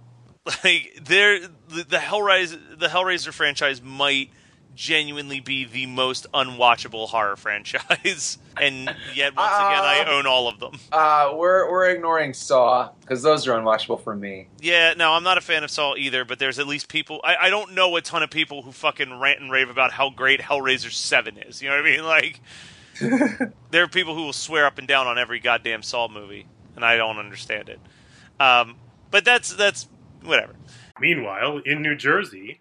like 0.65 1.01
there 1.03 1.41
the, 1.41 1.85
the 1.89 1.97
Hellraiser 1.97 2.79
the 2.79 2.87
Hellraiser 2.89 3.33
franchise 3.33 3.83
might 3.83 4.31
genuinely 4.79 5.41
be 5.41 5.65
the 5.65 5.87
most 5.87 6.25
unwatchable 6.33 7.09
horror 7.09 7.37
franchise, 7.37 8.39
and 8.57 8.85
yet 9.13 9.35
once 9.35 9.53
again 9.53 9.83
I 9.83 10.05
Uh, 10.07 10.13
own 10.13 10.27
all 10.27 10.47
of 10.47 10.61
them. 10.61 10.79
Uh, 10.93 11.33
we're 11.35 11.69
we're 11.69 11.91
ignoring 11.91 12.33
Saw 12.33 12.91
because 13.01 13.21
those 13.23 13.49
are 13.49 13.59
unwatchable 13.59 14.01
for 14.01 14.15
me. 14.15 14.47
Yeah, 14.61 14.95
no, 14.97 15.15
I'm 15.15 15.25
not 15.25 15.37
a 15.37 15.41
fan 15.41 15.65
of 15.65 15.71
Saw 15.73 15.97
either, 15.97 16.25
but 16.25 16.39
there's 16.39 16.61
at 16.61 16.69
least 16.69 16.89
people. 16.89 17.21
I, 17.25 17.35
I 17.37 17.51
don't 17.51 17.75
know 17.75 17.97
a 17.97 18.01
ton 18.01 18.23
of 18.23 18.31
people 18.31 18.63
who 18.63 18.71
fucking 18.71 19.19
rant 19.19 19.41
and 19.41 19.51
rave 19.51 19.69
about 19.69 19.93
how 19.93 20.11
great 20.11 20.41
Hellraiser 20.41 20.93
7 20.93 21.37
is. 21.39 21.61
You 21.61 21.71
know 21.71 21.77
what 21.77 21.87
I 21.87 21.91
mean? 21.91 22.05
Like, 22.09 22.41
there 23.71 23.83
are 23.83 23.89
people 23.89 24.15
who 24.15 24.23
will 24.23 24.33
swear 24.33 24.65
up 24.65 24.79
and 24.79 24.87
down 24.87 25.07
on 25.09 25.19
every 25.19 25.41
goddamn 25.41 25.83
Saw 25.83 26.09
movie, 26.09 26.47
and 26.77 26.85
I 26.85 26.97
don't 26.97 27.19
understand 27.19 27.69
it. 27.69 27.81
Um, 28.41 28.77
but 29.11 29.25
that's, 29.25 29.53
that's, 29.55 29.89
whatever. 30.23 30.55
Meanwhile, 31.01 31.63
in 31.65 31.83
New 31.83 31.95
Jersey, 31.97 32.61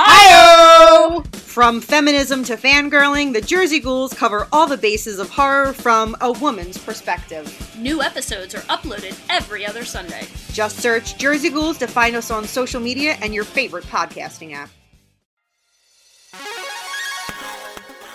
Hi! 0.00 1.20
From 1.32 1.80
feminism 1.80 2.44
to 2.44 2.56
fangirling, 2.56 3.32
the 3.32 3.40
Jersey 3.40 3.80
Ghouls 3.80 4.14
cover 4.14 4.46
all 4.52 4.68
the 4.68 4.76
bases 4.76 5.18
of 5.18 5.28
horror 5.28 5.72
from 5.72 6.14
a 6.20 6.30
woman's 6.30 6.78
perspective. 6.78 7.76
New 7.76 8.00
episodes 8.00 8.54
are 8.54 8.60
uploaded 8.68 9.20
every 9.28 9.66
other 9.66 9.84
Sunday. 9.84 10.28
Just 10.52 10.76
search 10.76 11.18
Jersey 11.18 11.50
Ghouls 11.50 11.78
to 11.78 11.88
find 11.88 12.14
us 12.14 12.30
on 12.30 12.44
social 12.44 12.80
media 12.80 13.16
and 13.20 13.34
your 13.34 13.42
favorite 13.42 13.82
podcasting 13.86 14.54
app. 14.54 14.70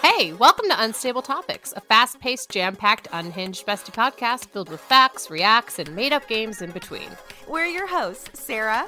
Hey, 0.01 0.31
welcome 0.31 0.69
to 0.69 0.81
Unstable 0.81 1.21
Topics, 1.21 1.73
a 1.75 1.81
fast 1.81 2.21
paced, 2.21 2.49
jam 2.49 2.77
packed, 2.77 3.09
unhinged 3.11 3.67
bestie 3.67 3.93
podcast 3.93 4.45
filled 4.45 4.69
with 4.69 4.79
facts, 4.79 5.29
reacts, 5.29 5.79
and 5.79 5.93
made 5.93 6.13
up 6.13 6.29
games 6.29 6.61
in 6.61 6.71
between. 6.71 7.09
We're 7.45 7.65
your 7.65 7.87
hosts, 7.87 8.41
Sarah. 8.41 8.87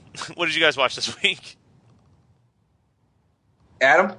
what 0.35 0.45
did 0.45 0.55
you 0.55 0.61
guys 0.61 0.77
watch 0.77 0.95
this 0.95 1.21
week? 1.21 1.57
Adam? 3.81 4.13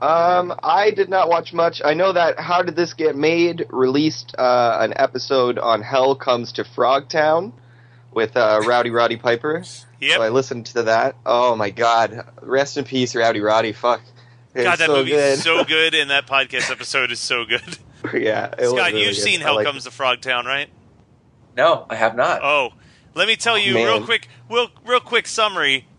Um, 0.00 0.52
I 0.62 0.90
did 0.90 1.08
not 1.08 1.28
watch 1.28 1.52
much. 1.52 1.80
I 1.84 1.94
know 1.94 2.12
that 2.12 2.40
How 2.40 2.62
Did 2.62 2.74
This 2.74 2.94
Get 2.94 3.14
Made 3.14 3.66
released 3.70 4.34
uh, 4.36 4.78
an 4.80 4.94
episode 4.96 5.58
on 5.58 5.80
Hell 5.80 6.16
Comes 6.16 6.52
to 6.52 6.64
Frogtown 6.64 7.52
with 8.12 8.36
uh, 8.36 8.62
Rowdy 8.66 8.90
Roddy 8.90 9.16
Piper. 9.16 9.62
Yep. 10.00 10.16
So 10.16 10.22
I 10.22 10.30
listened 10.30 10.66
to 10.66 10.82
that. 10.84 11.14
Oh 11.24 11.54
my 11.54 11.70
god. 11.70 12.26
Rest 12.40 12.76
in 12.78 12.84
peace, 12.84 13.14
Rowdy 13.14 13.40
Roddy. 13.40 13.72
Fuck. 13.72 14.02
It's 14.54 14.64
God, 14.64 14.78
that 14.80 14.86
so 14.86 14.96
movie 14.96 15.10
good. 15.10 15.34
is 15.34 15.42
so 15.44 15.64
good, 15.68 15.94
and 15.94 16.10
that 16.10 16.26
podcast 16.26 16.70
episode 16.70 17.12
is 17.12 17.20
so 17.20 17.44
good. 17.44 17.78
yeah. 18.12 18.46
It 18.58 18.62
was 18.62 18.70
Scott, 18.70 18.92
really 18.92 19.04
you've 19.04 19.14
good. 19.14 19.22
seen 19.22 19.40
Hell 19.40 19.54
liked 19.54 19.68
Comes 19.68 19.84
to 19.84 19.90
Frogtown, 19.90 20.44
right? 20.44 20.68
No, 21.56 21.86
I 21.88 21.94
have 21.94 22.16
not. 22.16 22.42
Oh, 22.42 22.72
let 23.14 23.28
me 23.28 23.36
tell 23.36 23.54
Oh, 23.54 23.56
you 23.58 23.74
man. 23.74 23.86
real 23.86 24.04
quick, 24.04 24.28
real, 24.50 24.68
real 24.84 25.00
quick 25.00 25.26
summary. 25.26 25.86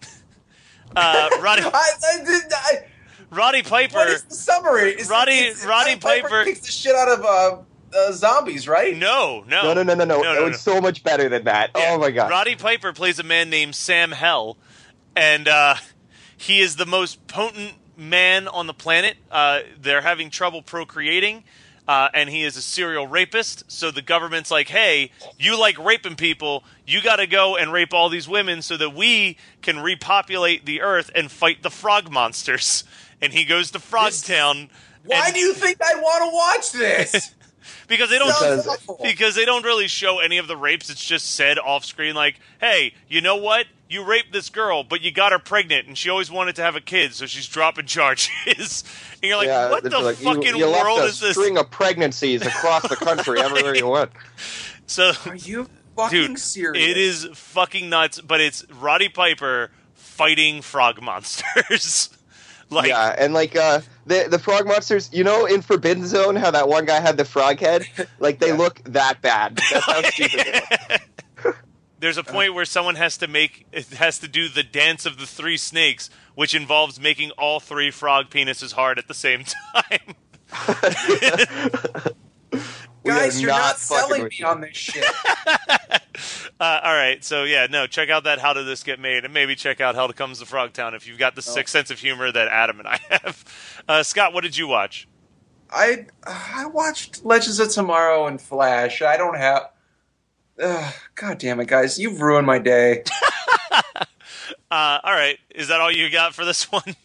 Uh, 0.96 1.30
Roddy, 1.42 1.64
I, 1.66 1.70
I, 2.14 2.24
did- 2.24 2.54
I, 2.54 2.86
Roddy 3.32 3.64
Piper. 3.64 3.96
what 3.96 4.10
is 4.10 4.24
the 4.26 4.36
summary? 4.36 4.92
Is 4.92 5.10
Roddy- 5.10 5.32
it's- 5.32 5.66
Roddy 5.66 5.96
Piper- 5.96 6.44
kicks 6.44 6.60
the 6.60 6.72
shit 6.72 6.96
out 6.96 7.08
of 7.08 7.26
uh, 7.26 7.58
uh, 7.98 8.12
zombies, 8.12 8.68
right? 8.68 8.96
No, 8.96 9.44
no, 9.48 9.64
No, 9.64 9.74
no, 9.74 9.82
no, 9.82 9.96
no, 9.96 10.06
no. 10.06 10.22
No, 10.22 10.34
no, 10.36 10.46
it 10.46 10.50
was 10.50 10.62
so 10.62 10.80
much 10.80 11.04
better 11.04 11.30
than 11.30 11.46
that. 11.46 11.72
Yeah. 11.76 11.94
Oh 11.94 11.98
my 11.98 12.12
god. 12.12 12.30
Roddy 12.30 12.56
Piper 12.56 12.94
plays 12.94 13.18
a 13.18 13.24
man 13.24 13.50
named 13.50 13.74
Sam 13.74 14.12
Hell, 14.12 14.56
and 15.16 15.48
uh, 15.48 15.76
he 16.38 16.60
is 16.60 16.76
the 16.76 16.86
most 16.86 17.26
potent 17.26 17.74
man 17.98 18.48
on 18.48 18.68
the 18.68 18.74
planet. 18.76 19.18
Uh, 19.32 19.62
they're 19.82 20.02
having 20.02 20.30
trouble 20.30 20.62
procreating, 20.62 21.44
uh, 21.88 22.10
and 22.14 22.30
he 22.30 22.44
is 22.44 22.56
a 22.56 22.62
serial 22.62 23.08
rapist. 23.08 23.70
So 23.72 23.92
the 23.92 24.02
government's 24.02 24.52
like, 24.52 24.70
"Hey, 24.70 25.12
you 25.38 25.60
like 25.60 25.78
raping 25.78 26.16
people? 26.16 26.64
You 26.88 27.02
got 27.02 27.18
to 27.18 27.28
go 27.28 27.56
and 27.58 27.72
rape 27.72 27.94
all 27.94 28.10
these 28.10 28.28
women 28.28 28.62
so 28.62 28.78
that 28.78 28.92
we 28.92 29.38
can 29.62 29.80
repopulate 29.80 30.66
the 30.66 30.82
Earth 30.82 31.12
and 31.16 31.32
fight 31.32 31.64
the 31.64 31.72
frog 31.72 32.12
monsters." 32.12 32.84
And 33.22 33.32
he 33.32 33.46
goes 33.46 33.72
to 33.72 33.80
Frogtown. 33.80 34.68
Why 35.06 35.28
and- 35.28 35.34
do 35.34 35.40
you 35.40 35.54
think 35.54 35.78
I'd 35.82 36.02
want 36.02 36.30
to 36.30 36.36
watch 36.36 36.72
this? 36.74 37.34
because 37.88 38.10
they 38.10 38.20
don't 38.20 39.02
because 39.02 39.36
they 39.36 39.46
don't 39.46 39.64
really 39.64 39.88
show 39.88 40.20
any 40.20 40.40
of 40.40 40.48
the 40.48 40.58
rapes. 40.58 40.90
It's 40.90 41.04
just 41.04 41.34
said 41.34 41.58
off 41.58 41.86
screen, 41.86 42.16
like, 42.16 42.40
"Hey, 42.60 42.94
you 43.08 43.22
know 43.22 43.38
what? 43.38 43.66
You 43.90 44.04
raped 44.04 44.34
this 44.34 44.50
girl, 44.50 44.84
but 44.84 45.02
you 45.02 45.12
got 45.12 45.32
her 45.34 45.40
pregnant, 45.40 45.88
and 45.88 45.98
she 45.98 46.10
always 46.10 46.32
wanted 46.32 46.56
to 46.56 46.64
have 46.64 46.76
a 46.76 46.82
kid, 46.82 47.14
so 47.14 47.26
she's 47.26 47.48
dropping 47.48 47.86
charges." 47.88 48.84
and 49.22 49.24
you're 49.30 49.38
like, 49.38 49.48
yeah, 49.48 49.70
"What 49.70 49.84
the 49.84 50.00
like, 50.00 50.16
fucking 50.16 50.56
you, 50.56 50.66
world 50.66 50.98
left 50.98 51.00
a 51.02 51.04
is 51.10 51.20
this?" 51.20 51.34
String 51.38 51.58
of 51.58 51.70
pregnancies 51.70 52.42
across 52.44 52.88
the 52.90 52.96
country, 52.96 53.40
everywhere 53.42 53.76
you 53.76 53.88
went. 53.88 54.12
So, 54.86 55.14
Are 55.28 55.36
you 55.36 55.70
fucking 55.96 56.28
dude, 56.28 56.40
serious? 56.40 56.84
it 56.90 56.98
is 56.98 57.28
fucking 57.34 57.90
nuts. 57.90 58.20
But 58.20 58.42
it's 58.42 58.66
Roddy 58.70 59.08
Piper 59.08 59.72
fighting 59.94 60.62
frog 60.62 61.02
monsters. 61.02 62.10
like, 62.70 62.90
yeah, 62.90 63.16
and 63.18 63.34
like 63.34 63.56
uh, 63.56 63.80
the 64.06 64.28
the 64.30 64.38
frog 64.40 64.68
monsters, 64.68 65.10
you 65.14 65.24
know, 65.24 65.46
in 65.46 65.62
Forbidden 65.62 66.06
Zone, 66.06 66.36
how 66.36 66.52
that 66.52 66.68
one 66.68 66.84
guy 66.86 67.00
had 67.00 67.16
the 67.16 67.24
frog 67.26 67.60
head, 67.62 67.86
like 68.20 68.40
they 68.40 68.48
Yeah. 68.48 68.56
look 68.58 68.82
that 68.86 69.22
bad. 69.22 69.56
That's 69.72 69.86
how 69.86 70.02
stupid 70.04 70.40
they 70.46 70.54
look. 70.90 71.02
There's 72.04 72.18
a 72.18 72.24
point 72.24 72.54
where 72.54 72.66
someone 72.66 72.96
has 72.96 73.18
to 73.20 73.30
make 73.30 73.66
it 73.72 73.88
has 73.94 74.20
to 74.20 74.28
do 74.28 74.50
the 74.50 74.62
dance 74.62 75.06
of 75.06 75.18
the 75.18 75.26
three 75.26 75.56
snakes, 75.56 76.10
which 76.36 76.54
involves 76.54 77.00
making 77.00 77.32
all 77.38 77.62
three 77.62 77.92
frog 77.92 78.30
penises 78.30 78.74
hard 78.74 79.00
at 79.00 79.08
the 79.08 79.14
same 79.14 79.46
time. 79.74 80.16
Guys, 83.06 83.42
you're 83.42 83.52
not, 83.52 83.78
fucking 83.78 83.78
selling 83.78 84.24
me 84.26 84.30
you. 84.34 84.46
on 84.46 84.60
this 84.60 84.76
shit. 84.76 85.06
Uh, 86.60 86.80
all 86.84 86.94
right, 86.94 87.24
so 87.24 87.44
yeah, 87.44 87.68
no, 87.70 87.88
check 87.88 88.10
out 88.10 88.26
that 88.26 88.40
How 88.40 88.54
Did 88.54 88.68
This 88.68 88.84
Get 88.84 89.00
Made, 89.00 89.26
and 89.26 89.34
maybe 89.34 89.56
check 89.56 89.82
out 89.82 89.96
Hell 89.96 90.14
Comes 90.14 90.40
to 90.40 90.46
Frogtown 90.46 90.94
if 90.94 91.08
you've 91.08 91.18
got 91.18 91.36
the 91.36 91.42
sick 91.42 91.68
sense 91.68 91.90
of 91.90 92.00
humor 92.00 92.32
that 92.32 92.48
Adam 92.48 92.80
and 92.80 92.88
I 92.88 93.00
have. 93.10 93.82
Uh, 93.88 94.04
Scott, 94.04 94.34
what 94.34 94.44
did 94.44 94.56
you 94.56 94.68
watch? 94.68 95.08
I 95.72 96.06
I 96.26 96.68
watched 96.68 97.26
Legends 97.26 97.60
of 97.60 97.70
Tomorrow 97.70 98.28
and 98.28 98.40
Flash. 98.40 99.02
I 99.02 99.18
don't 99.18 99.36
have. 99.36 99.72
Ugh, 100.62 100.94
God 101.16 101.38
damn 101.40 101.60
it, 101.60 101.68
guys! 101.68 101.98
You've 102.00 102.22
ruined 102.22 102.48
my 102.48 102.60
day. 102.60 103.04
Uh, 104.70 105.00
all 105.04 105.14
right, 105.14 105.38
is 105.54 105.68
that 105.68 105.82
all 105.82 105.92
you 105.92 106.10
got 106.10 106.34
for 106.34 106.44
this 106.46 106.72
one? 106.72 106.82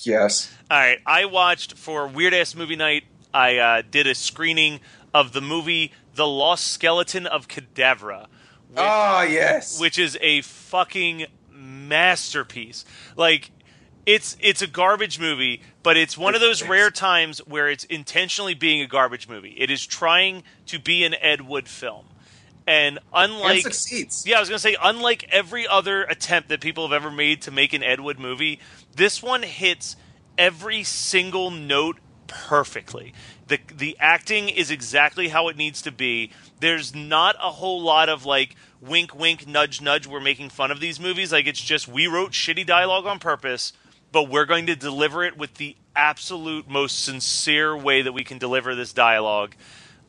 yes. 0.00 0.50
All 0.70 0.78
right, 0.78 0.98
I 1.04 1.26
watched 1.26 1.76
for 1.76 2.06
Weird 2.08 2.32
Ass 2.32 2.54
Movie 2.54 2.76
Night. 2.76 3.04
I 3.34 3.58
uh, 3.58 3.82
did 3.88 4.06
a 4.06 4.14
screening 4.14 4.80
of 5.12 5.34
the 5.34 5.42
movie 5.42 5.92
The 6.14 6.26
Lost 6.26 6.66
Skeleton 6.68 7.26
of 7.26 7.46
Cadavra, 7.46 8.22
which, 8.70 8.78
Oh 8.78 9.20
yes. 9.20 9.78
which 9.78 9.98
is 9.98 10.16
a 10.22 10.40
fucking 10.40 11.26
masterpiece. 11.52 12.86
Like 13.16 13.50
it's 14.06 14.38
it's 14.40 14.62
a 14.62 14.66
garbage 14.66 15.20
movie, 15.20 15.60
but 15.82 15.98
it's 15.98 16.16
one 16.16 16.34
of 16.34 16.40
those 16.40 16.62
rare 16.66 16.90
times 16.90 17.40
where 17.40 17.68
it's 17.68 17.84
intentionally 17.84 18.54
being 18.54 18.80
a 18.80 18.86
garbage 18.86 19.28
movie. 19.28 19.54
It 19.58 19.70
is 19.70 19.84
trying 19.86 20.42
to 20.66 20.78
be 20.78 21.04
an 21.04 21.14
Ed 21.20 21.42
Wood 21.42 21.68
film. 21.68 22.06
And 22.68 22.98
unlike 23.14 23.64
and 23.64 23.74
succeeds. 23.74 24.26
yeah, 24.26 24.36
I 24.36 24.40
was 24.40 24.50
gonna 24.50 24.58
say, 24.58 24.76
unlike 24.78 25.26
every 25.30 25.66
other 25.66 26.02
attempt 26.02 26.50
that 26.50 26.60
people 26.60 26.86
have 26.86 26.92
ever 26.92 27.10
made 27.10 27.40
to 27.42 27.50
make 27.50 27.72
an 27.72 27.82
Ed 27.82 27.98
Wood 27.98 28.18
movie, 28.18 28.60
this 28.94 29.22
one 29.22 29.42
hits 29.42 29.96
every 30.36 30.84
single 30.84 31.50
note 31.50 31.96
perfectly. 32.26 33.14
the 33.46 33.58
The 33.74 33.96
acting 33.98 34.50
is 34.50 34.70
exactly 34.70 35.28
how 35.28 35.48
it 35.48 35.56
needs 35.56 35.80
to 35.80 35.90
be. 35.90 36.30
There's 36.60 36.94
not 36.94 37.36
a 37.36 37.52
whole 37.52 37.80
lot 37.80 38.10
of 38.10 38.26
like 38.26 38.54
wink, 38.82 39.18
wink, 39.18 39.46
nudge, 39.46 39.80
nudge. 39.80 40.06
We're 40.06 40.20
making 40.20 40.50
fun 40.50 40.70
of 40.70 40.78
these 40.78 41.00
movies. 41.00 41.32
Like 41.32 41.46
it's 41.46 41.62
just 41.62 41.88
we 41.88 42.06
wrote 42.06 42.32
shitty 42.32 42.66
dialogue 42.66 43.06
on 43.06 43.18
purpose, 43.18 43.72
but 44.12 44.28
we're 44.28 44.44
going 44.44 44.66
to 44.66 44.76
deliver 44.76 45.24
it 45.24 45.38
with 45.38 45.54
the 45.54 45.74
absolute 45.96 46.68
most 46.68 47.02
sincere 47.02 47.74
way 47.74 48.02
that 48.02 48.12
we 48.12 48.24
can 48.24 48.36
deliver 48.36 48.74
this 48.74 48.92
dialogue. 48.92 49.54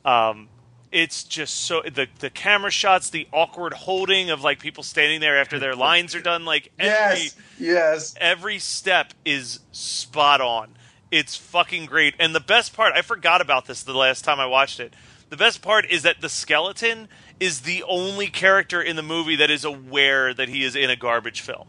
Um, 0.03 0.49
it's 0.91 1.23
just 1.23 1.55
so 1.55 1.81
the 1.81 2.07
the 2.19 2.29
camera 2.29 2.71
shots, 2.71 3.09
the 3.09 3.27
awkward 3.31 3.73
holding 3.73 4.29
of 4.29 4.41
like 4.43 4.59
people 4.59 4.83
standing 4.83 5.19
there 5.19 5.37
after 5.39 5.59
their 5.59 5.75
lines 5.75 6.15
are 6.15 6.21
done, 6.21 6.45
like 6.45 6.71
every 6.79 7.23
Yes. 7.23 7.35
Yes. 7.59 8.15
every 8.19 8.59
step 8.59 9.13
is 9.25 9.59
spot 9.71 10.41
on. 10.41 10.75
It's 11.11 11.35
fucking 11.35 11.85
great. 11.87 12.13
And 12.19 12.33
the 12.35 12.39
best 12.39 12.73
part, 12.75 12.93
I 12.95 13.01
forgot 13.01 13.41
about 13.41 13.65
this 13.65 13.81
the 13.83 13.93
last 13.93 14.23
time 14.23 14.39
I 14.39 14.45
watched 14.45 14.79
it. 14.79 14.93
The 15.29 15.37
best 15.37 15.61
part 15.61 15.85
is 15.89 16.03
that 16.03 16.21
the 16.21 16.29
skeleton 16.29 17.07
is 17.39 17.61
the 17.61 17.83
only 17.87 18.27
character 18.27 18.81
in 18.81 18.95
the 18.95 19.03
movie 19.03 19.35
that 19.37 19.49
is 19.51 19.63
aware 19.63 20.33
that 20.33 20.49
he 20.49 20.63
is 20.63 20.75
in 20.75 20.89
a 20.89 20.95
garbage 20.95 21.41
film. 21.41 21.67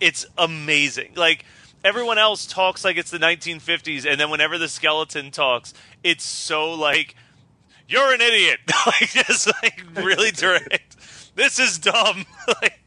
It's 0.00 0.26
amazing. 0.36 1.12
Like 1.16 1.44
everyone 1.84 2.18
else 2.18 2.46
talks 2.46 2.84
like 2.84 2.96
it's 2.96 3.10
the 3.10 3.18
1950s 3.18 4.06
and 4.10 4.18
then 4.20 4.30
whenever 4.30 4.58
the 4.58 4.68
skeleton 4.68 5.30
talks, 5.30 5.72
it's 6.02 6.24
so 6.24 6.72
like 6.74 7.14
you're 7.94 8.12
an 8.12 8.20
idiot. 8.20 8.58
like 8.86 9.10
just 9.10 9.46
like 9.62 9.82
really 9.94 10.32
direct. 10.32 10.96
this 11.36 11.58
is 11.58 11.78
dumb. 11.78 12.26
like 12.62 12.80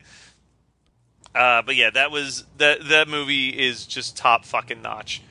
uh, 1.33 1.61
but 1.61 1.75
yeah, 1.75 1.89
that 1.91 2.11
was 2.11 2.45
that. 2.57 2.89
That 2.89 3.07
movie 3.07 3.49
is 3.49 3.85
just 3.85 4.17
top 4.17 4.43
fucking 4.43 4.81
notch. 4.81 5.21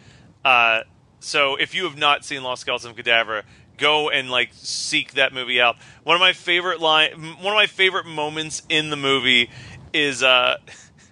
Uh, 0.44 0.80
so 1.20 1.56
if 1.56 1.74
you 1.74 1.84
have 1.84 1.98
not 1.98 2.24
seen 2.24 2.42
Lost 2.42 2.62
Skeleton 2.62 2.92
of 2.92 2.96
Cadavra, 2.96 3.42
go 3.76 4.08
and 4.08 4.30
like 4.30 4.50
seek 4.52 5.14
that 5.14 5.34
movie 5.34 5.60
out. 5.60 5.76
One 6.04 6.14
of 6.14 6.20
my 6.20 6.32
favorite 6.32 6.80
line, 6.80 7.10
one 7.40 7.52
of 7.52 7.56
my 7.56 7.66
favorite 7.66 8.06
moments 8.06 8.62
in 8.68 8.90
the 8.90 8.96
movie 8.96 9.50
is 9.92 10.22
uh, 10.22 10.58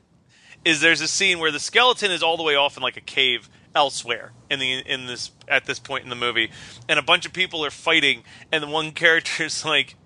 is 0.64 0.80
there's 0.80 1.00
a 1.00 1.08
scene 1.08 1.38
where 1.40 1.50
the 1.50 1.60
skeleton 1.60 2.10
is 2.12 2.22
all 2.22 2.36
the 2.36 2.44
way 2.44 2.54
off 2.54 2.76
in 2.76 2.82
like 2.82 2.96
a 2.96 3.02
cave 3.02 3.48
elsewhere 3.74 4.32
in 4.50 4.58
the 4.58 4.78
in 4.80 5.06
this 5.06 5.30
at 5.48 5.66
this 5.66 5.78
point 5.78 6.04
in 6.04 6.10
the 6.10 6.16
movie, 6.16 6.50
and 6.88 6.98
a 6.98 7.02
bunch 7.02 7.26
of 7.26 7.32
people 7.32 7.64
are 7.64 7.70
fighting, 7.70 8.24
and 8.52 8.62
the 8.62 8.68
one 8.68 8.92
character's 9.02 9.64
like 9.64 9.96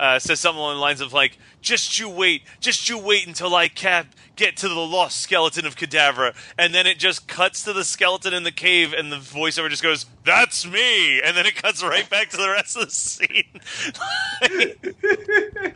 uh, 0.00 0.18
says 0.18 0.40
something 0.40 0.58
along 0.58 0.76
the 0.76 0.80
lines 0.80 1.00
of 1.00 1.12
like, 1.12 1.38
"Just 1.60 1.98
you 1.98 2.08
wait, 2.08 2.42
just 2.60 2.88
you 2.88 2.98
wait 2.98 3.26
until 3.26 3.54
I 3.54 3.68
cap 3.68 4.14
get 4.34 4.56
to 4.58 4.68
the 4.68 4.74
lost 4.74 5.20
skeleton 5.20 5.66
of 5.66 5.76
Cadavra," 5.76 6.34
and 6.58 6.74
then 6.74 6.86
it 6.86 6.98
just 6.98 7.28
cuts 7.28 7.62
to 7.64 7.72
the 7.72 7.84
skeleton 7.84 8.34
in 8.34 8.42
the 8.42 8.52
cave, 8.52 8.92
and 8.92 9.12
the 9.12 9.16
voiceover 9.16 9.70
just 9.70 9.82
goes, 9.82 10.06
"That's 10.24 10.66
me," 10.66 11.20
and 11.22 11.36
then 11.36 11.46
it 11.46 11.54
cuts 11.54 11.82
right 11.82 12.08
back 12.08 12.30
to 12.30 12.36
the 12.36 12.48
rest 12.48 12.76
of 12.76 12.86
the 12.86 12.90
scene. 12.90 13.60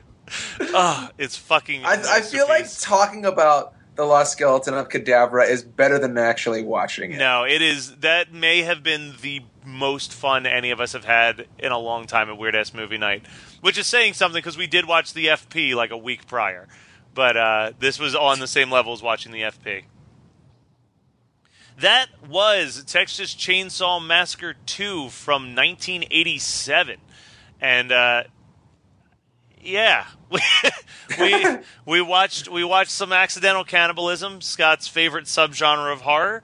Ah, 0.75 1.11
it's 1.19 1.37
fucking. 1.37 1.85
I, 1.85 2.03
I 2.09 2.21
feel 2.21 2.49
like 2.49 2.67
talking 2.81 3.25
about 3.25 3.75
The 3.97 4.05
Lost 4.05 4.33
Skeleton 4.33 4.75
of 4.75 4.91
Cadavra 4.91 5.49
is 5.49 5.63
better 5.63 5.99
than 5.99 6.19
actually 6.19 6.63
watching 6.63 7.13
it. 7.13 7.19
No, 7.19 7.45
it 7.45 7.63
is. 7.63 7.97
That 7.97 8.33
may 8.33 8.63
have 8.63 8.83
been 8.83 9.15
the 9.23 9.43
most 9.65 10.13
fun 10.13 10.47
any 10.47 10.71
of 10.71 10.81
us 10.81 10.93
have 10.93 11.07
had 11.07 11.47
in 11.59 11.73
a 11.73 11.79
long 11.79 12.07
time 12.07 12.29
at 12.29 12.37
Weird 12.37 12.55
Ass 12.55 12.75
Movie 12.75 12.99
Night, 12.99 13.25
which 13.63 13.79
is 13.79 13.87
saying 13.87 14.13
something 14.13 14.39
because 14.39 14.59
we 14.59 14.67
did 14.67 14.87
watch 14.87 15.15
the 15.15 15.27
FP 15.27 15.75
like 15.75 15.91
a 15.91 15.97
week 15.97 16.27
prior, 16.27 16.69
but 17.15 17.37
uh, 17.37 17.73
this 17.79 17.99
was 17.99 18.15
on 18.15 18.39
the 18.39 18.47
same 18.47 18.71
level 18.71 18.93
as 18.93 19.03
watching 19.03 19.33
the 19.33 19.41
FP. 19.41 19.85
That 21.79 22.07
was 22.27 22.85
Texas 22.85 23.35
Chainsaw 23.35 24.05
Massacre 24.05 24.55
2 24.65 25.11
from 25.11 25.55
1987. 25.55 26.99
And 27.61 27.93
uh, 27.93 28.25
yeah, 29.67 30.07
we, 30.31 30.41
we 31.19 31.59
we 31.87 32.01
watched 32.01 32.49
we 32.49 32.65
watched 32.65 32.91
some 32.91 33.13
accidental 33.13 33.65
cannibalism, 33.65 34.41
Scott's 34.41 34.89
favorite 34.89 35.25
subgenre 35.25 35.93
of 35.93 36.03
horror. 36.03 36.43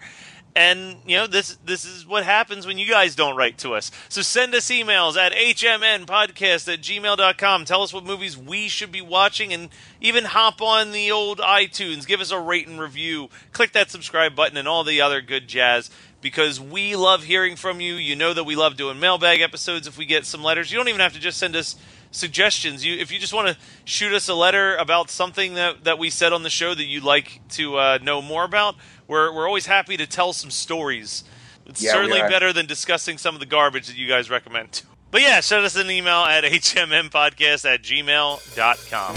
And 0.55 0.99
you 1.07 1.16
know 1.16 1.27
this 1.27 1.57
this 1.64 1.87
is 1.87 2.07
what 2.07 2.25
happens 2.25 2.66
when 2.66 2.77
you 2.77 2.87
guys 2.87 3.14
don't 3.14 3.37
write 3.37 3.57
to 3.59 3.75
us. 3.75 3.91
So 4.11 4.20
send 4.20 4.55
us 4.55 4.66
emails 4.66 5.16
at 5.16 5.33
hmnpodcast 5.33 6.70
at 6.70 6.83
gmail.com. 6.83 7.64
Tell 7.64 7.83
us 7.83 7.95
what 7.95 8.05
movies 8.05 8.37
we 8.37 8.68
should 8.68 8.93
be 8.93 9.01
watching 9.01 9.55
and 9.55 9.70
even 10.03 10.25
hop 10.25 10.61
on 10.61 10.93
the 10.93 11.11
old 11.11 11.39
iTunes. 11.39 12.07
Give 12.07 12.20
us 12.20 12.31
a 12.31 12.39
rate 12.39 12.68
and 12.68 12.79
review. 12.79 13.31
Click 13.53 13.73
that 13.73 13.91
subscribe 13.91 14.37
button 14.37 14.59
and 14.59 14.68
all 14.68 14.85
the 14.85 15.01
other 15.01 15.23
good 15.23 15.49
jazz 15.49 15.91
because 16.20 16.61
we 16.61 16.97
love 16.97 17.25
hearing 17.25 17.57
from 17.57 17.81
you. 17.81 17.95
You 17.95 18.14
know 18.14 18.35
that 18.35 18.45
we 18.45 18.55
love 18.55 18.77
doing 18.77 19.01
mailbag 19.01 19.41
episodes 19.41 19.87
if 19.87 19.97
we 19.97 20.05
get 20.05 20.27
some 20.27 20.43
letters. 20.43 20.70
You 20.70 20.77
don't 20.77 20.89
even 20.89 21.01
have 21.01 21.14
to 21.14 21.20
just 21.20 21.39
send 21.39 21.57
us 21.57 21.77
suggestions. 22.13 22.85
You 22.85 22.95
if 22.95 23.11
you 23.11 23.19
just 23.19 23.35
want 23.35 23.49
to 23.49 23.57
shoot 23.85 24.13
us 24.13 24.29
a 24.29 24.35
letter 24.35 24.77
about 24.77 25.11
something 25.11 25.55
that, 25.55 25.83
that 25.85 25.99
we 25.99 26.09
said 26.11 26.33
on 26.33 26.45
the 26.45 26.51
show 26.51 26.75
that 26.75 26.85
you'd 26.85 27.03
like 27.03 27.41
to 27.51 27.77
uh, 27.79 27.99
know 28.01 28.23
more 28.23 28.45
about, 28.45 28.77
we're 29.09 29.35
we're 29.35 29.47
always 29.49 29.67
happy 29.67 29.97
to 29.97 30.07
tell 30.07 30.33
some 30.33 30.51
stories. 30.51 31.25
It's 31.67 31.83
Yeah, 31.83 31.93
certainly 31.93 32.21
better 32.21 32.53
than 32.53 32.67
discussing 32.67 33.19
some 33.19 33.35
of 33.35 33.41
the 33.41 33.47
garbage 33.47 33.89
that 33.89 33.97
you 33.97 34.07
guys 34.09 34.31
recommend. 34.31 34.83
But 35.11 35.23
yeah, 35.23 35.41
send 35.41 35.65
us 35.65 35.77
an 35.77 35.91
email 35.91 36.23
at 36.25 36.45
hmmpodcast 36.51 37.65
at 37.67 37.83
gmail.com. 37.83 39.17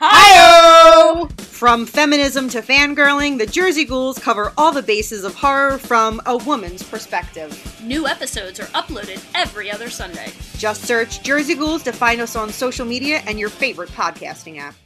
Hi! 0.00 1.26
From 1.38 1.84
feminism 1.84 2.48
to 2.50 2.62
fangirling, 2.62 3.36
the 3.36 3.46
Jersey 3.46 3.84
Ghouls 3.84 4.16
cover 4.16 4.52
all 4.56 4.70
the 4.70 4.80
bases 4.80 5.24
of 5.24 5.34
horror 5.34 5.76
from 5.76 6.22
a 6.24 6.36
woman's 6.36 6.84
perspective. 6.84 7.82
New 7.82 8.06
episodes 8.06 8.60
are 8.60 8.66
uploaded 8.66 9.20
every 9.34 9.72
other 9.72 9.90
Sunday. 9.90 10.32
Just 10.56 10.84
search 10.84 11.24
Jersey 11.24 11.56
Ghouls 11.56 11.82
to 11.82 11.92
find 11.92 12.20
us 12.20 12.36
on 12.36 12.50
social 12.50 12.86
media 12.86 13.24
and 13.26 13.40
your 13.40 13.48
favorite 13.48 13.88
podcasting 13.90 14.58
app. 14.58 14.76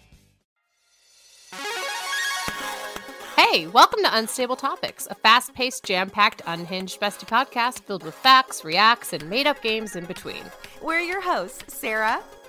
Hey, 3.36 3.66
welcome 3.66 4.02
to 4.04 4.16
Unstable 4.16 4.56
Topics, 4.56 5.06
a 5.10 5.14
fast 5.14 5.52
paced, 5.52 5.84
jam 5.84 6.08
packed, 6.08 6.40
unhinged 6.46 7.02
bestie 7.02 7.28
podcast 7.28 7.80
filled 7.82 8.02
with 8.02 8.14
facts, 8.14 8.64
reacts, 8.64 9.12
and 9.12 9.28
made 9.28 9.46
up 9.46 9.60
games 9.60 9.94
in 9.94 10.06
between. 10.06 10.44
We're 10.80 11.00
your 11.00 11.20
hosts, 11.20 11.74
Sarah, 11.76 12.22